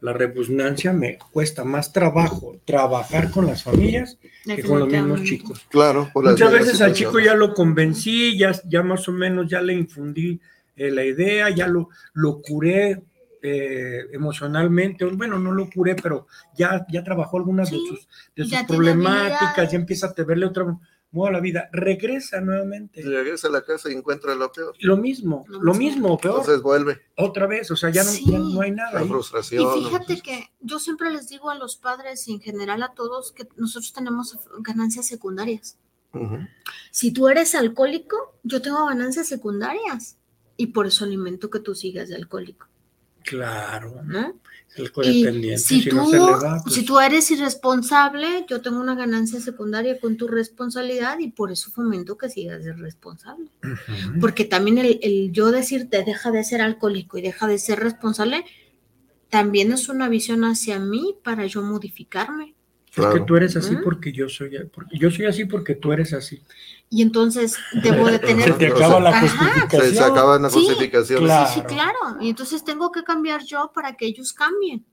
la 0.00 0.12
repugnancia, 0.12 0.92
me 0.92 1.18
cuesta 1.32 1.64
más 1.64 1.92
trabajo 1.92 2.58
trabajar 2.64 3.30
con 3.30 3.46
las 3.46 3.62
familias 3.62 4.18
que 4.44 4.62
con 4.62 4.80
los 4.80 4.88
mismos 4.88 5.22
chicos. 5.24 5.66
Claro. 5.70 6.10
Muchas 6.14 6.52
veces 6.52 6.80
al 6.80 6.92
chico 6.92 7.18
ya 7.18 7.34
lo 7.34 7.54
convencí, 7.54 8.36
ya, 8.38 8.52
ya 8.64 8.82
más 8.82 9.08
o 9.08 9.12
menos 9.12 9.48
ya 9.48 9.60
le 9.60 9.74
infundí 9.74 10.40
eh, 10.76 10.90
la 10.90 11.04
idea, 11.04 11.50
ya 11.50 11.66
lo, 11.66 11.88
lo 12.14 12.40
curé 12.40 13.02
eh, 13.42 14.06
emocionalmente, 14.12 15.04
bueno, 15.06 15.38
no 15.38 15.52
lo 15.52 15.68
curé, 15.70 15.94
pero 15.94 16.26
ya, 16.54 16.86
ya 16.90 17.02
trabajó 17.02 17.38
algunas 17.38 17.70
de 17.70 17.78
sus, 17.78 18.08
de 18.36 18.44
sus 18.44 18.62
problemáticas, 18.64 19.72
ya 19.72 19.78
empieza 19.78 20.12
a 20.14 20.24
verle 20.24 20.46
otra 20.46 20.78
modo 21.12 21.30
la 21.30 21.40
vida, 21.40 21.68
regresa 21.72 22.40
nuevamente. 22.40 23.02
Regresa 23.02 23.48
a 23.48 23.50
la 23.50 23.62
casa 23.64 23.90
y 23.90 23.94
encuentra 23.94 24.34
lo 24.34 24.50
peor. 24.52 24.74
Lo 24.80 24.96
mismo, 24.96 25.44
lo 25.48 25.74
mismo, 25.74 26.18
peor. 26.18 26.40
Entonces 26.40 26.62
vuelve. 26.62 27.00
Otra 27.16 27.46
vez, 27.46 27.70
o 27.70 27.76
sea, 27.76 27.90
ya 27.90 28.04
no, 28.04 28.60
hay 28.60 28.70
nada. 28.70 29.00
La 29.00 29.06
frustración. 29.06 29.78
Y 29.78 29.84
fíjate 29.84 30.20
que 30.20 30.50
yo 30.60 30.78
siempre 30.78 31.10
les 31.10 31.28
digo 31.28 31.50
a 31.50 31.54
los 31.54 31.76
padres 31.76 32.26
y 32.28 32.32
en 32.32 32.40
general 32.40 32.82
a 32.82 32.94
todos 32.94 33.32
que 33.32 33.48
nosotros 33.56 33.92
tenemos 33.92 34.38
ganancias 34.60 35.06
secundarias. 35.06 35.78
Si 36.90 37.12
tú 37.12 37.28
eres 37.28 37.54
alcohólico, 37.54 38.34
yo 38.42 38.60
tengo 38.60 38.84
ganancias 38.86 39.28
secundarias 39.28 40.16
y 40.56 40.68
por 40.68 40.86
eso 40.86 41.04
alimento 41.04 41.50
que 41.50 41.60
tú 41.60 41.74
sigas 41.74 42.08
de 42.08 42.16
alcohólico. 42.16 42.66
Claro. 43.24 44.02
¿No? 44.04 44.40
El 44.76 44.92
codependiente. 44.92 45.58
Si, 45.58 45.82
si, 45.82 45.88
tú, 45.88 45.96
no 45.96 46.06
se 46.08 46.16
le 46.16 46.22
va, 46.22 46.60
pues, 46.62 46.74
si 46.74 46.84
tú 46.84 47.00
eres 47.00 47.30
irresponsable, 47.30 48.44
yo 48.48 48.60
tengo 48.60 48.80
una 48.80 48.94
ganancia 48.94 49.40
secundaria 49.40 49.98
con 49.98 50.16
tu 50.16 50.28
responsabilidad 50.28 51.18
y 51.18 51.30
por 51.30 51.50
eso 51.50 51.70
fomento 51.70 52.16
que 52.16 52.28
sigas 52.28 52.64
de 52.64 52.72
responsable. 52.72 53.50
Porque 54.20 54.44
también 54.44 54.78
el, 54.78 55.00
el 55.02 55.32
yo 55.32 55.50
decirte 55.50 56.04
deja 56.04 56.30
de 56.30 56.44
ser 56.44 56.60
alcohólico 56.60 57.18
y 57.18 57.22
deja 57.22 57.46
de 57.48 57.58
ser 57.58 57.80
responsable, 57.80 58.44
también 59.28 59.72
es 59.72 59.88
una 59.88 60.08
visión 60.08 60.44
hacia 60.44 60.78
mí 60.78 61.16
para 61.22 61.46
yo 61.46 61.62
modificarme. 61.62 62.54
Es 62.90 62.96
que 62.96 63.00
Claro. 63.02 63.24
tú 63.24 63.36
eres 63.36 63.54
así 63.56 63.76
porque 63.84 64.12
yo 64.12 64.28
soy, 64.28 64.50
porque 64.72 64.98
yo 64.98 65.10
soy 65.12 65.26
así 65.26 65.44
porque 65.44 65.76
tú 65.76 65.92
eres 65.92 66.12
así. 66.12 66.42
Y 66.88 67.02
entonces 67.02 67.56
debo 67.84 68.06
de 68.08 68.12
Se 68.18 68.26
tener... 68.26 68.58
te 68.58 68.66
acaba 68.66 68.98
la 68.98 69.10
Ajá. 69.10 69.20
justificación. 69.20 69.82
Se, 69.82 69.94
se 69.94 70.02
acaban 70.02 70.42
las 70.42 70.52
Sí, 70.52 70.58
justificaciones. 70.66 71.24
claro. 71.24 71.48
Sí, 71.48 71.60
sí, 71.60 71.66
claro. 71.66 71.98
Y 72.20 72.30
entonces 72.30 72.64
tengo 72.64 72.90
que 72.90 73.04
cambiar 73.04 73.44
yo 73.44 73.70
para 73.72 73.94
que 73.96 74.06
ellos 74.06 74.32
cambien. 74.32 74.84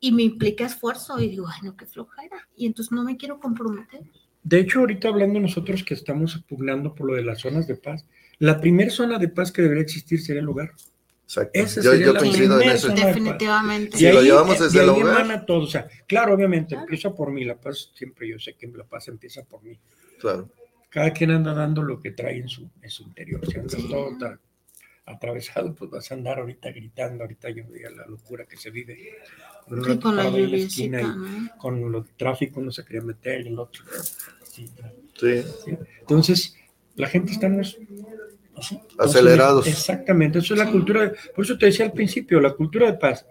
Y 0.00 0.12
me 0.12 0.22
implica 0.24 0.66
esfuerzo 0.66 1.18
y 1.20 1.28
digo, 1.28 1.46
ay, 1.48 1.60
no, 1.62 1.76
qué 1.76 1.86
flojera. 1.86 2.48
Y 2.56 2.66
entonces 2.66 2.90
no 2.92 3.04
me 3.04 3.16
quiero 3.16 3.38
comprometer. 3.38 4.00
De 4.42 4.60
hecho, 4.60 4.80
ahorita 4.80 5.08
hablando 5.08 5.38
nosotros 5.40 5.82
que 5.84 5.94
estamos 5.94 6.42
pugnando 6.48 6.94
por 6.94 7.06
lo 7.08 7.14
de 7.14 7.22
las 7.22 7.40
zonas 7.40 7.66
de 7.66 7.76
paz, 7.76 8.04
la 8.38 8.60
primera 8.60 8.90
zona 8.90 9.18
de 9.18 9.28
paz 9.28 9.52
que 9.52 9.62
debería 9.62 9.82
existir 9.82 10.20
sería 10.20 10.42
el 10.42 10.48
hogar. 10.48 10.72
Exacto. 11.26 11.82
Yo, 11.82 11.94
yo 11.94 12.12
la 12.12 12.20
coincido 12.20 12.60
en 12.60 12.70
eso. 12.70 12.88
Definitivamente. 12.88 13.98
Si 13.98 14.10
lo 14.12 14.22
llevamos 14.22 14.60
eh, 14.60 14.64
desde 14.64 14.78
de 14.78 14.84
el 14.84 14.90
hogar. 14.90 15.20
emana 15.20 15.44
todo. 15.44 15.62
O 15.62 15.66
sea, 15.66 15.88
claro, 16.06 16.34
obviamente, 16.34 16.70
Claro. 16.70 16.82
empieza 16.84 17.14
por 17.14 17.32
mí. 17.32 17.44
La 17.44 17.56
paz, 17.60 17.90
siempre 17.94 18.28
yo 18.28 18.38
sé 18.38 18.54
que 18.54 18.66
la 18.68 18.84
paz 18.84 19.08
empieza 19.08 19.42
por 19.44 19.62
mí. 19.62 19.76
Claro. 20.20 20.48
Cada 20.88 21.12
quien 21.12 21.32
anda 21.32 21.52
dando 21.52 21.82
lo 21.82 22.00
que 22.00 22.12
trae 22.12 22.38
en 22.38 22.48
su, 22.48 22.70
en 22.80 22.90
su 22.90 23.02
interior. 23.02 23.44
Si 23.46 23.58
andas 23.58 23.72
Sí. 23.80 23.88
todo 23.88 24.16
tan 24.18 24.40
atravesado, 25.04 25.74
pues 25.74 25.90
vas 25.90 26.10
a 26.10 26.14
andar 26.14 26.38
ahorita 26.38 26.70
gritando. 26.70 27.24
Ahorita 27.24 27.50
yo 27.50 27.64
veía 27.68 27.90
la 27.90 28.06
locura 28.06 28.44
que 28.46 28.56
se 28.56 28.70
vive. 28.70 29.14
Un 29.68 29.84
Sí, 29.84 29.98
con 29.98 30.14
la 30.16 30.28
en 30.28 30.54
esquina 30.54 31.00
lluviecita, 31.02 31.54
y 31.56 31.58
con 31.58 31.90
lo 31.92 32.04
tráfico 32.16 32.60
no 32.60 32.70
se 32.70 32.84
quería 32.84 33.02
meter 33.02 33.44
y 33.44 33.48
el 33.48 33.58
otro. 33.58 33.84
Sí, 34.44 34.66
Sí. 35.18 35.42
¿sí? 35.64 35.76
Entonces, 36.00 36.56
la 36.94 37.08
gente 37.08 37.32
estamos 37.32 37.76
Entonces, 38.56 38.78
Acelerados. 38.98 39.66
Exactamente, 39.66 40.38
eso 40.38 40.54
es 40.54 40.58
la 40.60 40.70
cultura. 40.70 41.02
de- 41.02 41.16
por 41.34 41.44
eso 41.44 41.56
te 41.58 41.66
decía 41.66 41.84
al 41.86 41.92
principio, 41.92 42.40
la 42.40 42.52
cultura 42.54 42.90
de 42.90 42.98
paz 42.98 43.26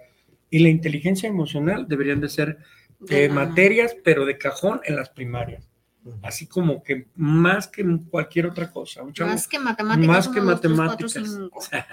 y 0.50 0.60
la 0.60 0.70
inteligencia 0.70 1.28
emocional 1.28 1.88
deberían 1.88 2.22
de 2.22 2.30
ser 2.30 2.58
De 3.00 3.26
eh, 3.26 3.30
materias, 3.30 3.96
pero 4.04 4.26
de 4.26 4.38
cajón 4.38 4.80
en 4.86 4.96
las 4.96 5.10
primarias. 5.10 5.68
Así 6.22 6.46
como 6.48 6.82
que 6.84 7.08
más 7.16 7.68
que 7.68 7.84
cualquier 8.10 8.46
otra 8.46 8.72
cosa. 8.72 9.02
Un 9.04 9.12
chavo- 9.14 9.32
Más 9.32 9.48
que 9.48 9.58
matemáticas. 9.60 10.08
más 10.08 10.28
que 10.30 10.42
cuatro, 10.42 10.70
matemáticas. 10.70 11.40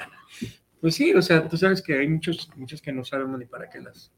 Pues 0.80 0.96
sí, 0.96 1.14
o 1.14 1.22
sea, 1.22 1.46
tú 1.48 1.56
sabes 1.56 1.80
que 1.80 1.96
hay 1.96 2.08
muchos, 2.08 2.50
muchos 2.56 2.82
que 2.82 2.92
no 2.92 3.04
sabemos 3.04 3.38
ni 3.38 3.46
para 3.46 3.70
qué 3.70 3.80
las. 3.80 4.10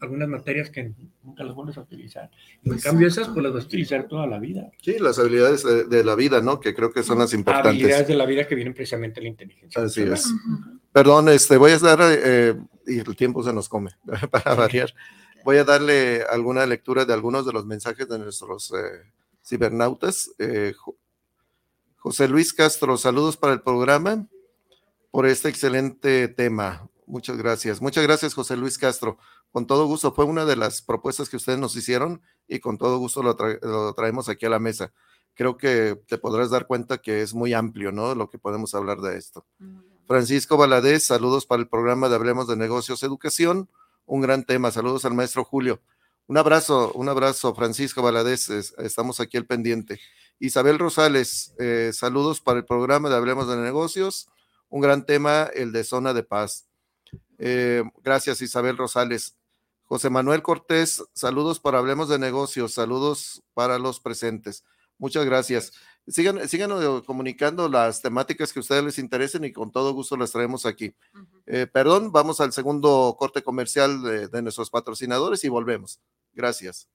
Algunas 0.00 0.28
materias 0.28 0.70
que 0.70 0.92
nunca 1.24 1.42
las 1.42 1.54
vuelves 1.56 1.76
a 1.76 1.80
utilizar. 1.80 2.30
En 2.62 2.78
cambio, 2.78 3.08
esas 3.08 3.28
pues 3.28 3.42
las 3.42 3.52
vas 3.52 3.64
a 3.64 3.66
utilizar 3.66 4.06
toda 4.06 4.26
la 4.28 4.38
vida. 4.38 4.70
Sí, 4.80 4.96
las 5.00 5.18
habilidades 5.18 5.64
de, 5.64 5.84
de 5.84 6.04
la 6.04 6.14
vida, 6.14 6.40
¿no? 6.40 6.60
Que 6.60 6.72
creo 6.74 6.92
que 6.92 7.02
son 7.02 7.18
las 7.18 7.34
importantes. 7.34 7.70
Habilidades 7.72 8.06
de 8.06 8.14
la 8.14 8.24
vida 8.26 8.46
que 8.46 8.54
vienen 8.54 8.74
precisamente 8.74 9.16
de 9.16 9.22
la 9.22 9.28
inteligencia. 9.30 9.82
Así 9.82 10.02
es. 10.02 10.32
Perdón, 10.92 11.28
este, 11.30 11.56
voy 11.56 11.72
a 11.72 11.78
dar, 11.78 11.98
eh, 12.02 12.54
y 12.86 12.98
el 13.00 13.16
tiempo 13.16 13.42
se 13.42 13.52
nos 13.52 13.68
come, 13.68 13.90
para 14.30 14.54
variar. 14.54 14.94
Voy 15.44 15.56
a 15.56 15.64
darle 15.64 16.22
alguna 16.30 16.64
lectura 16.66 17.04
de 17.04 17.12
algunos 17.14 17.44
de 17.44 17.52
los 17.52 17.66
mensajes 17.66 18.08
de 18.08 18.18
nuestros 18.20 18.70
eh, 18.72 19.10
cibernautas. 19.44 20.30
Eh, 20.38 20.74
Jo- 20.76 20.96
José 21.96 22.28
Luis 22.28 22.52
Castro, 22.52 22.96
saludos 22.96 23.36
para 23.36 23.52
el 23.52 23.60
programa 23.62 24.26
por 25.10 25.26
este 25.26 25.48
excelente 25.48 26.28
tema. 26.28 26.88
Muchas 27.06 27.36
gracias. 27.36 27.80
Muchas 27.80 28.04
gracias, 28.04 28.34
José 28.34 28.56
Luis 28.56 28.78
Castro. 28.78 29.18
Con 29.50 29.66
todo 29.66 29.86
gusto, 29.86 30.12
fue 30.12 30.24
una 30.24 30.44
de 30.44 30.56
las 30.56 30.82
propuestas 30.82 31.28
que 31.28 31.36
ustedes 31.36 31.58
nos 31.58 31.74
hicieron 31.76 32.20
y 32.46 32.60
con 32.60 32.76
todo 32.78 32.98
gusto 32.98 33.22
lo, 33.22 33.36
tra- 33.36 33.58
lo 33.62 33.92
traemos 33.94 34.28
aquí 34.28 34.46
a 34.46 34.50
la 34.50 34.58
mesa. 34.58 34.92
Creo 35.34 35.56
que 35.56 35.98
te 36.06 36.18
podrás 36.18 36.50
dar 36.50 36.66
cuenta 36.66 36.98
que 36.98 37.22
es 37.22 37.32
muy 37.34 37.54
amplio, 37.54 37.90
¿no? 37.92 38.14
Lo 38.14 38.28
que 38.28 38.38
podemos 38.38 38.74
hablar 38.74 39.00
de 39.00 39.16
esto. 39.16 39.46
Francisco 40.06 40.56
Valadez, 40.56 41.04
saludos 41.04 41.46
para 41.46 41.60
el 41.62 41.68
programa 41.68 42.08
de 42.08 42.14
Hablemos 42.16 42.46
de 42.48 42.56
Negocios 42.56 43.02
Educación. 43.02 43.68
Un 44.06 44.20
gran 44.20 44.44
tema. 44.44 44.70
Saludos 44.70 45.04
al 45.04 45.14
maestro 45.14 45.44
Julio. 45.44 45.80
Un 46.26 46.38
abrazo, 46.38 46.92
un 46.94 47.08
abrazo, 47.08 47.54
Francisco 47.54 48.02
Valadez. 48.02 48.50
es- 48.50 48.74
Estamos 48.78 49.20
aquí 49.20 49.36
al 49.36 49.46
pendiente. 49.46 50.00
Isabel 50.38 50.78
Rosales, 50.78 51.54
eh, 51.58 51.90
saludos 51.94 52.40
para 52.40 52.58
el 52.60 52.64
programa 52.64 53.08
de 53.08 53.16
Hablemos 53.16 53.48
de 53.48 53.56
Negocios. 53.56 54.28
Un 54.68 54.80
gran 54.82 55.04
tema, 55.06 55.44
el 55.54 55.72
de 55.72 55.84
Zona 55.84 56.14
de 56.14 56.22
Paz. 56.22 56.67
Eh, 57.38 57.82
gracias, 58.02 58.42
Isabel 58.42 58.76
Rosales. 58.76 59.36
José 59.84 60.10
Manuel 60.10 60.42
Cortés, 60.42 61.02
saludos 61.14 61.60
para 61.60 61.78
Hablemos 61.78 62.10
de 62.10 62.18
Negocios, 62.18 62.74
saludos 62.74 63.42
para 63.54 63.78
los 63.78 64.00
presentes. 64.00 64.64
Muchas 64.98 65.24
gracias. 65.24 65.72
Sigan, 66.06 66.46
sigan 66.48 66.72
eh, 66.72 67.02
comunicando 67.06 67.68
las 67.68 68.02
temáticas 68.02 68.52
que 68.52 68.58
a 68.58 68.62
ustedes 68.62 68.84
les 68.84 68.98
interesen 68.98 69.44
y 69.44 69.52
con 69.52 69.70
todo 69.70 69.94
gusto 69.94 70.16
las 70.16 70.32
traemos 70.32 70.66
aquí. 70.66 70.94
Eh, 71.46 71.66
perdón, 71.66 72.12
vamos 72.12 72.40
al 72.40 72.52
segundo 72.52 73.16
corte 73.18 73.42
comercial 73.42 74.02
de, 74.02 74.28
de 74.28 74.42
nuestros 74.42 74.68
patrocinadores 74.68 75.42
y 75.44 75.48
volvemos. 75.48 76.00
Gracias. 76.34 76.88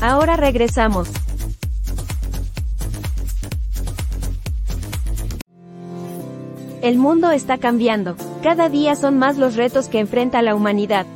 Ahora 0.00 0.36
regresamos. 0.36 1.08
El 6.84 6.98
mundo 6.98 7.30
está 7.30 7.56
cambiando. 7.56 8.14
Cada 8.42 8.68
día 8.68 8.94
son 8.94 9.18
más 9.18 9.38
los 9.38 9.56
retos 9.56 9.88
que 9.88 10.00
enfrenta 10.00 10.42
la 10.42 10.54
humanidad. 10.54 11.06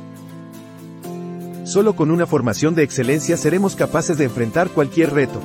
Solo 1.63 1.95
con 1.95 2.09
una 2.09 2.25
formación 2.25 2.73
de 2.73 2.81
excelencia 2.81 3.37
seremos 3.37 3.75
capaces 3.75 4.17
de 4.17 4.23
enfrentar 4.23 4.69
cualquier 4.69 5.13
reto. 5.13 5.39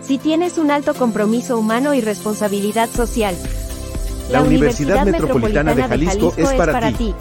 Si 0.00 0.16
tienes 0.16 0.56
un 0.56 0.70
alto 0.70 0.94
compromiso 0.94 1.58
humano 1.58 1.92
y 1.92 2.00
responsabilidad 2.00 2.88
social, 2.88 3.36
La 4.30 4.40
Universidad 4.40 5.04
Metropolitana 5.04 5.74
de 5.74 5.82
Jalisco 5.82 6.32
es 6.38 6.54
para 6.54 6.90
ti. 6.92 7.14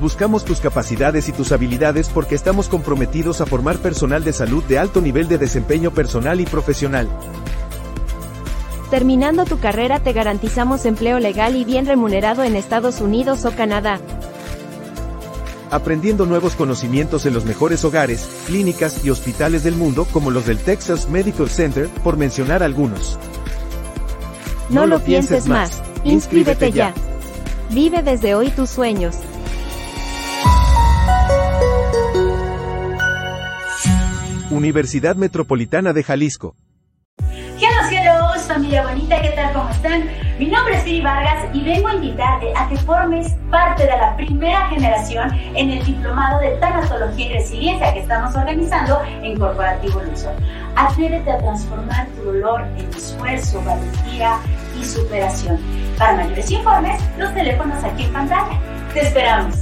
Buscamos 0.00 0.44
tus 0.44 0.58
capacidades 0.58 1.28
y 1.28 1.32
tus 1.32 1.52
habilidades 1.52 2.08
porque 2.08 2.34
estamos 2.34 2.68
comprometidos 2.68 3.40
a 3.40 3.46
formar 3.46 3.76
personal 3.76 4.24
de 4.24 4.32
salud 4.32 4.64
de 4.64 4.80
alto 4.80 5.00
nivel 5.00 5.28
de 5.28 5.38
desempeño 5.38 5.92
personal 5.92 6.40
y 6.40 6.46
profesional. 6.46 7.06
Terminando 8.92 9.46
tu 9.46 9.58
carrera 9.58 10.00
te 10.00 10.12
garantizamos 10.12 10.84
empleo 10.84 11.18
legal 11.18 11.56
y 11.56 11.64
bien 11.64 11.86
remunerado 11.86 12.44
en 12.44 12.56
Estados 12.56 13.00
Unidos 13.00 13.46
o 13.46 13.52
Canadá. 13.52 13.98
Aprendiendo 15.70 16.26
nuevos 16.26 16.56
conocimientos 16.56 17.24
en 17.24 17.32
los 17.32 17.46
mejores 17.46 17.86
hogares, 17.86 18.28
clínicas 18.46 19.02
y 19.02 19.08
hospitales 19.08 19.64
del 19.64 19.76
mundo 19.76 20.06
como 20.12 20.30
los 20.30 20.44
del 20.44 20.58
Texas 20.58 21.08
Medical 21.08 21.48
Center, 21.48 21.88
por 22.04 22.18
mencionar 22.18 22.62
algunos. 22.62 23.18
No, 24.68 24.84
lo 24.84 24.98
pienses 25.00 25.48
más. 25.48 25.82
Inscríbete 26.04 26.70
ya. 26.70 26.92
Vive 27.70 28.02
desde 28.02 28.34
hoy 28.34 28.50
tus 28.50 28.68
sueños. 28.68 29.16
Universidad 34.50 35.16
Metropolitana 35.16 35.94
de 35.94 36.02
Jalisco. 36.02 36.56
Familia 38.72 38.94
bonita, 38.94 39.20
¿qué 39.20 39.28
tal? 39.36 39.52
¿Cómo 39.52 39.68
están? 39.68 40.08
Mi 40.38 40.46
nombre 40.46 40.74
es 40.78 40.82
Siri 40.84 41.02
Vargas 41.02 41.44
y 41.52 41.60
vengo 41.62 41.88
a 41.88 41.94
invitarte 41.94 42.54
a 42.56 42.66
que 42.70 42.76
formes 42.78 43.34
parte 43.50 43.82
de 43.82 43.90
la 43.90 44.16
primera 44.16 44.66
generación 44.70 45.30
en 45.54 45.72
el 45.72 45.84
Diplomado 45.84 46.40
de 46.40 46.52
Tanatología 46.52 47.26
y 47.26 47.32
Resiliencia 47.34 47.92
que 47.92 48.00
estamos 48.00 48.34
organizando 48.34 49.02
en 49.22 49.38
Corporativo 49.38 50.00
Luxor. 50.00 50.32
Atrévete 50.74 51.30
a 51.30 51.36
transformar 51.36 52.06
tu 52.16 52.22
dolor 52.22 52.62
en 52.78 52.88
esfuerzo, 52.96 53.62
valentía 53.62 54.38
y 54.80 54.84
superación. 54.86 55.58
Para 55.98 56.16
mayores 56.16 56.50
informes, 56.50 56.98
los 57.18 57.34
teléfonos 57.34 57.84
aquí 57.84 58.04
en 58.04 58.12
pantalla. 58.14 58.58
Te 58.94 59.00
esperamos. 59.02 59.54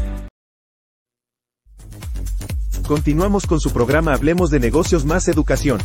Continuamos 2.87 3.47
con 3.47 3.59
su 3.59 3.73
programa 3.73 4.15
Hablemos 4.15 4.51
de 4.51 4.61
Negocios 4.61 5.05
más 5.05 5.27
Educación. 5.27 5.81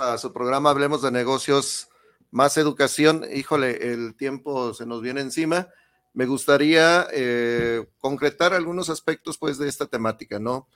A 0.00 0.18
su 0.18 0.32
programa 0.32 0.70
Hablemos 0.70 1.02
de 1.02 1.10
Negocios 1.10 1.88
más 2.30 2.56
Educación. 2.56 3.24
Híjole, 3.32 3.92
el 3.92 4.16
tiempo 4.16 4.72
se 4.72 4.86
nos 4.86 5.02
viene 5.02 5.20
encima. 5.20 5.68
Me 6.12 6.26
gustaría 6.26 7.06
eh, 7.12 7.86
concretar 7.98 8.54
algunos 8.54 8.88
aspectos 8.88 9.38
pues 9.38 9.58
de 9.58 9.68
esta 9.68 9.86
temática, 9.86 10.38
¿no? 10.38 10.68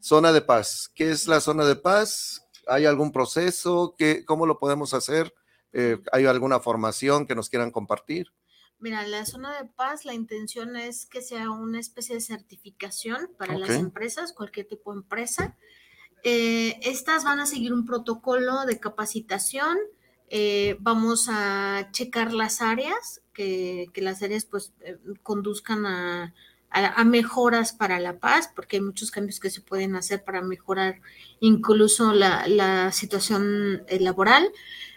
Zona 0.00 0.32
de 0.32 0.42
paz. 0.42 0.90
¿Qué 0.94 1.10
es 1.10 1.28
la 1.28 1.40
zona 1.40 1.64
de 1.64 1.76
paz? 1.76 2.46
¿Hay 2.66 2.84
algún 2.84 3.12
proceso? 3.12 3.94
¿Qué, 3.96 4.24
¿Cómo 4.24 4.46
lo 4.46 4.58
podemos 4.58 4.94
hacer? 4.94 5.32
Eh, 5.72 5.98
¿Hay 6.12 6.26
alguna 6.26 6.60
formación 6.60 7.26
que 7.26 7.34
nos 7.34 7.48
quieran 7.48 7.70
compartir? 7.70 8.32
Mira, 8.78 9.06
la 9.06 9.24
zona 9.24 9.56
de 9.62 9.68
paz, 9.68 10.04
la 10.04 10.12
intención 10.12 10.76
es 10.76 11.06
que 11.06 11.22
sea 11.22 11.50
una 11.50 11.78
especie 11.78 12.16
de 12.16 12.20
certificación 12.20 13.30
para 13.38 13.56
las 13.56 13.70
empresas, 13.70 14.32
cualquier 14.32 14.66
tipo 14.66 14.92
de 14.92 14.98
empresa. 14.98 15.56
Eh, 16.22 16.78
estas 16.82 17.24
van 17.24 17.40
a 17.40 17.46
seguir 17.46 17.72
un 17.72 17.84
protocolo 17.84 18.64
de 18.64 18.78
capacitación. 18.78 19.78
Eh, 20.28 20.76
vamos 20.80 21.28
a 21.30 21.88
checar 21.92 22.32
las 22.32 22.62
áreas, 22.62 23.22
que, 23.32 23.90
las 23.96 24.22
áreas 24.22 24.44
pues 24.44 24.72
conduzcan 25.22 25.86
a, 25.86 26.34
mejoras 27.04 27.74
para 27.74 27.98
la 27.98 28.18
paz, 28.18 28.50
porque 28.54 28.76
hay 28.76 28.82
muchos 28.82 29.10
cambios 29.10 29.40
que 29.40 29.50
se 29.50 29.60
pueden 29.60 29.94
hacer 29.94 30.24
para 30.24 30.40
mejorar 30.40 31.02
incluso 31.40 32.14
la, 32.14 32.46
la 32.48 32.92
situación 32.92 33.84
laboral. 34.00 34.50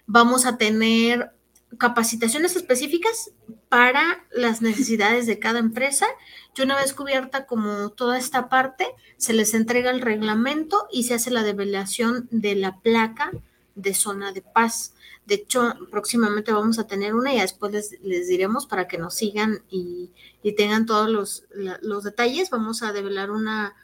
Vamos 0.05 0.45
a 0.45 0.57
tener 0.57 1.31
capacitaciones 1.77 2.55
específicas 2.55 3.31
para 3.69 4.25
las 4.31 4.61
necesidades 4.61 5.27
de 5.27 5.39
cada 5.39 5.59
empresa. 5.59 6.07
Y 6.55 6.61
una 6.61 6.75
vez 6.77 6.93
cubierta 6.93 7.45
como 7.45 7.89
toda 7.89 8.17
esta 8.17 8.49
parte, 8.49 8.87
se 9.17 9.33
les 9.33 9.53
entrega 9.53 9.91
el 9.91 10.01
reglamento 10.01 10.87
y 10.91 11.03
se 11.03 11.15
hace 11.15 11.31
la 11.31 11.43
develación 11.43 12.27
de 12.31 12.55
la 12.55 12.79
placa 12.79 13.31
de 13.75 13.93
zona 13.93 14.31
de 14.31 14.41
paz. 14.41 14.93
De 15.25 15.35
hecho, 15.35 15.73
próximamente 15.91 16.51
vamos 16.51 16.79
a 16.79 16.87
tener 16.87 17.13
una 17.15 17.33
y 17.33 17.39
después 17.39 17.97
les, 18.01 18.27
diremos 18.27 18.67
para 18.67 18.87
que 18.87 18.97
nos 18.97 19.15
sigan 19.15 19.63
y, 19.69 20.11
tengan 20.55 20.85
todos 20.85 21.09
los, 21.09 21.45
los, 21.81 22.03
detalles. 22.03 22.51
Vamos 22.51 22.83
a 22.83 22.93
develar 22.93 23.31
una 23.31 23.75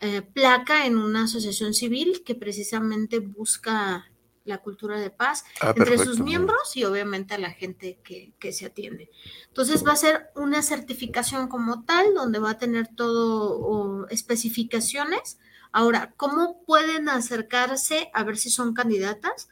eh, 0.00 0.22
placa 0.22 0.86
en 0.86 0.98
una 0.98 1.24
asociación 1.24 1.72
civil 1.72 2.22
que 2.24 2.34
precisamente 2.34 3.20
busca 3.20 4.06
la 4.44 4.58
cultura 4.58 5.00
de 5.00 5.10
paz 5.10 5.44
ah, 5.60 5.72
entre 5.74 5.98
sus 5.98 6.20
miembros 6.20 6.76
y 6.76 6.84
obviamente 6.84 7.34
a 7.34 7.38
la 7.38 7.50
gente 7.50 7.98
que, 8.04 8.52
se 8.52 8.66
atiende. 8.66 9.10
Entonces 9.48 9.84
va 9.86 9.92
a 9.92 9.96
ser 9.96 10.30
una 10.36 10.62
certificación 10.62 11.48
como 11.48 11.84
tal, 11.84 12.14
donde 12.14 12.38
va 12.38 12.50
a 12.50 12.58
tener 12.58 12.88
todo 12.94 14.06
especificaciones. 14.08 15.38
Ahora, 15.72 16.12
¿cómo 16.16 16.62
pueden 16.64 17.08
acercarse 17.08 18.10
a 18.12 18.22
ver 18.22 18.36
si 18.36 18.50
son 18.50 18.74
candidatas 18.74 19.48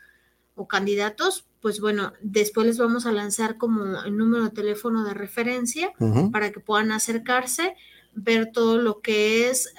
o 0.55 0.69
candidatos? 0.69 1.47
Pues 1.61 1.81
bueno, 1.81 2.13
después 2.21 2.67
les 2.67 2.79
vamos 2.79 3.07
a 3.07 3.13
lanzar 3.13 3.57
como 3.57 4.03
el 4.03 4.17
número 4.17 4.45
de 4.45 4.51
teléfono 4.51 5.05
de 5.05 5.15
referencia 5.15 5.93
para 6.31 6.53
que 6.53 6.61
puedan 6.61 6.93
acercarse, 6.93 7.77
ver 8.15 8.53
todo 8.53 8.79
lo 8.79 9.01
que 9.01 9.49
es 9.49 9.73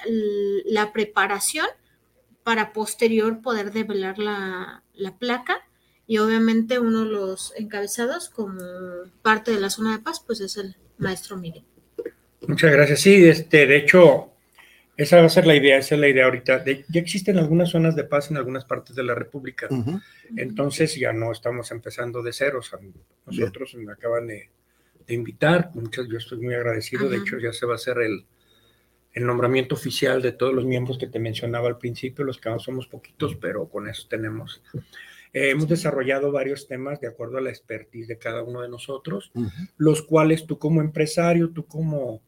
la 0.64 0.92
preparación 0.92 1.66
para 2.44 2.72
posterior 2.72 3.40
poder 3.42 3.72
develar 3.72 4.18
la, 4.18 4.82
placa 5.18 5.66
y 6.06 6.18
obviamente 6.18 6.78
uno 6.78 7.04
de 7.04 7.10
los 7.10 7.54
encabezados 7.56 8.28
como 8.28 8.60
parte 9.22 9.50
de 9.50 9.60
la 9.60 9.70
zona 9.70 9.96
de 9.96 10.02
paz 10.02 10.22
pues 10.24 10.40
es 10.40 10.56
el 10.58 10.76
maestro 10.98 11.36
Miguel. 11.36 11.64
Muchas 12.46 12.70
gracias. 12.70 13.00
Sí, 13.00 13.26
este, 13.26 13.66
de 13.66 13.78
hecho, 13.78 14.34
esa 14.96 15.20
va 15.20 15.26
a 15.26 15.30
ser 15.30 15.46
la 15.46 15.56
idea, 15.56 15.78
esa 15.78 15.94
es 15.94 16.00
la 16.00 16.08
idea 16.08 16.26
ahorita. 16.26 16.62
ya 16.64 17.00
existen 17.00 17.38
algunas 17.38 17.70
zonas 17.70 17.96
de 17.96 18.04
paz 18.04 18.30
en 18.30 18.36
algunas 18.36 18.66
partes 18.66 18.94
de 18.94 19.02
la 19.02 19.14
República, 19.14 19.66
entonces 20.36 20.94
ya 20.94 21.14
no 21.14 21.32
estamos 21.32 21.70
empezando 21.70 22.22
de 22.22 22.32
cero. 22.34 22.60
nosotros 23.26 23.74
me 23.76 23.92
acaban 23.92 24.26
de, 24.26 24.50
invitar, 25.08 25.70
muchas, 25.74 26.06
yo 26.08 26.18
estoy 26.18 26.40
muy 26.40 26.54
agradecido, 26.54 27.08
de 27.08 27.18
hecho 27.18 27.38
ya 27.38 27.52
se 27.52 27.66
va 27.66 27.72
a 27.72 27.76
hacer 27.76 27.98
el, 27.98 28.26
el 29.14 29.24
nombramiento 29.24 29.76
oficial 29.76 30.20
de 30.20 30.32
todos 30.32 30.52
los 30.52 30.64
miembros 30.64 30.98
que 30.98 31.06
te 31.06 31.20
mencionaba 31.20 31.68
al 31.68 31.78
principio, 31.78 32.24
los 32.24 32.38
que 32.38 32.50
no 32.50 32.58
somos 32.58 32.88
poquitos, 32.88 33.36
pero 33.36 33.68
con 33.68 33.88
eso 33.88 34.06
tenemos. 34.08 34.62
Eh, 35.32 35.50
hemos 35.50 35.68
desarrollado 35.68 36.32
varios 36.32 36.66
temas 36.66 37.00
de 37.00 37.08
acuerdo 37.08 37.38
a 37.38 37.40
la 37.40 37.50
expertise 37.50 38.08
de 38.08 38.18
cada 38.18 38.42
uno 38.42 38.62
de 38.62 38.68
nosotros, 38.68 39.32
los 39.76 40.02
cuales 40.02 40.46
tú 40.46 40.58
como 40.58 40.80
empresario, 40.80 41.50
tú 41.50 41.66
como, 41.66 42.22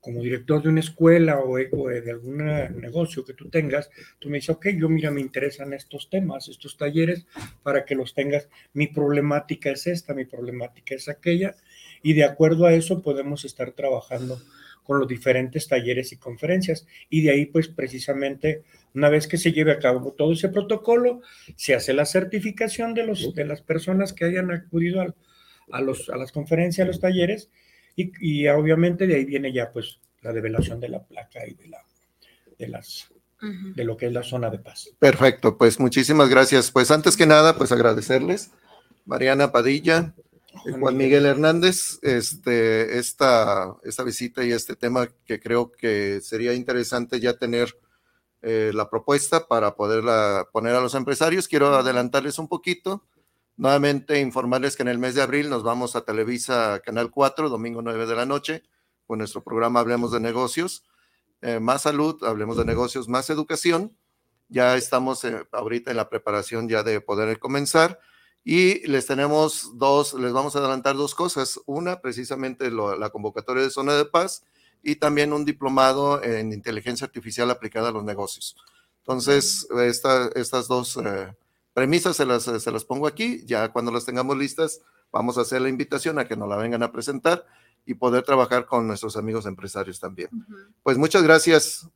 como 0.00 0.22
director 0.22 0.62
de 0.62 0.70
una 0.70 0.80
escuela 0.80 1.40
o, 1.40 1.56
de 1.56 2.10
algún 2.10 2.38
negocio 2.80 3.24
que 3.24 3.34
tú 3.34 3.50
tengas, 3.50 3.90
tú 4.18 4.30
me 4.30 4.36
dices, 4.38 4.56
ok, 4.56 4.68
yo 4.78 4.88
mira, 4.88 5.10
me 5.10 5.20
interesan 5.20 5.74
estos 5.74 6.08
temas, 6.08 6.48
estos 6.48 6.76
talleres, 6.78 7.26
para 7.62 7.84
que 7.84 7.94
los 7.94 8.14
tengas. 8.14 8.48
Mi 8.72 8.86
problemática 8.86 9.70
es 9.70 9.86
esta, 9.86 10.14
mi 10.14 10.24
problemática 10.24 10.94
es 10.94 11.08
aquella, 11.08 11.54
y 12.02 12.14
de 12.14 12.24
acuerdo 12.24 12.64
a 12.66 12.72
eso 12.72 13.02
podemos 13.02 13.44
estar 13.44 13.72
trabajando 13.72 14.38
con 14.84 15.00
los 15.00 15.08
diferentes 15.08 15.66
talleres 15.66 16.12
y 16.12 16.18
conferencias. 16.18 16.86
Y 17.10 17.22
de 17.22 17.30
ahí, 17.30 17.46
pues 17.46 17.68
precisamente, 17.68 18.62
una 18.94 19.08
vez 19.08 19.26
que 19.26 19.38
se 19.38 19.52
lleve 19.52 19.72
a 19.72 19.78
cabo 19.78 20.12
todo 20.12 20.32
ese 20.32 20.50
protocolo, 20.50 21.22
se 21.56 21.74
hace 21.74 21.92
la 21.92 22.04
certificación 22.04 22.94
de, 22.94 23.04
los, 23.04 23.34
de 23.34 23.44
las 23.44 23.62
personas 23.62 24.12
que 24.12 24.26
hayan 24.26 24.52
acudido 24.52 25.00
a, 25.00 25.80
los, 25.80 26.08
a 26.10 26.16
las 26.16 26.30
conferencias, 26.30 26.84
a 26.84 26.88
los 26.88 27.00
talleres, 27.00 27.50
y, 27.96 28.46
obviamente 28.48 29.06
de 29.06 29.16
ahí 29.16 29.24
viene 29.24 29.52
ya 29.52 29.70
pues 29.70 30.00
la 30.22 30.32
develación 30.32 30.80
de 30.80 30.88
la 30.88 31.04
placa 31.04 31.46
y 31.46 31.54
de, 31.54 31.68
la, 31.68 31.78
de, 32.58 32.68
las, 32.68 33.08
de 33.40 33.84
lo 33.84 33.96
que 33.96 34.06
es 34.06 34.12
la 34.12 34.22
zona 34.22 34.50
de 34.50 34.58
paz. 34.58 34.90
Perfecto, 34.98 35.56
pues 35.56 35.78
muchísimas 35.78 36.28
gracias. 36.28 36.70
Pues 36.70 36.90
antes 36.90 37.16
que 37.16 37.26
nada, 37.26 37.56
pues 37.56 37.70
agradecerles. 37.72 38.50
Mariana 39.04 39.52
Padilla, 39.52 40.14
Juan 40.78 40.96
Miguel 40.96 41.26
Hernández, 41.26 41.98
este, 42.02 42.98
esta, 42.98 43.76
esta 43.82 44.02
visita 44.02 44.44
y 44.44 44.52
este 44.52 44.76
tema 44.76 45.08
que 45.24 45.40
creo 45.40 45.70
que 45.72 46.20
sería 46.22 46.54
interesante 46.54 47.20
ya 47.20 47.36
tener 47.36 47.78
eh, 48.42 48.72
la 48.74 48.88
propuesta 48.88 49.46
para 49.46 49.74
poderla 49.74 50.48
poner 50.52 50.74
a 50.74 50.80
los 50.80 50.94
empresarios. 50.94 51.48
Quiero 51.48 51.74
adelantarles 51.74 52.38
un 52.38 52.48
poquito. 52.48 53.04
Nuevamente 53.56 54.20
informarles 54.20 54.76
que 54.76 54.82
en 54.82 54.88
el 54.88 54.98
mes 54.98 55.14
de 55.14 55.22
abril 55.22 55.48
nos 55.48 55.62
vamos 55.62 55.96
a 55.96 56.04
Televisa 56.04 56.80
Canal 56.84 57.10
4, 57.10 57.48
domingo 57.48 57.82
9 57.82 58.06
de 58.06 58.14
la 58.14 58.26
noche, 58.26 58.62
con 59.06 59.18
nuestro 59.18 59.42
programa 59.42 59.80
Hablemos 59.80 60.12
de 60.12 60.20
Negocios. 60.20 60.84
Eh, 61.40 61.60
más 61.60 61.82
salud, 61.82 62.22
hablemos 62.24 62.56
de 62.56 62.64
negocios, 62.64 63.08
más 63.08 63.30
educación. 63.30 63.96
Ya 64.48 64.76
estamos 64.76 65.24
eh, 65.24 65.46
ahorita 65.52 65.90
en 65.90 65.98
la 65.98 66.08
preparación 66.08 66.68
ya 66.68 66.82
de 66.82 67.00
poder 67.00 67.38
comenzar 67.38 68.00
y 68.44 68.86
les 68.86 69.06
tenemos 69.06 69.78
dos, 69.78 70.12
les 70.14 70.32
vamos 70.32 70.54
a 70.54 70.58
adelantar 70.58 70.96
dos 70.96 71.14
cosas. 71.14 71.58
Una, 71.64 72.00
precisamente 72.00 72.70
la 72.70 73.08
convocatoria 73.08 73.62
de 73.62 73.70
zona 73.70 73.94
de 73.94 74.04
paz 74.04 74.44
y 74.82 74.96
también 74.96 75.32
un 75.32 75.46
diplomado 75.46 76.22
en 76.22 76.52
inteligencia 76.52 77.06
artificial 77.06 77.50
aplicada 77.50 77.88
a 77.88 77.92
los 77.92 78.04
negocios. 78.04 78.54
Entonces, 78.98 79.66
estas 79.80 80.68
dos 80.68 80.98
eh, 80.98 81.34
premisas 81.72 82.16
se 82.16 82.26
las, 82.26 82.44
se 82.44 82.70
las 82.70 82.84
pongo 82.84 83.06
aquí. 83.06 83.42
Ya 83.46 83.72
cuando 83.72 83.90
las 83.90 84.04
tengamos 84.04 84.36
listas, 84.36 84.82
vamos 85.10 85.38
a 85.38 85.40
hacer 85.40 85.62
la 85.62 85.70
invitación 85.70 86.18
a 86.18 86.26
que 86.26 86.36
nos 86.36 86.48
la 86.48 86.56
vengan 86.56 86.82
a 86.82 86.92
presentar 86.92 87.46
y 87.86 87.94
poder 87.94 88.24
trabajar 88.24 88.66
con 88.66 88.86
nuestros 88.86 89.16
amigos 89.16 89.46
empresarios 89.46 90.00
también. 90.00 90.28
Pues 90.82 90.98
muchas 90.98 91.22
gracias 91.22 91.88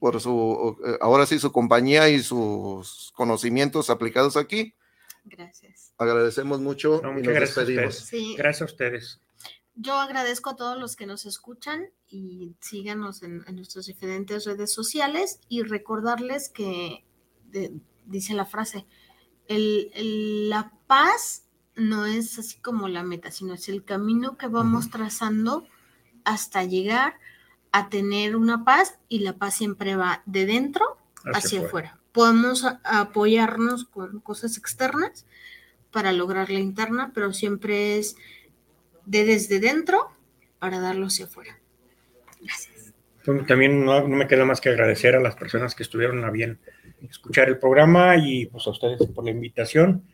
por 0.00 0.20
su, 0.20 0.76
eh, 0.84 0.98
ahora 1.00 1.26
sí, 1.26 1.38
su 1.38 1.52
compañía 1.52 2.08
y 2.08 2.22
sus 2.22 3.12
conocimientos 3.14 3.88
aplicados 3.88 4.36
aquí. 4.36 4.74
Gracias. 5.24 5.94
Agradecemos 5.98 6.60
mucho 6.60 7.00
y 7.02 7.22
nos 7.22 7.34
despedimos. 7.34 8.10
Gracias 8.36 8.62
a 8.62 8.64
ustedes. 8.64 9.20
Yo 9.76 9.94
agradezco 9.94 10.50
a 10.50 10.56
todos 10.56 10.78
los 10.78 10.94
que 10.94 11.06
nos 11.06 11.26
escuchan 11.26 11.90
y 12.06 12.54
síganos 12.60 13.22
en, 13.22 13.44
nuestras 13.54 13.86
diferentes 13.86 14.44
redes 14.44 14.72
sociales 14.72 15.40
y 15.48 15.62
recordarles 15.62 16.48
que 16.48 17.04
dice 18.04 18.34
la 18.34 18.44
frase, 18.44 18.86
el, 19.48 20.48
la 20.48 20.72
paz 20.86 21.46
no 21.74 22.06
es 22.06 22.38
así 22.38 22.60
como 22.60 22.86
la 22.86 23.02
meta, 23.02 23.32
sino 23.32 23.54
es 23.54 23.68
el 23.68 23.84
camino 23.84 24.36
que 24.36 24.46
vamos 24.46 24.90
trazando 24.90 25.66
hasta 26.24 26.62
llegar 26.62 27.18
a 27.72 27.88
tener 27.88 28.36
una 28.36 28.64
paz 28.64 28.98
y 29.08 29.20
la 29.20 29.36
paz 29.36 29.56
siempre 29.56 29.96
va 29.96 30.22
de 30.26 30.46
dentro 30.46 30.98
hacia, 31.24 31.66
afuera 31.66 32.00
podemos 32.14 32.64
apoyarnos 32.84 33.86
con 33.86 34.20
cosas 34.20 34.56
externas 34.56 35.26
para 35.90 36.12
lograr 36.12 36.48
la 36.48 36.60
interna, 36.60 37.10
pero 37.12 37.32
siempre 37.32 37.98
es 37.98 38.16
de 39.04 39.24
desde 39.24 39.58
dentro 39.58 40.12
para 40.60 40.78
darlo 40.78 41.06
hacia 41.06 41.24
afuera. 41.26 41.58
Gracias. 42.40 42.94
También 43.48 43.84
no, 43.84 44.06
me 44.06 44.28
queda 44.28 44.44
más 44.44 44.60
que 44.60 44.68
agradecer 44.68 45.16
a 45.16 45.20
las 45.20 45.34
personas 45.34 45.74
que 45.74 45.82
estuvieron 45.82 46.24
a 46.24 46.30
bien 46.30 46.60
escuchar 47.10 47.48
el 47.48 47.58
programa 47.58 48.16
y 48.16 48.46
pues 48.46 48.66
a 48.68 48.70
ustedes 48.70 49.04
por 49.08 49.24
la 49.24 49.32
invitación. 49.32 50.04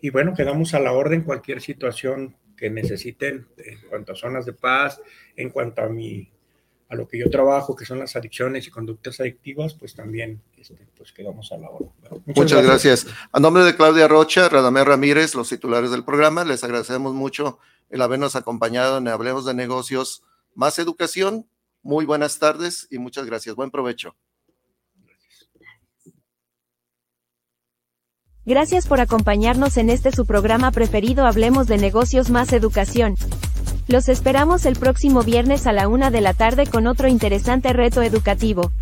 Y 0.00 0.10
bueno, 0.10 0.34
quedamos 0.34 0.74
a 0.74 0.80
la 0.80 0.92
orden 0.92 1.22
cualquier 1.22 1.60
situación 1.60 2.36
que 2.56 2.68
necesiten 2.68 3.46
en 3.58 3.78
cuanto 3.88 4.12
a 4.12 4.16
zonas 4.16 4.44
de 4.44 4.54
paz, 4.54 5.00
en 5.36 5.50
cuanto 5.50 5.82
a 5.82 5.88
mi 5.88 6.33
a 6.94 6.96
lo 6.96 7.08
que 7.08 7.18
yo 7.18 7.28
trabajo, 7.30 7.76
que 7.76 7.84
son 7.84 7.98
las 7.98 8.16
adicciones 8.16 8.66
y 8.66 8.70
conductas 8.70 9.20
adictivas, 9.20 9.74
pues 9.74 9.94
también 9.94 10.40
este, 10.56 10.86
pues 10.96 11.12
quedamos 11.12 11.52
a 11.52 11.58
la 11.58 11.68
hora. 11.68 11.86
muchas, 12.34 12.64
gracias. 12.64 13.06
A 13.32 13.40
nombre 13.40 13.64
de 13.64 13.76
Claudia 13.76 14.08
Rocha, 14.08 14.48
Radamé 14.48 14.84
Ramírez, 14.84 15.34
los 15.34 15.48
titulares 15.48 15.90
del 15.90 16.04
programa, 16.04 16.44
les 16.44 16.64
agradecemos 16.64 17.14
mucho 17.14 17.58
el 17.90 18.00
habernos 18.00 18.36
acompañado 18.36 18.98
en 18.98 19.08
Hablemos 19.08 19.44
de 19.44 19.54
Negocios 19.54 20.22
Más 20.54 20.78
Educación. 20.78 21.46
Muy 21.82 22.06
buenas 22.06 22.38
tardes 22.38 22.88
y 22.90 22.98
muchas 22.98 23.26
gracias. 23.26 23.54
Buen 23.54 23.70
provecho. 23.70 24.16
Gracias 28.46 28.86
por 28.86 29.00
acompañarnos 29.00 29.78
en 29.78 29.88
este 29.88 30.12
su 30.12 30.26
programa 30.26 30.70
preferido 30.70 31.26
Hablemos 31.26 31.66
de 31.66 31.78
negocios 31.78 32.28
más 32.30 32.52
educación. 32.52 33.16
Los 33.86 34.08
esperamos 34.08 34.64
el 34.64 34.76
próximo 34.76 35.22
viernes 35.22 35.66
a 35.66 35.72
la 35.72 35.88
una 35.88 36.10
de 36.10 36.22
la 36.22 36.32
tarde 36.32 36.66
con 36.66 36.86
otro 36.86 37.06
interesante 37.06 37.72
reto 37.74 38.00
educativo. 38.00 38.72